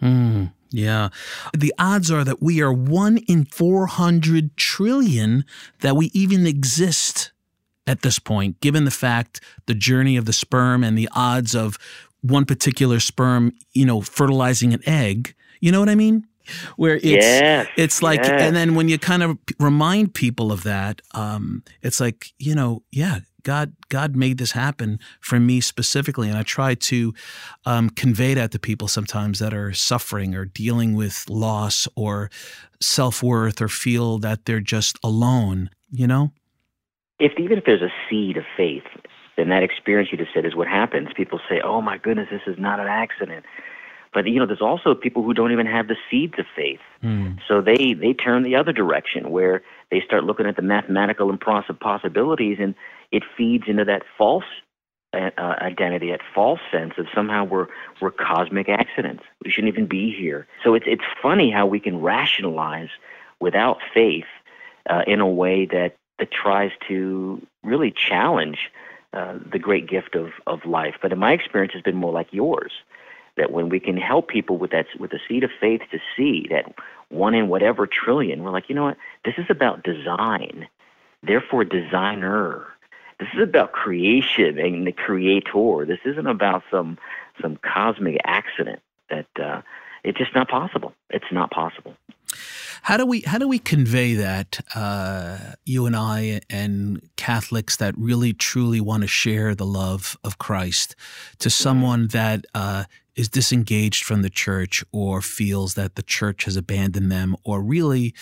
Hmm. 0.00 0.46
Yeah. 0.70 1.08
The 1.56 1.72
odds 1.78 2.10
are 2.10 2.24
that 2.24 2.42
we 2.42 2.60
are 2.60 2.72
one 2.72 3.18
in 3.28 3.44
400 3.44 4.56
trillion 4.56 5.44
that 5.80 5.96
we 5.96 6.10
even 6.12 6.46
exist 6.46 7.32
at 7.86 8.02
this 8.02 8.18
point, 8.18 8.60
given 8.60 8.84
the 8.84 8.90
fact 8.90 9.40
the 9.66 9.74
journey 9.74 10.16
of 10.16 10.24
the 10.24 10.32
sperm 10.32 10.82
and 10.82 10.98
the 10.98 11.08
odds 11.14 11.54
of 11.54 11.78
one 12.20 12.44
particular 12.44 12.98
sperm, 12.98 13.52
you 13.72 13.86
know, 13.86 14.00
fertilizing 14.00 14.74
an 14.74 14.80
egg. 14.86 15.34
You 15.60 15.72
know 15.72 15.80
what 15.80 15.88
I 15.88 15.94
mean? 15.94 16.26
Where 16.76 16.96
it's 16.96 17.04
Yes, 17.04 17.68
it's 17.76 18.02
like, 18.02 18.20
yes. 18.20 18.40
and 18.40 18.54
then 18.56 18.74
when 18.74 18.88
you 18.88 18.98
kind 18.98 19.22
of 19.22 19.38
remind 19.58 20.14
people 20.14 20.52
of 20.52 20.62
that, 20.64 21.02
um, 21.12 21.62
it's 21.82 22.00
like, 22.00 22.32
you 22.38 22.54
know, 22.54 22.82
yeah, 22.90 23.20
God, 23.46 23.74
God 23.88 24.16
made 24.16 24.38
this 24.38 24.50
happen 24.52 24.98
for 25.20 25.38
me 25.38 25.60
specifically, 25.60 26.28
and 26.28 26.36
I 26.36 26.42
try 26.42 26.74
to 26.74 27.14
um, 27.64 27.90
convey 27.90 28.34
that 28.34 28.50
to 28.50 28.58
people 28.58 28.88
sometimes 28.88 29.38
that 29.38 29.54
are 29.54 29.72
suffering 29.72 30.34
or 30.34 30.44
dealing 30.44 30.94
with 30.94 31.30
loss 31.30 31.86
or 31.94 32.28
self 32.80 33.22
worth 33.22 33.62
or 33.62 33.68
feel 33.68 34.18
that 34.18 34.46
they're 34.46 34.58
just 34.58 34.98
alone. 35.04 35.70
You 35.92 36.08
know. 36.08 36.32
If 37.20 37.38
even 37.38 37.56
if 37.56 37.64
there's 37.64 37.82
a 37.82 37.92
seed 38.10 38.36
of 38.36 38.44
faith, 38.56 38.82
then 39.36 39.48
that 39.50 39.62
experience 39.62 40.10
you 40.10 40.18
just 40.18 40.34
said 40.34 40.44
is 40.44 40.56
what 40.56 40.66
happens. 40.66 41.08
People 41.16 41.38
say, 41.48 41.60
"Oh 41.62 41.80
my 41.80 41.98
goodness, 41.98 42.26
this 42.30 42.42
is 42.48 42.58
not 42.58 42.80
an 42.80 42.88
accident." 42.88 43.44
But 44.12 44.26
you 44.26 44.38
know, 44.38 44.46
there's 44.46 44.62
also 44.62 44.94
people 44.94 45.22
who 45.22 45.34
don't 45.34 45.52
even 45.52 45.66
have 45.66 45.88
the 45.88 45.96
seeds 46.10 46.34
of 46.38 46.46
faith. 46.54 46.80
So 47.48 47.60
they 47.60 47.94
they 47.94 48.12
turn 48.12 48.42
the 48.42 48.56
other 48.56 48.72
direction 48.72 49.30
where 49.30 49.62
they 49.90 50.00
start 50.00 50.24
looking 50.24 50.46
at 50.46 50.56
the 50.56 50.62
mathematical 50.62 51.30
and 51.30 51.40
poss- 51.40 51.70
possibilities, 51.80 52.58
and 52.60 52.74
it 53.12 53.22
feeds 53.36 53.64
into 53.68 53.84
that 53.84 54.02
false 54.16 54.44
uh, 55.12 55.30
uh, 55.38 55.54
identity, 55.60 56.10
that 56.10 56.20
false 56.34 56.60
sense 56.70 56.94
of 56.98 57.06
somehow 57.14 57.44
we're 57.44 57.68
we're 58.00 58.10
cosmic 58.10 58.68
accidents. 58.68 59.22
We 59.44 59.50
shouldn't 59.50 59.72
even 59.72 59.86
be 59.86 60.12
here. 60.12 60.46
So 60.64 60.74
it's 60.74 60.86
it's 60.88 61.04
funny 61.22 61.50
how 61.50 61.66
we 61.66 61.80
can 61.80 62.00
rationalize 62.00 62.90
without 63.40 63.78
faith 63.94 64.26
uh, 64.88 65.02
in 65.06 65.20
a 65.20 65.26
way 65.26 65.66
that 65.66 65.96
that 66.18 66.30
tries 66.30 66.70
to 66.88 67.40
really 67.62 67.90
challenge 67.90 68.70
uh, 69.12 69.38
the 69.50 69.58
great 69.58 69.88
gift 69.88 70.14
of 70.14 70.32
of 70.46 70.64
life. 70.64 70.96
But 71.00 71.12
in 71.12 71.18
my 71.18 71.32
experience, 71.32 71.72
has 71.74 71.82
been 71.82 71.96
more 71.96 72.12
like 72.12 72.28
yours 72.32 72.72
that 73.36 73.52
when 73.52 73.68
we 73.68 73.80
can 73.80 73.96
help 73.96 74.28
people 74.28 74.56
with 74.58 74.70
that 74.70 74.86
with 74.98 75.10
the 75.10 75.20
seed 75.28 75.44
of 75.44 75.50
faith 75.60 75.82
to 75.90 75.98
see 76.16 76.46
that 76.50 76.74
one 77.08 77.34
in 77.34 77.48
whatever 77.48 77.86
trillion, 77.86 78.42
we're 78.42 78.50
like, 78.50 78.68
you 78.68 78.74
know 78.74 78.84
what? 78.84 78.96
This 79.24 79.34
is 79.38 79.46
about 79.48 79.84
design. 79.84 80.68
Therefore, 81.22 81.64
designer. 81.64 82.66
This 83.18 83.28
is 83.34 83.42
about 83.42 83.72
creation 83.72 84.58
and 84.58 84.86
the 84.86 84.92
creator. 84.92 85.86
This 85.86 86.00
isn't 86.04 86.26
about 86.26 86.62
some 86.70 86.98
some 87.40 87.58
cosmic 87.62 88.18
accident 88.24 88.80
that 89.10 89.26
uh, 89.40 89.62
it's 90.04 90.18
just 90.18 90.34
not 90.34 90.48
possible. 90.48 90.92
It's 91.10 91.32
not 91.32 91.50
possible. 91.50 91.94
How 92.82 92.96
do 92.96 93.06
we 93.06 93.22
how 93.22 93.38
do 93.38 93.48
we 93.48 93.58
convey 93.58 94.14
that 94.14 94.60
uh, 94.74 95.38
you 95.64 95.86
and 95.86 95.96
I 95.96 96.40
and 96.48 97.08
Catholics 97.16 97.76
that 97.76 97.94
really 97.96 98.32
truly 98.32 98.80
want 98.80 99.02
to 99.02 99.08
share 99.08 99.54
the 99.54 99.66
love 99.66 100.16
of 100.22 100.38
Christ 100.38 100.94
to 101.38 101.50
someone 101.50 102.08
that 102.08 102.44
uh, 102.54 102.84
is 103.16 103.28
disengaged 103.28 104.04
from 104.04 104.22
the 104.22 104.30
church 104.30 104.84
or 104.92 105.22
feels 105.22 105.74
that 105.74 105.94
the 105.94 106.02
church 106.02 106.44
has 106.44 106.56
abandoned 106.56 107.10
them 107.10 107.34
or 107.44 107.62
really 107.62 108.14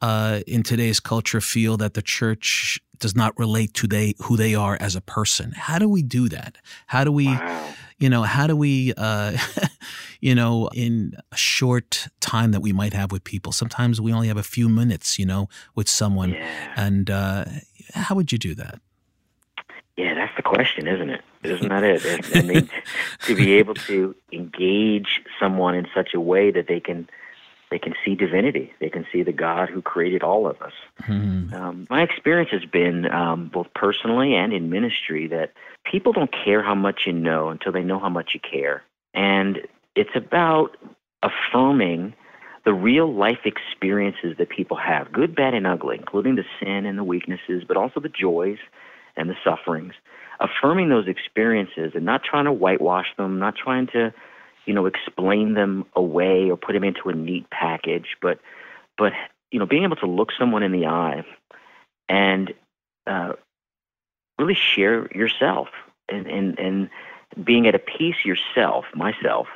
uh, 0.00 0.40
in 0.46 0.62
today's 0.64 0.98
culture 0.98 1.40
feel 1.40 1.76
that 1.76 1.94
the 1.94 2.02
church 2.02 2.80
does 2.98 3.14
not 3.14 3.36
relate 3.38 3.72
to 3.74 3.86
they 3.86 4.14
who 4.22 4.36
they 4.36 4.54
are 4.54 4.76
as 4.80 4.96
a 4.96 5.00
person. 5.00 5.52
How 5.52 5.78
do 5.78 5.88
we 5.88 6.02
do 6.02 6.28
that? 6.28 6.58
How 6.86 7.04
do 7.04 7.12
we, 7.12 7.26
you 7.98 8.08
know, 8.08 8.22
how 8.22 8.46
do 8.46 8.56
we, 8.56 8.92
uh, 8.96 9.36
you 10.20 10.34
know, 10.34 10.68
in 10.74 11.14
a 11.30 11.36
short 11.36 12.08
time 12.20 12.52
that 12.52 12.60
we 12.60 12.72
might 12.72 12.92
have 12.92 13.12
with 13.12 13.24
people? 13.24 13.52
Sometimes 13.52 14.00
we 14.00 14.12
only 14.12 14.28
have 14.28 14.36
a 14.36 14.42
few 14.42 14.68
minutes, 14.68 15.18
you 15.18 15.26
know, 15.26 15.48
with 15.74 15.88
someone, 15.88 16.34
and 16.76 17.10
uh, 17.10 17.44
how 17.94 18.14
would 18.14 18.32
you 18.32 18.38
do 18.38 18.54
that? 18.54 18.80
Yeah, 19.96 20.14
that's 20.14 20.34
the 20.36 20.42
question, 20.42 20.86
isn't 20.86 21.10
it? 21.10 21.22
Isn't 21.42 21.68
that 21.68 21.82
it? 21.82 22.36
I 22.36 22.42
mean, 22.42 22.70
to 23.26 23.34
be 23.34 23.54
able 23.54 23.74
to 23.74 24.14
engage 24.32 25.22
someone 25.40 25.74
in 25.74 25.88
such 25.94 26.14
a 26.14 26.20
way 26.20 26.50
that 26.50 26.68
they 26.68 26.80
can 26.80 27.08
they 27.70 27.78
can 27.78 27.94
see 28.04 28.14
divinity, 28.14 28.70
they 28.80 28.90
can 28.90 29.06
see 29.10 29.22
the 29.22 29.32
God 29.32 29.70
who 29.70 29.80
created 29.80 30.22
all 30.22 30.46
of 30.46 30.60
us. 30.60 30.74
Um, 31.54 31.86
my 31.88 32.02
experience 32.02 32.50
has 32.50 32.66
been 32.66 33.10
um, 33.10 33.48
both 33.48 33.66
personally 33.74 34.34
and 34.34 34.52
in 34.52 34.68
ministry 34.68 35.26
that 35.28 35.52
people 35.90 36.12
don't 36.12 36.30
care 36.30 36.62
how 36.62 36.74
much 36.74 37.06
you 37.06 37.14
know 37.14 37.48
until 37.48 37.72
they 37.72 37.82
know 37.82 37.98
how 37.98 38.10
much 38.10 38.32
you 38.34 38.40
care, 38.40 38.82
and 39.14 39.66
it's 39.94 40.14
about 40.14 40.76
affirming 41.22 42.14
the 42.64 42.72
real 42.74 43.12
life 43.12 43.40
experiences 43.44 44.36
that 44.38 44.48
people 44.48 44.76
have, 44.76 45.10
good, 45.10 45.34
bad, 45.34 45.54
and 45.54 45.66
ugly, 45.66 45.96
including 45.98 46.36
the 46.36 46.44
sin 46.60 46.86
and 46.86 46.98
the 46.98 47.04
weaknesses, 47.04 47.64
but 47.66 47.76
also 47.76 47.98
the 48.00 48.08
joys 48.08 48.58
and 49.16 49.28
the 49.28 49.36
sufferings. 49.44 49.94
Affirming 50.40 50.88
those 50.88 51.08
experiences 51.08 51.92
and 51.94 52.04
not 52.04 52.24
trying 52.24 52.46
to 52.46 52.52
whitewash 52.52 53.06
them, 53.16 53.38
not 53.38 53.54
trying 53.56 53.86
to, 53.88 54.12
you 54.66 54.74
know, 54.74 54.86
explain 54.86 55.54
them 55.54 55.84
away 55.94 56.50
or 56.50 56.56
put 56.56 56.72
them 56.72 56.84
into 56.84 57.08
a 57.08 57.14
neat 57.14 57.48
package, 57.50 58.16
but, 58.20 58.40
but 58.98 59.12
you 59.50 59.58
know, 59.58 59.66
being 59.66 59.84
able 59.84 59.96
to 59.96 60.06
look 60.06 60.30
someone 60.36 60.62
in 60.62 60.72
the 60.72 60.86
eye 60.86 61.24
and 62.08 62.52
uh, 63.06 63.34
really 64.38 64.54
share 64.54 65.06
yourself 65.14 65.68
and, 66.08 66.26
and, 66.26 66.58
and 66.58 66.90
being 67.44 67.66
at 67.66 67.74
a 67.74 67.78
peace 67.78 68.24
yourself, 68.24 68.84
myself, 68.94 69.46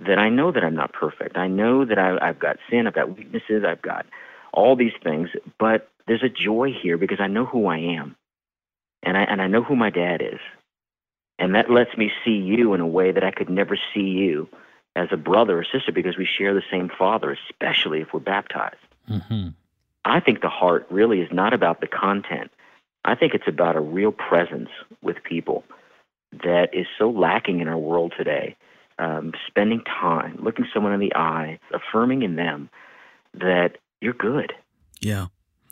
that 0.00 0.18
I 0.18 0.28
know 0.28 0.52
that 0.52 0.64
I'm 0.64 0.74
not 0.74 0.92
perfect. 0.92 1.36
I 1.36 1.48
know 1.48 1.84
that 1.84 1.98
I, 1.98 2.16
I've 2.20 2.38
got 2.38 2.58
sin, 2.70 2.86
I've 2.86 2.94
got 2.94 3.16
weaknesses, 3.16 3.64
I've 3.66 3.82
got 3.82 4.06
all 4.52 4.76
these 4.76 4.92
things, 5.02 5.30
but 5.58 5.88
there's 6.06 6.22
a 6.22 6.28
joy 6.28 6.72
here 6.72 6.96
because 6.96 7.20
I 7.20 7.26
know 7.26 7.44
who 7.44 7.66
I 7.66 7.78
am, 7.78 8.16
and 9.08 9.16
I 9.16 9.22
and 9.22 9.40
I 9.40 9.46
know 9.46 9.62
who 9.62 9.74
my 9.74 9.88
dad 9.88 10.20
is, 10.20 10.38
and 11.38 11.54
that 11.54 11.70
lets 11.70 11.96
me 11.96 12.12
see 12.24 12.36
you 12.36 12.74
in 12.74 12.82
a 12.82 12.86
way 12.86 13.10
that 13.10 13.24
I 13.24 13.30
could 13.30 13.48
never 13.48 13.78
see 13.94 14.02
you 14.02 14.48
as 14.94 15.08
a 15.10 15.16
brother 15.16 15.58
or 15.58 15.64
sister 15.64 15.92
because 15.92 16.18
we 16.18 16.26
share 16.26 16.52
the 16.52 16.62
same 16.70 16.90
father, 16.90 17.36
especially 17.50 18.02
if 18.02 18.12
we're 18.12 18.20
baptized. 18.20 18.76
Mm-hmm. 19.08 19.48
I 20.04 20.20
think 20.20 20.42
the 20.42 20.50
heart 20.50 20.86
really 20.90 21.20
is 21.20 21.32
not 21.32 21.54
about 21.54 21.80
the 21.80 21.86
content. 21.86 22.50
I 23.06 23.14
think 23.14 23.32
it's 23.32 23.48
about 23.48 23.76
a 23.76 23.80
real 23.80 24.12
presence 24.12 24.68
with 25.00 25.16
people 25.24 25.64
that 26.44 26.68
is 26.74 26.86
so 26.98 27.08
lacking 27.08 27.60
in 27.60 27.68
our 27.68 27.78
world 27.78 28.12
today. 28.16 28.56
Um, 28.98 29.32
spending 29.46 29.84
time, 29.84 30.38
looking 30.42 30.66
someone 30.74 30.92
in 30.92 30.98
the 31.00 31.14
eye, 31.14 31.60
affirming 31.72 32.22
in 32.22 32.34
them 32.34 32.68
that 33.32 33.78
you're 34.00 34.12
good. 34.12 34.52
Yeah. 35.00 35.26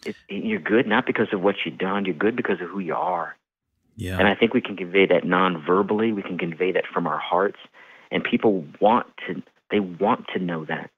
It, 0.06 0.16
you're 0.28 0.60
good 0.60 0.86
not 0.86 1.06
because 1.06 1.28
of 1.32 1.40
what 1.42 1.56
you've 1.64 1.78
done. 1.78 2.04
You're 2.04 2.14
good 2.14 2.36
because 2.36 2.60
of 2.60 2.68
who 2.68 2.78
you 2.80 2.94
are. 2.94 3.36
Yeah. 3.96 4.18
And 4.18 4.28
I 4.28 4.34
think 4.34 4.52
we 4.54 4.60
can 4.60 4.76
convey 4.76 5.06
that 5.06 5.24
non-verbally. 5.24 6.12
We 6.12 6.22
can 6.22 6.38
convey 6.38 6.70
that 6.72 6.84
from 6.92 7.06
our 7.06 7.18
hearts, 7.18 7.58
and 8.10 8.22
people 8.22 8.64
want 8.80 9.06
to. 9.26 9.42
They 9.70 9.80
want 9.80 10.26
to 10.34 10.38
know 10.38 10.64
that. 10.66 10.90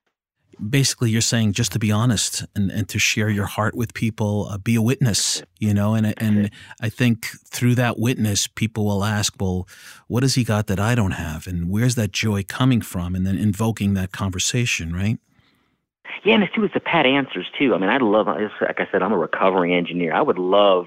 basically 0.71 1.11
you're 1.11 1.21
saying 1.21 1.53
just 1.53 1.73
to 1.73 1.79
be 1.79 1.91
honest 1.93 2.45
and, 2.55 2.71
and 2.71 2.89
to 2.89 2.99
share 2.99 3.31
your 3.31 3.47
heart 3.47 3.75
with 3.77 3.95
people 3.95 4.49
uh, 4.51 4.59
be 4.59 4.75
a 4.75 4.83
witness 4.83 5.43
you 5.59 5.73
know 5.73 5.95
and 5.95 6.15
and 6.21 6.51
i 6.81 6.89
think 6.89 7.27
through 7.47 7.75
that 7.75 7.99
witness 7.99 8.47
people 8.47 8.85
will 8.85 9.05
ask 9.05 9.35
well 9.41 9.69
what 10.09 10.23
has 10.23 10.35
he 10.35 10.45
got 10.45 10.67
that 10.67 10.81
i 10.81 10.95
don't 10.95 11.13
have 11.13 11.47
and 11.47 11.71
where's 11.71 11.95
that 11.95 12.11
joy 12.13 12.43
coming 12.43 12.81
from 12.81 13.15
and 13.15 13.25
then 13.27 13.39
invoking 13.39 13.95
that 13.95 14.11
conversation 14.13 14.93
right 14.93 15.19
Yeah, 16.25 16.35
and 16.35 16.43
it's 16.43 16.55
too. 16.55 16.65
It's 16.65 16.75
the 16.75 16.81
pat 16.81 17.07
answers 17.07 17.47
too. 17.59 17.75
I 17.75 17.79
mean, 17.79 17.91
I 17.91 17.99
love. 17.99 18.27
Like 18.27 18.81
I 18.81 18.89
said, 18.91 19.03
I'm 19.03 19.13
a 19.13 19.19
recovering 19.19 19.75
engineer. 19.75 20.13
I 20.15 20.23
would 20.23 20.39
love 20.39 20.87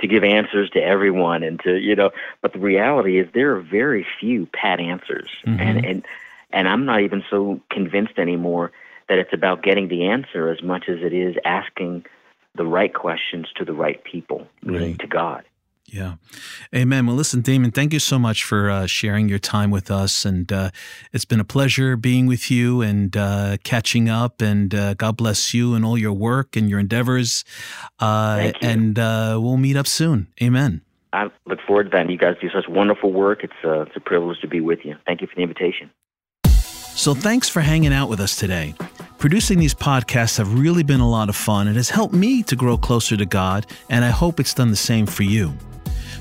to 0.00 0.06
give 0.06 0.24
answers 0.24 0.70
to 0.70 0.80
everyone 0.80 1.42
and 1.42 1.60
to 1.60 1.78
you 1.78 1.94
know. 1.94 2.10
But 2.40 2.52
the 2.52 2.58
reality 2.58 3.18
is, 3.18 3.28
there 3.34 3.54
are 3.54 3.60
very 3.60 4.06
few 4.20 4.46
pat 4.46 4.80
answers, 4.80 5.30
mm-hmm. 5.46 5.60
and 5.60 5.84
and 5.84 6.06
and 6.52 6.68
I'm 6.68 6.84
not 6.84 7.00
even 7.00 7.22
so 7.30 7.60
convinced 7.70 8.18
anymore 8.18 8.72
that 9.08 9.18
it's 9.18 9.32
about 9.32 9.62
getting 9.62 9.88
the 9.88 10.06
answer 10.06 10.48
as 10.48 10.62
much 10.62 10.88
as 10.88 10.98
it 11.00 11.12
is 11.12 11.36
asking 11.44 12.04
the 12.54 12.64
right 12.64 12.92
questions 12.92 13.46
to 13.56 13.64
the 13.64 13.72
right 13.72 14.02
people, 14.04 14.46
meaning 14.62 14.96
to 14.98 15.06
God. 15.06 15.44
Yeah. 15.86 16.14
Amen. 16.74 17.06
Well, 17.06 17.16
listen, 17.16 17.42
Damon, 17.42 17.70
thank 17.70 17.92
you 17.92 17.98
so 17.98 18.18
much 18.18 18.44
for 18.44 18.70
uh, 18.70 18.86
sharing 18.86 19.28
your 19.28 19.38
time 19.38 19.70
with 19.70 19.90
us. 19.90 20.24
And 20.24 20.50
uh, 20.50 20.70
it's 21.12 21.26
been 21.26 21.40
a 21.40 21.44
pleasure 21.44 21.96
being 21.96 22.26
with 22.26 22.50
you 22.50 22.80
and 22.80 23.14
uh, 23.14 23.58
catching 23.62 24.08
up. 24.08 24.40
And 24.40 24.74
uh, 24.74 24.94
God 24.94 25.18
bless 25.18 25.52
you 25.52 25.74
and 25.74 25.84
all 25.84 25.98
your 25.98 26.14
work 26.14 26.56
and 26.56 26.70
your 26.70 26.78
endeavors. 26.78 27.44
Uh, 27.98 28.52
you. 28.62 28.68
And 28.68 28.98
uh, 28.98 29.38
we'll 29.42 29.58
meet 29.58 29.76
up 29.76 29.86
soon. 29.86 30.28
Amen. 30.42 30.80
I 31.12 31.28
look 31.46 31.58
forward 31.66 31.84
to 31.84 31.90
that. 31.90 32.08
You 32.08 32.16
guys 32.16 32.36
do 32.40 32.48
such 32.48 32.68
wonderful 32.68 33.12
work. 33.12 33.44
It's 33.44 33.52
a, 33.62 33.82
it's 33.82 33.96
a 33.96 34.00
privilege 34.00 34.40
to 34.40 34.48
be 34.48 34.60
with 34.60 34.78
you. 34.84 34.96
Thank 35.06 35.20
you 35.20 35.26
for 35.26 35.34
the 35.36 35.42
invitation. 35.42 35.90
So 36.94 37.14
thanks 37.14 37.50
for 37.50 37.60
hanging 37.60 37.92
out 37.92 38.08
with 38.08 38.20
us 38.20 38.36
today. 38.36 38.74
Producing 39.18 39.58
these 39.58 39.74
podcasts 39.74 40.38
have 40.38 40.58
really 40.58 40.82
been 40.82 41.00
a 41.00 41.08
lot 41.08 41.28
of 41.28 41.36
fun. 41.36 41.68
It 41.68 41.76
has 41.76 41.90
helped 41.90 42.14
me 42.14 42.42
to 42.44 42.56
grow 42.56 42.78
closer 42.78 43.16
to 43.16 43.26
God, 43.26 43.66
and 43.90 44.04
I 44.04 44.10
hope 44.10 44.40
it's 44.40 44.54
done 44.54 44.70
the 44.70 44.76
same 44.76 45.06
for 45.06 45.22
you. 45.22 45.52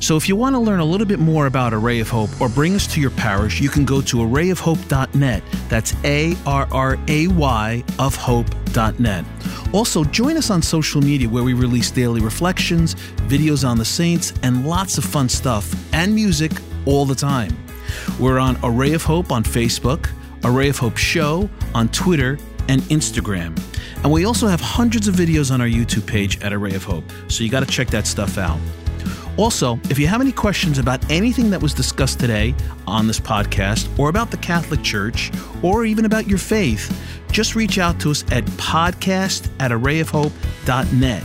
So 0.02 0.18
if 0.18 0.28
you 0.28 0.36
want 0.36 0.56
to 0.56 0.60
learn 0.60 0.80
a 0.80 0.86
little 0.86 1.06
bit 1.06 1.20
more 1.20 1.46
about 1.46 1.76
Array 1.76 2.00
of 2.00 2.10
Hope 2.10 2.42
or 2.42 2.50
bring 2.50 2.74
us 2.74 2.88
to 2.88 3.00
your 3.00 3.12
parish, 3.12 3.62
you 3.62 3.70
can 3.70 3.86
go 3.86 4.02
to 4.02 4.18
arrayofhope.net. 4.18 5.44
That's 5.70 5.94
A 6.04 6.36
R 6.48 6.68
R 6.72 6.98
A 7.08 7.28
Y 7.28 7.84
of 8.00 8.16
hope.net. 8.16 9.26
Also, 9.74 10.04
join 10.04 10.38
us 10.38 10.50
on 10.50 10.64
social 10.64 11.02
media 11.02 11.30
where 11.30 11.44
we 11.44 11.54
release 11.54 11.92
daily 11.92 12.20
reflections, 12.20 12.96
videos 13.28 13.66
on 13.66 13.78
the 13.78 13.86
saints, 13.86 14.34
and 14.42 14.68
lots 14.68 14.98
of 14.98 15.06
fun 15.06 15.30
stuff 15.30 15.72
and 15.94 16.16
music 16.16 16.52
all 16.88 17.06
the 17.06 17.16
time. 17.16 17.56
We're 18.20 18.40
on 18.40 18.58
Array 18.64 18.94
of 18.94 19.04
Hope 19.04 19.32
on 19.32 19.44
Facebook, 19.44 20.10
Array 20.44 20.70
of 20.70 20.80
Hope 20.80 20.98
Show 20.98 21.48
on 21.76 21.90
Twitter 21.90 22.40
and 22.70 22.82
Instagram. 22.84 23.56
And 24.04 24.12
we 24.12 24.26
also 24.26 24.48
have 24.48 24.62
hundreds 24.62 25.08
of 25.08 25.14
videos 25.14 25.52
on 25.52 25.62
our 25.62 25.68
YouTube 25.68 26.08
page 26.08 26.42
at 26.42 26.54
Array 26.54 26.74
of 26.74 26.84
Hope, 26.84 27.04
so 27.28 27.44
you 27.44 27.52
got 27.52 27.60
to 27.60 27.68
check 27.68 27.90
that 27.90 28.08
stuff 28.08 28.40
out. 28.40 28.60
Also, 29.38 29.80
if 29.90 29.98
you 29.98 30.08
have 30.08 30.22
any 30.22 30.32
questions 30.32 30.78
about 30.78 31.10
anything 31.10 31.50
that 31.50 31.62
was 31.62 31.74
discussed 31.74 32.20
today 32.20 32.54
on 32.86 33.08
this 33.08 33.20
podcast, 33.20 33.88
or 33.98 34.10
about 34.10 34.30
the 34.30 34.38
Catholic 34.38 34.84
Church, 34.84 35.32
or 35.64 35.86
even 35.86 36.06
about 36.06 36.28
your 36.28 36.38
faith, 36.38 36.96
just 37.32 37.56
reach 37.56 37.78
out 37.78 38.00
to 38.02 38.12
us 38.12 38.24
at 38.32 38.44
podcast 38.58 39.50
at 39.60 39.72
arrayofhope.net. 39.72 41.24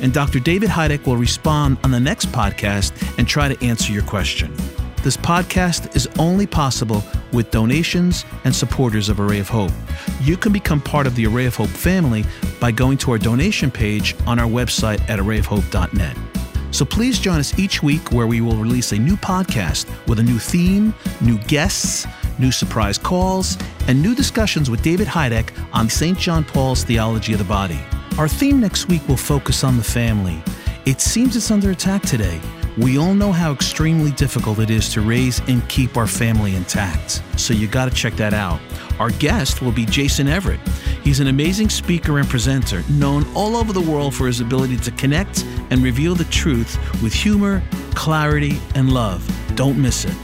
And 0.00 0.12
Dr. 0.12 0.38
David 0.38 0.70
Hajduk 0.70 1.06
will 1.06 1.16
respond 1.16 1.78
on 1.82 1.90
the 1.90 2.00
next 2.00 2.26
podcast 2.26 2.92
and 3.18 3.26
try 3.26 3.52
to 3.52 3.64
answer 3.64 3.92
your 3.92 4.04
question. 4.04 4.54
This 5.02 5.16
podcast 5.16 5.94
is 5.96 6.08
only 6.18 6.46
possible 6.46 7.02
with 7.32 7.50
donations 7.50 8.24
and 8.44 8.54
supporters 8.54 9.08
of 9.08 9.20
Array 9.20 9.38
of 9.38 9.48
Hope. 9.48 9.72
You 10.20 10.36
can 10.36 10.52
become 10.52 10.80
part 10.80 11.06
of 11.06 11.14
the 11.14 11.26
Array 11.26 11.46
of 11.46 11.56
Hope 11.56 11.68
family 11.68 12.24
by 12.60 12.72
going 12.72 12.98
to 12.98 13.12
our 13.12 13.18
donation 13.18 13.70
page 13.70 14.14
on 14.26 14.38
our 14.38 14.48
website 14.48 15.00
at 15.08 15.18
arrayofhope.net. 15.18 16.27
So 16.70 16.84
please 16.84 17.18
join 17.18 17.38
us 17.38 17.58
each 17.58 17.82
week 17.82 18.12
where 18.12 18.26
we 18.26 18.40
will 18.40 18.56
release 18.56 18.92
a 18.92 18.98
new 18.98 19.16
podcast 19.16 19.88
with 20.06 20.18
a 20.18 20.22
new 20.22 20.38
theme, 20.38 20.94
new 21.20 21.38
guests, 21.38 22.06
new 22.38 22.52
surprise 22.52 22.98
calls, 22.98 23.56
and 23.86 24.00
new 24.00 24.14
discussions 24.14 24.70
with 24.70 24.82
David 24.82 25.08
Hajduk 25.08 25.50
on 25.72 25.88
St. 25.88 26.18
John 26.18 26.44
Paul's 26.44 26.84
theology 26.84 27.32
of 27.32 27.38
the 27.38 27.44
body. 27.44 27.80
Our 28.18 28.28
theme 28.28 28.60
next 28.60 28.88
week 28.88 29.06
will 29.08 29.16
focus 29.16 29.64
on 29.64 29.76
the 29.76 29.84
family. 29.84 30.42
It 30.86 31.00
seems 31.00 31.36
it's 31.36 31.50
under 31.50 31.70
attack 31.70 32.02
today. 32.02 32.40
We 32.78 32.96
all 32.96 33.12
know 33.12 33.32
how 33.32 33.50
extremely 33.50 34.12
difficult 34.12 34.60
it 34.60 34.70
is 34.70 34.88
to 34.90 35.00
raise 35.00 35.40
and 35.48 35.68
keep 35.68 35.96
our 35.96 36.06
family 36.06 36.54
intact, 36.54 37.24
so 37.36 37.52
you 37.52 37.66
got 37.66 37.86
to 37.86 37.90
check 37.90 38.14
that 38.14 38.32
out. 38.32 38.60
Our 39.00 39.10
guest 39.10 39.60
will 39.60 39.72
be 39.72 39.84
Jason 39.84 40.28
Evert. 40.28 40.60
He's 41.02 41.18
an 41.18 41.26
amazing 41.26 41.70
speaker 41.70 42.20
and 42.20 42.28
presenter, 42.28 42.84
known 42.88 43.26
all 43.34 43.56
over 43.56 43.72
the 43.72 43.80
world 43.80 44.14
for 44.14 44.28
his 44.28 44.40
ability 44.40 44.76
to 44.76 44.92
connect 44.92 45.44
and 45.70 45.82
reveal 45.82 46.14
the 46.14 46.26
truth 46.26 46.78
with 47.02 47.12
humor, 47.12 47.64
clarity, 47.96 48.60
and 48.76 48.92
love. 48.92 49.28
Don't 49.56 49.76
miss 49.76 50.04
it. 50.04 50.14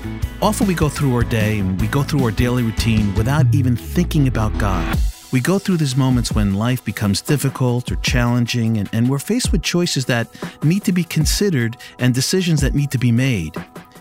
Often 0.40 0.68
we 0.68 0.74
go 0.74 0.88
through 0.88 1.12
our 1.12 1.24
day 1.24 1.58
and 1.58 1.80
we 1.80 1.88
go 1.88 2.04
through 2.04 2.22
our 2.22 2.30
daily 2.30 2.62
routine 2.62 3.12
without 3.16 3.52
even 3.52 3.74
thinking 3.74 4.28
about 4.28 4.56
God. 4.58 4.96
We 5.34 5.40
go 5.40 5.58
through 5.58 5.78
these 5.78 5.96
moments 5.96 6.30
when 6.30 6.54
life 6.54 6.84
becomes 6.84 7.20
difficult 7.20 7.90
or 7.90 7.96
challenging, 7.96 8.78
and, 8.78 8.88
and 8.92 9.10
we're 9.10 9.18
faced 9.18 9.50
with 9.50 9.64
choices 9.64 10.04
that 10.04 10.28
need 10.62 10.84
to 10.84 10.92
be 10.92 11.02
considered 11.02 11.76
and 11.98 12.14
decisions 12.14 12.60
that 12.60 12.76
need 12.76 12.92
to 12.92 12.98
be 12.98 13.10
made. 13.10 13.52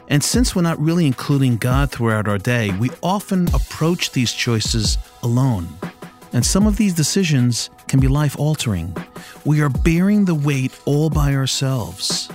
And 0.09 0.23
since 0.23 0.55
we're 0.55 0.61
not 0.61 0.79
really 0.79 1.07
including 1.07 1.57
God 1.57 1.89
throughout 1.89 2.27
our 2.27 2.37
day, 2.37 2.69
we 2.77 2.91
often 3.01 3.47
approach 3.47 4.11
these 4.11 4.31
choices 4.31 4.99
alone. 5.23 5.69
And 6.33 6.45
some 6.45 6.67
of 6.67 6.77
these 6.77 6.93
decisions 6.93 7.71
can 7.87 7.99
be 7.99 8.07
life 8.07 8.37
altering. 8.37 8.95
We 9.43 9.59
are 9.61 9.69
bearing 9.69 10.25
the 10.25 10.35
weight 10.35 10.79
all 10.85 11.09
by 11.09 11.33
ourselves. 11.33 12.29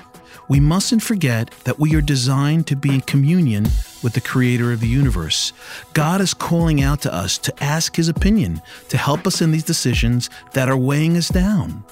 We 0.48 0.60
mustn't 0.60 1.02
forget 1.02 1.50
that 1.64 1.78
we 1.78 1.94
are 1.94 2.00
designed 2.00 2.66
to 2.68 2.76
be 2.76 2.94
in 2.94 3.02
communion 3.02 3.64
with 4.02 4.14
the 4.14 4.20
creator 4.20 4.72
of 4.72 4.80
the 4.80 4.88
universe. 4.88 5.52
God 5.92 6.22
is 6.22 6.32
calling 6.32 6.82
out 6.82 7.02
to 7.02 7.12
us 7.12 7.36
to 7.38 7.62
ask 7.62 7.96
his 7.96 8.08
opinion, 8.08 8.62
to 8.88 8.96
help 8.96 9.26
us 9.26 9.42
in 9.42 9.50
these 9.50 9.64
decisions 9.64 10.30
that 10.54 10.68
are 10.68 10.76
weighing 10.76 11.16
us 11.16 11.28
down. 11.28 11.84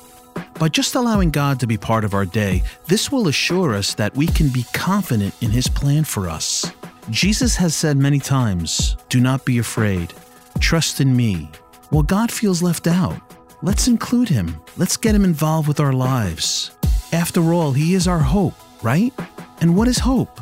By 0.59 0.68
just 0.68 0.94
allowing 0.94 1.30
God 1.30 1.61
to 1.61 1.66
be 1.66 1.76
part 1.76 2.04
of 2.04 2.14
our 2.14 2.24
day, 2.24 2.62
this 2.86 3.12
will 3.12 3.28
assure 3.28 3.74
us 3.74 3.92
that 3.94 4.16
we 4.16 4.26
can 4.26 4.48
be 4.48 4.64
confident 4.72 5.34
in 5.42 5.50
his 5.50 5.68
plan 5.68 6.04
for 6.04 6.28
us. 6.28 6.70
Jesus 7.11 7.57
has 7.57 7.74
said 7.74 7.98
many 7.98 8.18
times, 8.18 8.96
Do 9.11 9.20
not 9.20 9.44
be 9.44 9.59
afraid. 9.59 10.14
Trust 10.61 11.00
in 11.00 11.14
me. 11.14 11.50
Well, 11.90 12.02
God 12.02 12.32
feels 12.32 12.62
left 12.62 12.86
out. 12.86 13.20
Let's 13.62 13.86
include 13.86 14.28
him. 14.28 14.61
Let's 14.76 14.96
get 14.96 15.14
him 15.14 15.24
involved 15.24 15.68
with 15.68 15.80
our 15.80 15.92
lives. 15.92 16.76
After 17.12 17.52
all, 17.52 17.72
he 17.72 17.94
is 17.94 18.09
our 18.09 18.18
hope, 18.18 18.54
right? 18.82 19.12
And 19.61 19.76
what 19.76 19.88
is 19.88 19.98
hope? 19.98 20.40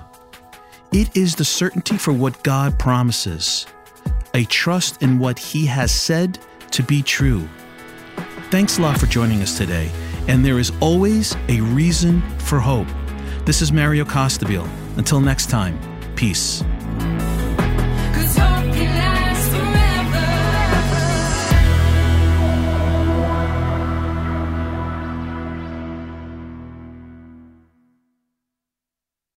It 0.92 1.16
is 1.16 1.34
the 1.34 1.44
certainty 1.44 1.96
for 1.98 2.12
what 2.12 2.42
God 2.42 2.78
promises, 2.78 3.66
a 4.32 4.44
trust 4.44 5.02
in 5.02 5.18
what 5.18 5.38
he 5.38 5.66
has 5.66 5.92
said 5.92 6.38
to 6.70 6.82
be 6.82 7.02
true. 7.02 7.48
Thanks 8.50 8.78
a 8.78 8.82
lot 8.82 8.98
for 8.98 9.06
joining 9.06 9.42
us 9.42 9.56
today, 9.56 9.90
and 10.28 10.44
there 10.44 10.58
is 10.58 10.72
always 10.80 11.36
a 11.48 11.60
reason 11.60 12.22
for 12.38 12.60
hope. 12.60 12.88
This 13.44 13.60
is 13.60 13.72
Mario 13.72 14.04
Costabile. 14.04 14.68
Until 14.96 15.20
next 15.20 15.50
time, 15.50 15.78
peace. 16.14 16.62